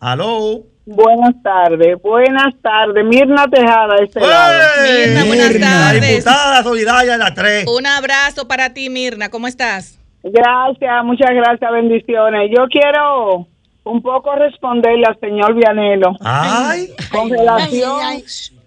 [0.00, 0.75] Aló.
[0.86, 3.04] Buenas tardes, buenas tardes.
[3.04, 4.54] Mirna Tejada, este lado.
[4.84, 6.24] Mirna, buenas tardes.
[6.24, 7.66] Diputada solidaria de la 3.
[7.66, 9.28] Un abrazo para ti, Mirna.
[9.28, 9.98] ¿Cómo estás?
[10.22, 12.52] Gracias, muchas gracias, bendiciones.
[12.56, 13.48] Yo quiero
[13.82, 16.14] un poco responderle al señor Vianelo.
[16.20, 16.90] Ay.
[17.10, 18.22] Con relación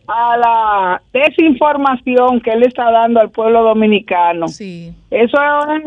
[0.07, 4.49] a la desinformación que él está dando al pueblo dominicano.
[4.49, 4.93] Sí.
[5.09, 5.37] Eso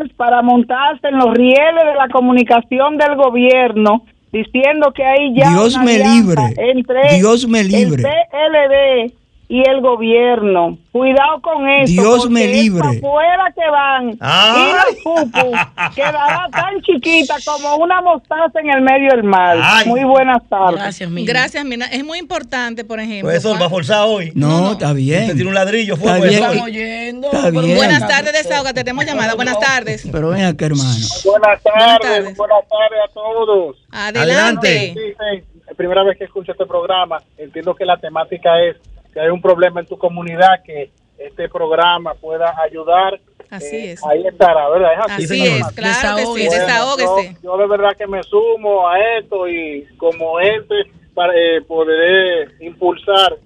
[0.01, 4.03] es para montarse en los rieles de la comunicación del gobierno
[4.33, 6.41] diciendo que hay ya Dios me libre.
[6.57, 8.03] entre Dios me libre.
[8.03, 9.22] el PLD
[9.53, 10.79] y el gobierno.
[10.91, 11.91] Cuidado con eso.
[11.91, 12.99] Dios me libre.
[12.99, 14.17] Fuera que van.
[14.19, 14.55] Ah.
[14.57, 15.51] Y la pupu
[15.93, 19.59] quedará tan chiquita como una mostaza en el medio del mar.
[19.61, 19.85] Ay.
[19.85, 20.81] Muy buenas tardes.
[20.81, 21.31] Gracias, Mirna.
[21.31, 21.85] Gracias, Mirna.
[21.85, 23.27] Es muy importante, por ejemplo.
[23.27, 24.31] Pues eso va a forzar hoy.
[24.33, 25.21] No, está bien.
[25.21, 26.27] Usted tiene un ladrillo, fue Está.
[26.29, 27.31] Estamos oyendo.
[27.31, 27.77] Está bien.
[27.77, 28.83] Buenas tardes, desahógate.
[28.83, 29.35] Tenemos llamada.
[29.35, 30.09] Buenas tardes.
[30.11, 30.89] Pero ven acá, hermano.
[31.25, 32.37] Buenas tardes, tardes.
[32.37, 33.75] buenas tardes a todos.
[33.91, 34.95] Adelante.
[34.95, 37.21] Sí, sí, es primera vez que escucho este programa.
[37.37, 38.77] Entiendo que la temática es
[39.13, 43.19] que hay un problema en tu comunidad que este programa pueda ayudar.
[43.49, 44.03] Así Eh, es.
[44.05, 44.93] Ahí estará, ¿verdad?
[44.93, 45.23] Es así.
[45.25, 46.47] Así es, claro que sí.
[46.47, 47.33] Bueno, Desahógese.
[47.35, 50.75] Yo, yo de verdad que me sumo a esto y como ente
[51.13, 53.37] para, eh, poder impulsar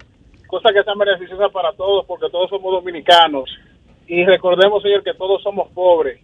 [0.47, 3.49] cosas que sean beneficiosas para todos porque todos somos dominicanos
[4.07, 6.21] y recordemos señor que todos somos pobres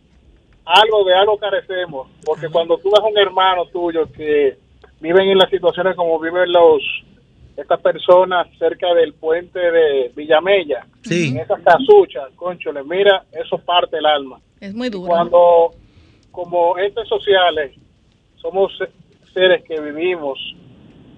[0.64, 4.58] algo de algo carecemos porque cuando tú ves a un hermano tuyo que
[5.02, 6.82] viven en las situaciones como viven los
[7.58, 11.30] estas personas cerca del puente de Villamella Sí.
[11.30, 15.08] en esas casuchas conchole mira eso parte el alma Es muy duro.
[15.08, 15.72] cuando
[16.32, 17.72] como entes sociales
[18.38, 18.90] somos se-
[19.34, 20.38] seres que vivimos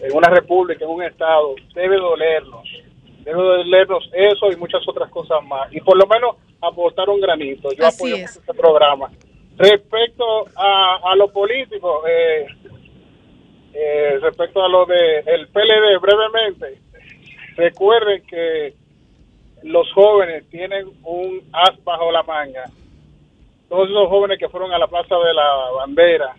[0.01, 2.67] en una república, en un estado, debe dolernos,
[3.23, 5.73] debe dolernos eso y muchas otras cosas más.
[5.73, 7.69] Y por lo menos aportar un granito.
[7.77, 8.35] Yo Así apoyo es.
[8.35, 9.09] este programa.
[9.57, 12.45] Respecto a, a lo político, eh,
[13.77, 16.79] eh, respecto a lo de el PLD, brevemente,
[17.57, 18.73] recuerden que
[19.63, 22.63] los jóvenes tienen un as bajo la manga.
[23.67, 26.35] Todos esos jóvenes que fueron a la Plaza de la Bandera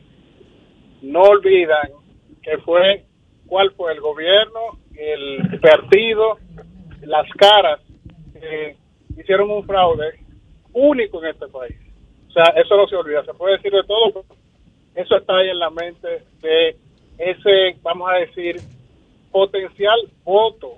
[1.03, 1.91] no olvidan
[2.43, 3.05] que fue
[3.47, 6.39] cuál fue el gobierno, el partido,
[7.03, 7.81] las caras
[8.33, 8.77] que
[9.19, 10.21] hicieron un fraude
[10.73, 11.77] único en este país.
[12.29, 13.25] O sea, eso no se olvida.
[13.25, 14.25] Se puede decir de todo, pero
[14.95, 16.77] eso está ahí en la mente de
[17.47, 18.61] ese, vamos a decir,
[19.31, 20.75] potencial voto.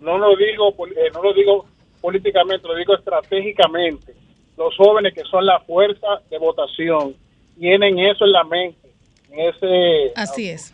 [0.00, 1.66] No lo digo, eh, no lo digo
[2.00, 4.14] políticamente, lo digo estratégicamente.
[4.56, 7.14] Los jóvenes que son la fuerza de votación
[7.58, 8.88] tienen eso en la mente.
[9.30, 10.72] en Ese, Así es.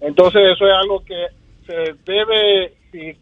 [0.00, 1.26] entonces eso es algo que
[1.66, 3.16] se debe, si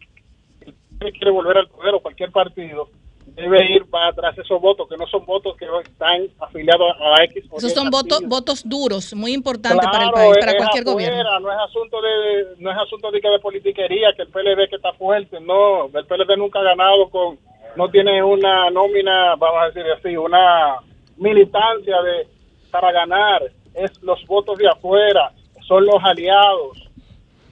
[0.99, 2.89] quiere volver al poder o cualquier partido,
[3.37, 7.45] debe ir para atrás esos votos, que no son votos que están afiliados a X
[7.51, 11.39] o Esos son votos, votos duros, muy importantes para el país, para cualquier afuera, gobierno.
[11.41, 14.77] No es asunto de, no es asunto de, que de politiquería, que el PLD que
[14.77, 17.37] está fuerte, no, el PLD nunca ha ganado con,
[17.75, 20.77] no tiene una nómina, vamos a decir así, una
[21.17, 22.27] militancia de
[22.71, 23.43] para ganar,
[23.75, 25.31] es los votos de afuera,
[25.67, 26.89] son los aliados.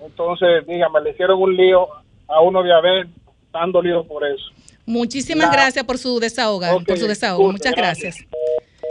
[0.02, 1.88] Entonces, dígame, le hicieron un lío
[2.28, 4.50] a uno de adentro, están dolidos por eso.
[4.86, 7.40] Muchísimas La- gracias por su desahogo, Ok, por su desahogo.
[7.52, 8.18] disculpe, Muchas gracias.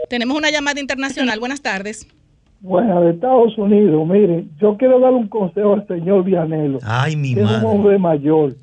[0.09, 1.39] Tenemos una llamada internacional.
[1.41, 2.07] Buenas tardes.
[2.61, 6.79] Bueno, de Estados Unidos, mire, yo quiero dar un consejo al señor Vianelo.
[6.83, 7.66] Ay, mi que es un madre.
[7.69, 8.55] hombre mayor,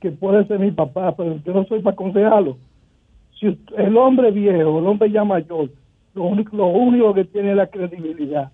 [0.00, 2.56] que puede ser mi papá, pero yo no soy para aconsejarlo.
[3.38, 5.70] Si usted- el hombre viejo, el hombre ya mayor,
[6.14, 8.50] lo único, lo único que tiene es la credibilidad.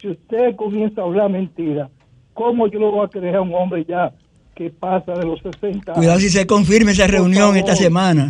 [0.00, 1.90] Si usted comienza a hablar mentira,
[2.32, 4.12] ¿cómo yo lo voy a creer a un hombre ya
[4.58, 5.96] que pasa de los 60 años?
[5.96, 8.28] Cuidado si se confirme esa reunión esta semana.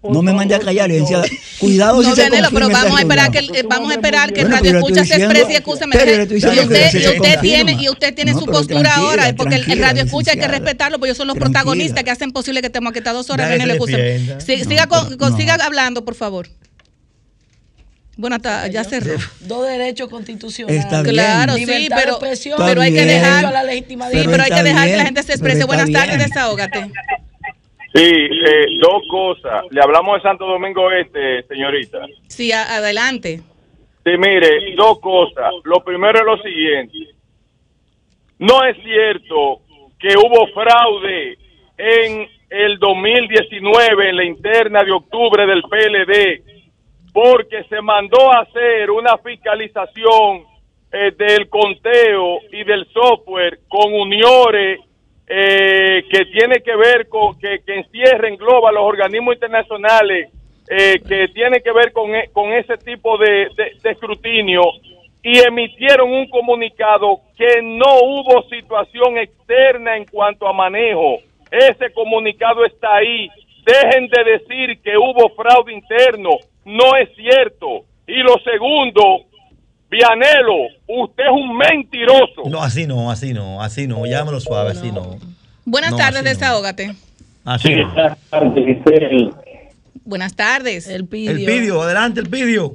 [0.00, 1.24] No me mande a callar, licenciada.
[1.58, 3.52] Cuidado si No, se confirme pero vamos a esperar reunión.
[3.52, 5.94] que el, eh, vamos a esperar que Bueno, radio escucha se diciendo- exprese y escúchame.
[5.96, 7.40] Y usted, se y usted confirma.
[7.42, 10.98] tiene y usted tiene No, su postura ahora, porque el- radio escucha hay que respetarlo,
[10.98, 11.60] porque ellos son los Tranquila.
[11.62, 13.48] protagonistas que hacen posible que estemos aquí estas dos horas.
[13.50, 15.36] Se No, con- no.
[15.36, 16.46] siga hablando, por favor.
[18.18, 19.14] Bueno, hasta, ya cerró.
[19.40, 20.84] Dos derechos constitucionales.
[20.84, 21.14] Está bien.
[21.14, 24.88] Claro, sí, pero, pero hay que dejar, a la legitima sí, pero hay que dejar
[24.88, 25.64] que la gente se exprese.
[25.64, 26.90] Buenas tardes, desahógate.
[27.94, 29.62] Sí, eh, dos cosas.
[29.70, 32.00] Le hablamos de Santo Domingo Este, señorita.
[32.26, 33.40] Sí, a- adelante.
[34.04, 35.52] Sí, mire, dos cosas.
[35.62, 36.98] Lo primero es lo siguiente.
[38.40, 39.60] No es cierto
[39.98, 41.38] que hubo fraude
[41.78, 46.57] en el 2019 en la interna de octubre del PLD
[47.12, 50.44] porque se mandó a hacer una fiscalización
[50.92, 54.80] eh, del conteo y del software con uniones
[55.26, 60.30] eh, que tiene que ver con que, que encierra, engloba los organismos internacionales
[60.70, 64.62] eh, que tiene que ver con, e, con ese tipo de, de, escrutinio
[65.22, 71.18] y emitieron un comunicado que no hubo situación externa en cuanto a manejo.
[71.50, 73.28] Ese comunicado está ahí.
[73.64, 76.30] Dejen de decir que hubo fraude interno.
[76.68, 77.86] No es cierto.
[78.06, 79.24] Y lo segundo,
[79.90, 82.42] Vianelo, usted es un mentiroso.
[82.50, 85.16] No, así no, así no, así no, llámelo suave, así no.
[85.64, 86.94] Buenas tardes, desahógate.
[87.46, 87.94] Así no.
[90.04, 90.88] Buenas tardes.
[90.88, 91.30] El pidio.
[91.30, 92.74] El pidio, adelante el pidio.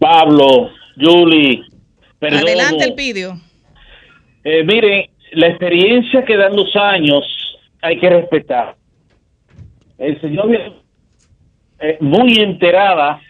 [0.00, 1.62] Pablo, Julie.
[2.20, 3.40] Adelante el pidio.
[4.42, 7.24] Eh, mire, la experiencia que dan los años
[7.82, 8.74] hay que respetar.
[9.96, 10.50] El señor
[11.80, 13.20] eh, muy enterada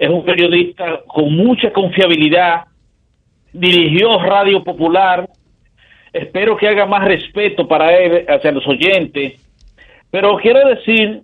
[0.00, 2.64] es un periodista con mucha confiabilidad,
[3.52, 5.28] dirigió Radio Popular,
[6.10, 9.46] espero que haga más respeto para él hacia los oyentes,
[10.10, 11.20] pero quiero decir,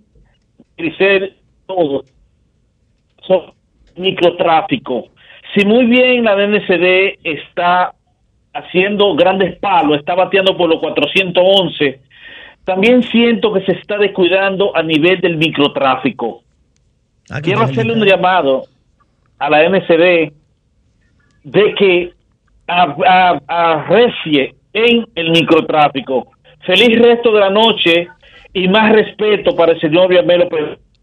[0.77, 2.03] Grisel, todo,
[3.23, 3.51] son
[3.95, 5.05] microtráfico.
[5.55, 7.95] Si muy bien la DNCD está
[8.53, 11.99] haciendo grandes palos, está bateando por los 411,
[12.63, 16.43] también siento que se está descuidando a nivel del microtráfico.
[17.29, 18.63] Ah, Quiero hacerle un llamado
[19.39, 20.31] a la MCD
[21.43, 22.13] de que
[22.67, 26.31] arrecie en el microtráfico.
[26.65, 28.07] Feliz resto de la noche
[28.53, 30.49] y más respeto para el señor Villamelo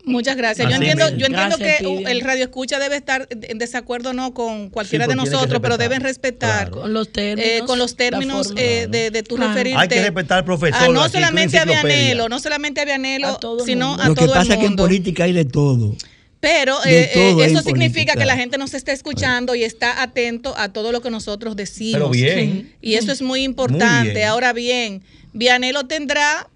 [0.07, 0.69] Muchas gracias.
[0.69, 1.79] yo entiendo, yo entiendo que
[2.11, 6.71] el radio escucha debe estar en desacuerdo no con cualquiera de nosotros, pero deben respetar
[6.71, 9.79] con los términos, eh, con los términos eh, de, tu referirte.
[9.79, 10.91] Hay que respetar al profesor.
[10.91, 14.09] no solamente a Vianelo, no solamente a Vianelo, sino a todo el mundo.
[14.09, 15.97] Lo que pasa es que en política hay de todo.
[16.45, 20.93] Pero eh, eso significa que la gente nos está escuchando y está atento a todo
[20.93, 21.95] lo que nosotros decimos.
[21.95, 22.75] Pero bien.
[22.83, 24.25] Y eso es muy importante.
[24.27, 25.03] Ahora bien,
[25.33, 26.51] Vianelo tendrá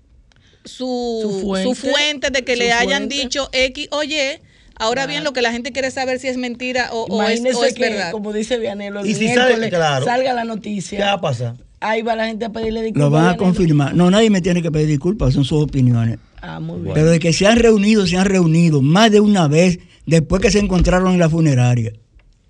[0.66, 4.14] su, su, fuente, de que le hayan dicho X o Y.
[4.74, 7.42] Ahora bien, lo que la gente quiere saber si es mentira o, es,
[7.78, 8.12] verdad.
[8.12, 10.98] Como dice Vianelo, y si salga la noticia.
[10.98, 11.54] ¿Qué va a pasar?
[11.80, 13.10] Ahí va la gente a pedirle disculpas.
[13.10, 13.94] Lo van a confirmar.
[13.94, 16.18] No, nadie me tiene que pedir disculpas, son sus opiniones.
[16.42, 16.94] Ah, muy bien.
[16.94, 20.50] Pero de que se han reunido, se han reunido más de una vez después que
[20.50, 21.92] se encontraron en la funeraria.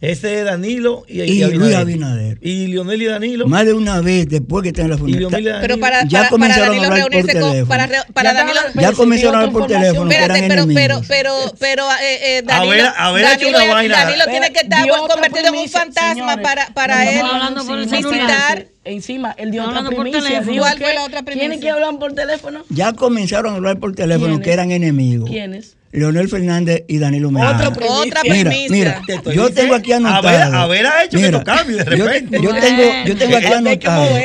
[0.01, 2.39] Ese es Danilo y, y, Luis Abinader.
[2.41, 3.49] Y Lionel y Danilo.
[3.49, 5.59] Más de una vez después que están en la funeraria.
[5.61, 7.67] Pero para, ya comenzaron a hablar por teléfono.
[7.67, 10.11] Para, para ya, Danilo, ya comenzaron a hablar por teléfono.
[10.11, 14.05] Espérate, pero, pero, pero, pero, eh, eh, Danilo, a ver, a ver Danilo, vaina.
[14.05, 17.27] Danilo tiene que estar convertido en un fantasma para, para él
[17.91, 20.43] visitar encima, él dio otra primicia.
[20.45, 21.49] ¿Cuál fue la otra primicia?
[21.49, 22.65] ¿Quiénes que hablan por teléfono?
[22.71, 25.29] Ya comenzaron a hablar por teléfono que eran enemigos.
[25.29, 25.78] ¿Quiénes?
[25.99, 27.69] Leonel Fernández y Danilo Medina.
[27.69, 27.73] Otra.
[28.25, 29.03] Mira, mira
[29.35, 30.57] yo tengo aquí anotado.
[30.57, 32.37] A ver, ha hecho mira, que no cambie de repente.
[32.37, 34.19] Yo, yo tengo, yo tengo aquí anotado.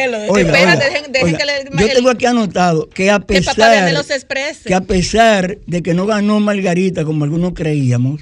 [1.79, 6.39] Yo tengo aquí anotado que a pesar que, que a pesar de que no ganó
[6.39, 8.21] Margarita como algunos creíamos,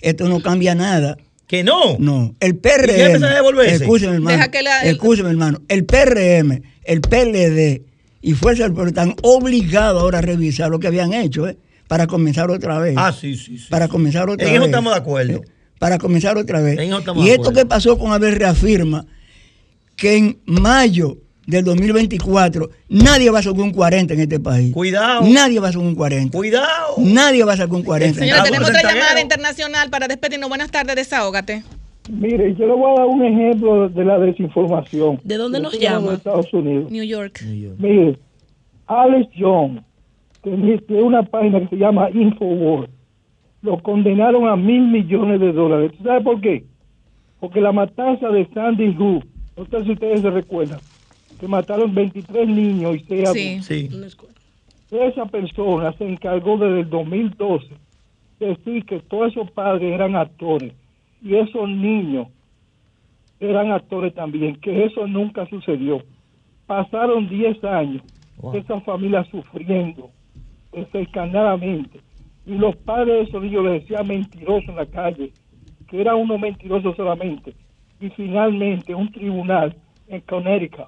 [0.00, 1.16] esto no cambia nada.
[1.46, 1.96] ¿Que no?
[1.98, 2.34] No.
[2.38, 3.18] El PRM.
[3.82, 4.36] Escúcheme, hermano.
[4.84, 5.60] Escúcheme, hermano.
[5.68, 7.82] El PRM, el PLD
[8.22, 11.56] y Fuerza del Pueblo están obligados ahora a revisar lo que habían hecho, ¿eh?
[11.90, 12.94] Para comenzar otra vez.
[12.96, 13.58] Ah, sí, sí.
[13.58, 14.54] sí para comenzar otra vez.
[14.54, 15.38] En eso estamos de acuerdo.
[15.38, 16.78] Eh, para comenzar otra vez.
[17.16, 19.06] y esto que pasó con Abel reafirma
[19.96, 21.18] que en mayo
[21.48, 24.72] del 2024 nadie va a sacar un 40 en este país.
[24.72, 25.22] Cuidado.
[25.26, 26.38] Nadie va a sacar un 40.
[26.38, 26.94] Cuidado.
[26.98, 28.20] Nadie va a sacar un 40.
[28.20, 30.48] Señora, tenemos otra llamada internacional para despedirnos.
[30.48, 31.64] Buenas tardes, desahógate.
[32.08, 35.18] Mire, yo le voy a dar un ejemplo de la desinformación.
[35.24, 36.10] ¿De dónde nos llama?
[36.10, 36.88] De Estados Unidos.
[36.88, 37.42] New York.
[37.42, 38.16] Mire,
[38.86, 39.82] Alex Jones
[40.42, 42.90] que una página que se llama Infowars,
[43.62, 45.92] lo condenaron a mil millones de dólares.
[46.02, 46.64] ¿Sabe por qué?
[47.40, 49.24] Porque la matanza de Sandy Hook,
[49.56, 50.80] no sé si ustedes se recuerdan,
[51.38, 53.66] que mataron 23 niños y 6 adultos.
[53.66, 53.88] Sí.
[54.90, 57.66] Esa persona se encargó desde el 2012
[58.40, 60.72] de decir que todos esos padres eran actores
[61.22, 62.28] y esos niños
[63.38, 66.02] eran actores también, que eso nunca sucedió.
[66.66, 68.02] Pasaron 10 años,
[68.54, 70.10] esa familia sufriendo,
[70.92, 72.00] cercanamente.
[72.46, 75.32] Y los padres de esos niños les decían mentirosos en la calle,
[75.88, 77.54] que era uno mentiroso solamente.
[78.00, 79.76] Y finalmente un tribunal
[80.08, 80.86] en Connecticut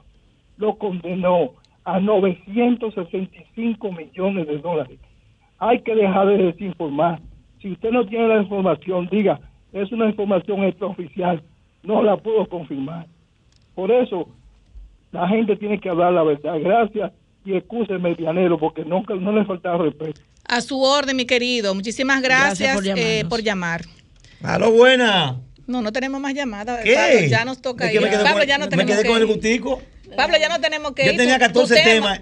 [0.56, 1.52] lo condenó
[1.84, 4.98] a 965 millones de dólares.
[5.58, 7.20] Hay que dejar de desinformar.
[7.60, 9.40] Si usted no tiene la información, diga,
[9.72, 11.42] es una información extraoficial,
[11.82, 13.06] no la puedo confirmar.
[13.74, 14.28] Por eso,
[15.10, 16.58] la gente tiene que hablar la verdad.
[16.60, 17.12] Gracias
[17.44, 20.20] y excuse medianero porque nunca no le faltaba respeto.
[20.48, 21.74] A su orden, mi querido.
[21.74, 23.84] Muchísimas gracias, eh, por, llamar.
[24.42, 25.40] A lo buena.
[25.66, 26.80] No, no tenemos más llamadas.
[26.82, 26.94] ¿Qué?
[26.94, 28.00] Pablo, ya nos toca ir.
[28.22, 29.22] Pablo, ya no tenemos me quedé que con ir.
[29.22, 29.80] el gustico.
[30.16, 31.18] Pablo, ya no tenemos que Yo ir.
[31.18, 32.18] tenía 14 temas.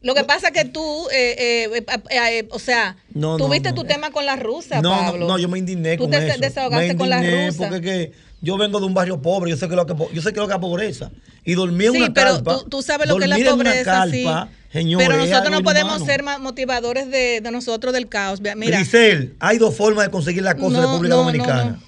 [0.00, 3.74] lo que pasa es que tú, eh, eh, eh, o sea, No, no, tuviste no.
[3.74, 5.26] tu tema con la rusa, No, Pablo.
[5.26, 6.38] no, no, yo me indigné Tú con te eso.
[6.40, 7.68] desahogaste me con la rusa.
[7.68, 10.32] Porque que yo vengo de un barrio pobre, yo sé que lo que yo sé
[10.32, 11.10] que lo que es pobreza
[11.44, 12.58] y dormí en Sí, una pero carpa.
[12.58, 14.22] tú, tú sabes lo que es la en pobreza, sí.
[14.24, 18.40] carpa, señores, pero nosotros no podemos ser ma- motivadores de, de nosotros del caos.
[18.40, 21.64] Mira, Grisel, hay dos formas de conseguir las cosas en No, República no, Dominicana.
[21.64, 21.78] no, no.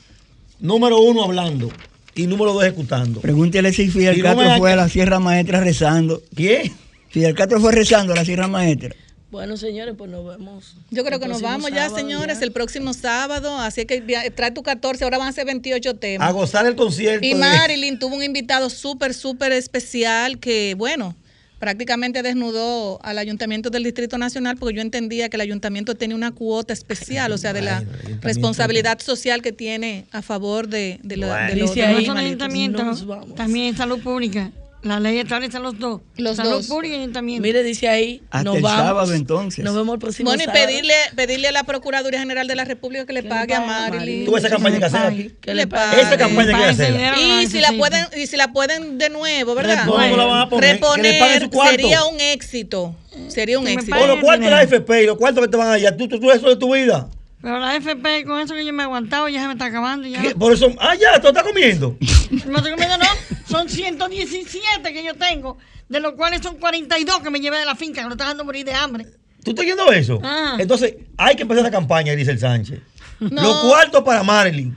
[0.60, 1.70] Número uno, hablando.
[2.14, 3.20] Y número dos, ejecutando.
[3.20, 6.20] Pregúntele si Fidel Castro fue a la Sierra Maestra rezando.
[6.34, 6.72] ¿Quién?
[7.08, 8.94] Fidel Castro fue rezando a la Sierra Maestra.
[9.30, 10.74] Bueno, señores, pues nos vemos.
[10.90, 12.44] yo creo el que nos vamos ya, señores, ya.
[12.44, 13.56] el próximo sábado.
[13.58, 14.00] Así que
[14.34, 16.28] trae tu 14, ahora van a ser 28 temas.
[16.28, 17.24] A gozar el concierto.
[17.24, 21.14] Y de- Marilyn tuvo un invitado súper, súper especial que, bueno,
[21.60, 26.32] prácticamente desnudó al Ayuntamiento del Distrito Nacional porque yo entendía que el Ayuntamiento tenía una
[26.32, 27.84] cuota especial, o sea, de la
[28.22, 32.16] responsabilidad social que tiene a favor de, de, la- de los, de los ahí, animalitos.
[32.48, 34.50] ayuntamiento, también salud pública.
[34.82, 36.00] La ley establece los dos.
[36.16, 36.66] Los salud dos.
[36.66, 37.42] pública y ayuntamiento.
[37.42, 38.80] Mire, dice ahí, Hasta nos el vamos.
[38.86, 39.62] sábado, entonces.
[39.62, 40.66] Nos vemos el próximo Bueno, y sábado.
[40.66, 44.24] pedirle, pedirle a la Procuraduría General de la República que le pague a Marilyn.
[44.24, 45.30] Tú esa campaña que hacer aquí.
[45.40, 46.00] Que le pague.
[46.00, 47.20] Esa campaña que hacerla.
[47.20, 49.84] Y si la pueden, y si la pueden de nuevo, ¿verdad?
[49.86, 50.80] ¿Cómo la van a poner?
[50.80, 51.72] Que le paguen su cuarto.
[51.76, 52.94] sería un éxito.
[53.28, 53.96] Sería un éxito.
[53.98, 55.94] O los cuartos de la FP y los cuartos que te van allá.
[55.94, 57.06] Tú, tú, tú eso de tu vida.
[57.42, 60.06] Pero la FP, con eso que yo me he aguantado, ya se me está acabando.
[60.06, 60.20] Ya.
[60.20, 60.34] ¿Qué?
[60.34, 60.70] Por eso.
[60.78, 61.96] Ah, ya, tú estás comiendo.
[62.46, 63.04] No estoy comiendo, no.
[63.50, 65.58] Son 117 que yo tengo,
[65.88, 68.44] de los cuales son 42 que me llevé de la finca, que lo está dejando
[68.44, 69.06] morir de hambre.
[69.44, 70.20] ¿Tú estás viendo eso?
[70.22, 70.56] Ah.
[70.58, 72.80] Entonces, hay que empezar esa campaña, dice el Sánchez.
[73.18, 73.42] No.
[73.42, 74.76] Los cuartos para Marilyn.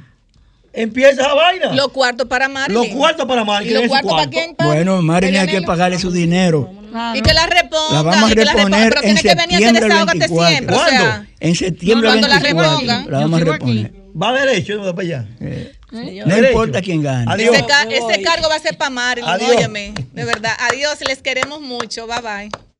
[0.73, 1.71] Empieza esa vaina.
[1.73, 2.81] Los cuartos para Marilyn.
[2.81, 3.77] Los cuartos para Marilyn.
[3.77, 4.55] ¿Y los cuartos para quién?
[4.57, 6.71] Bueno, Marilyn hay que pagarle su dinero.
[7.13, 7.93] Y que la repongan.
[7.93, 9.87] La vamos a y que la reponer Pero en tiene que venir a hacer septiembre
[9.87, 10.47] desahogate 24.
[10.49, 10.75] siempre.
[10.75, 12.71] O sea, En septiembre cuando la 24.
[12.71, 13.83] repongan, La vamos a sigo aquí.
[13.83, 14.03] reponer.
[14.21, 15.27] Va derecho, no para allá.
[15.93, 17.25] No importa quién gane.
[17.27, 17.55] Adiós.
[17.55, 19.29] ese, ca- ese cargo va a ser para Marilyn.
[19.29, 19.55] Adiós.
[19.57, 20.53] Óyeme, de verdad.
[20.59, 22.07] Adiós, les queremos mucho.
[22.07, 22.72] Bye bye.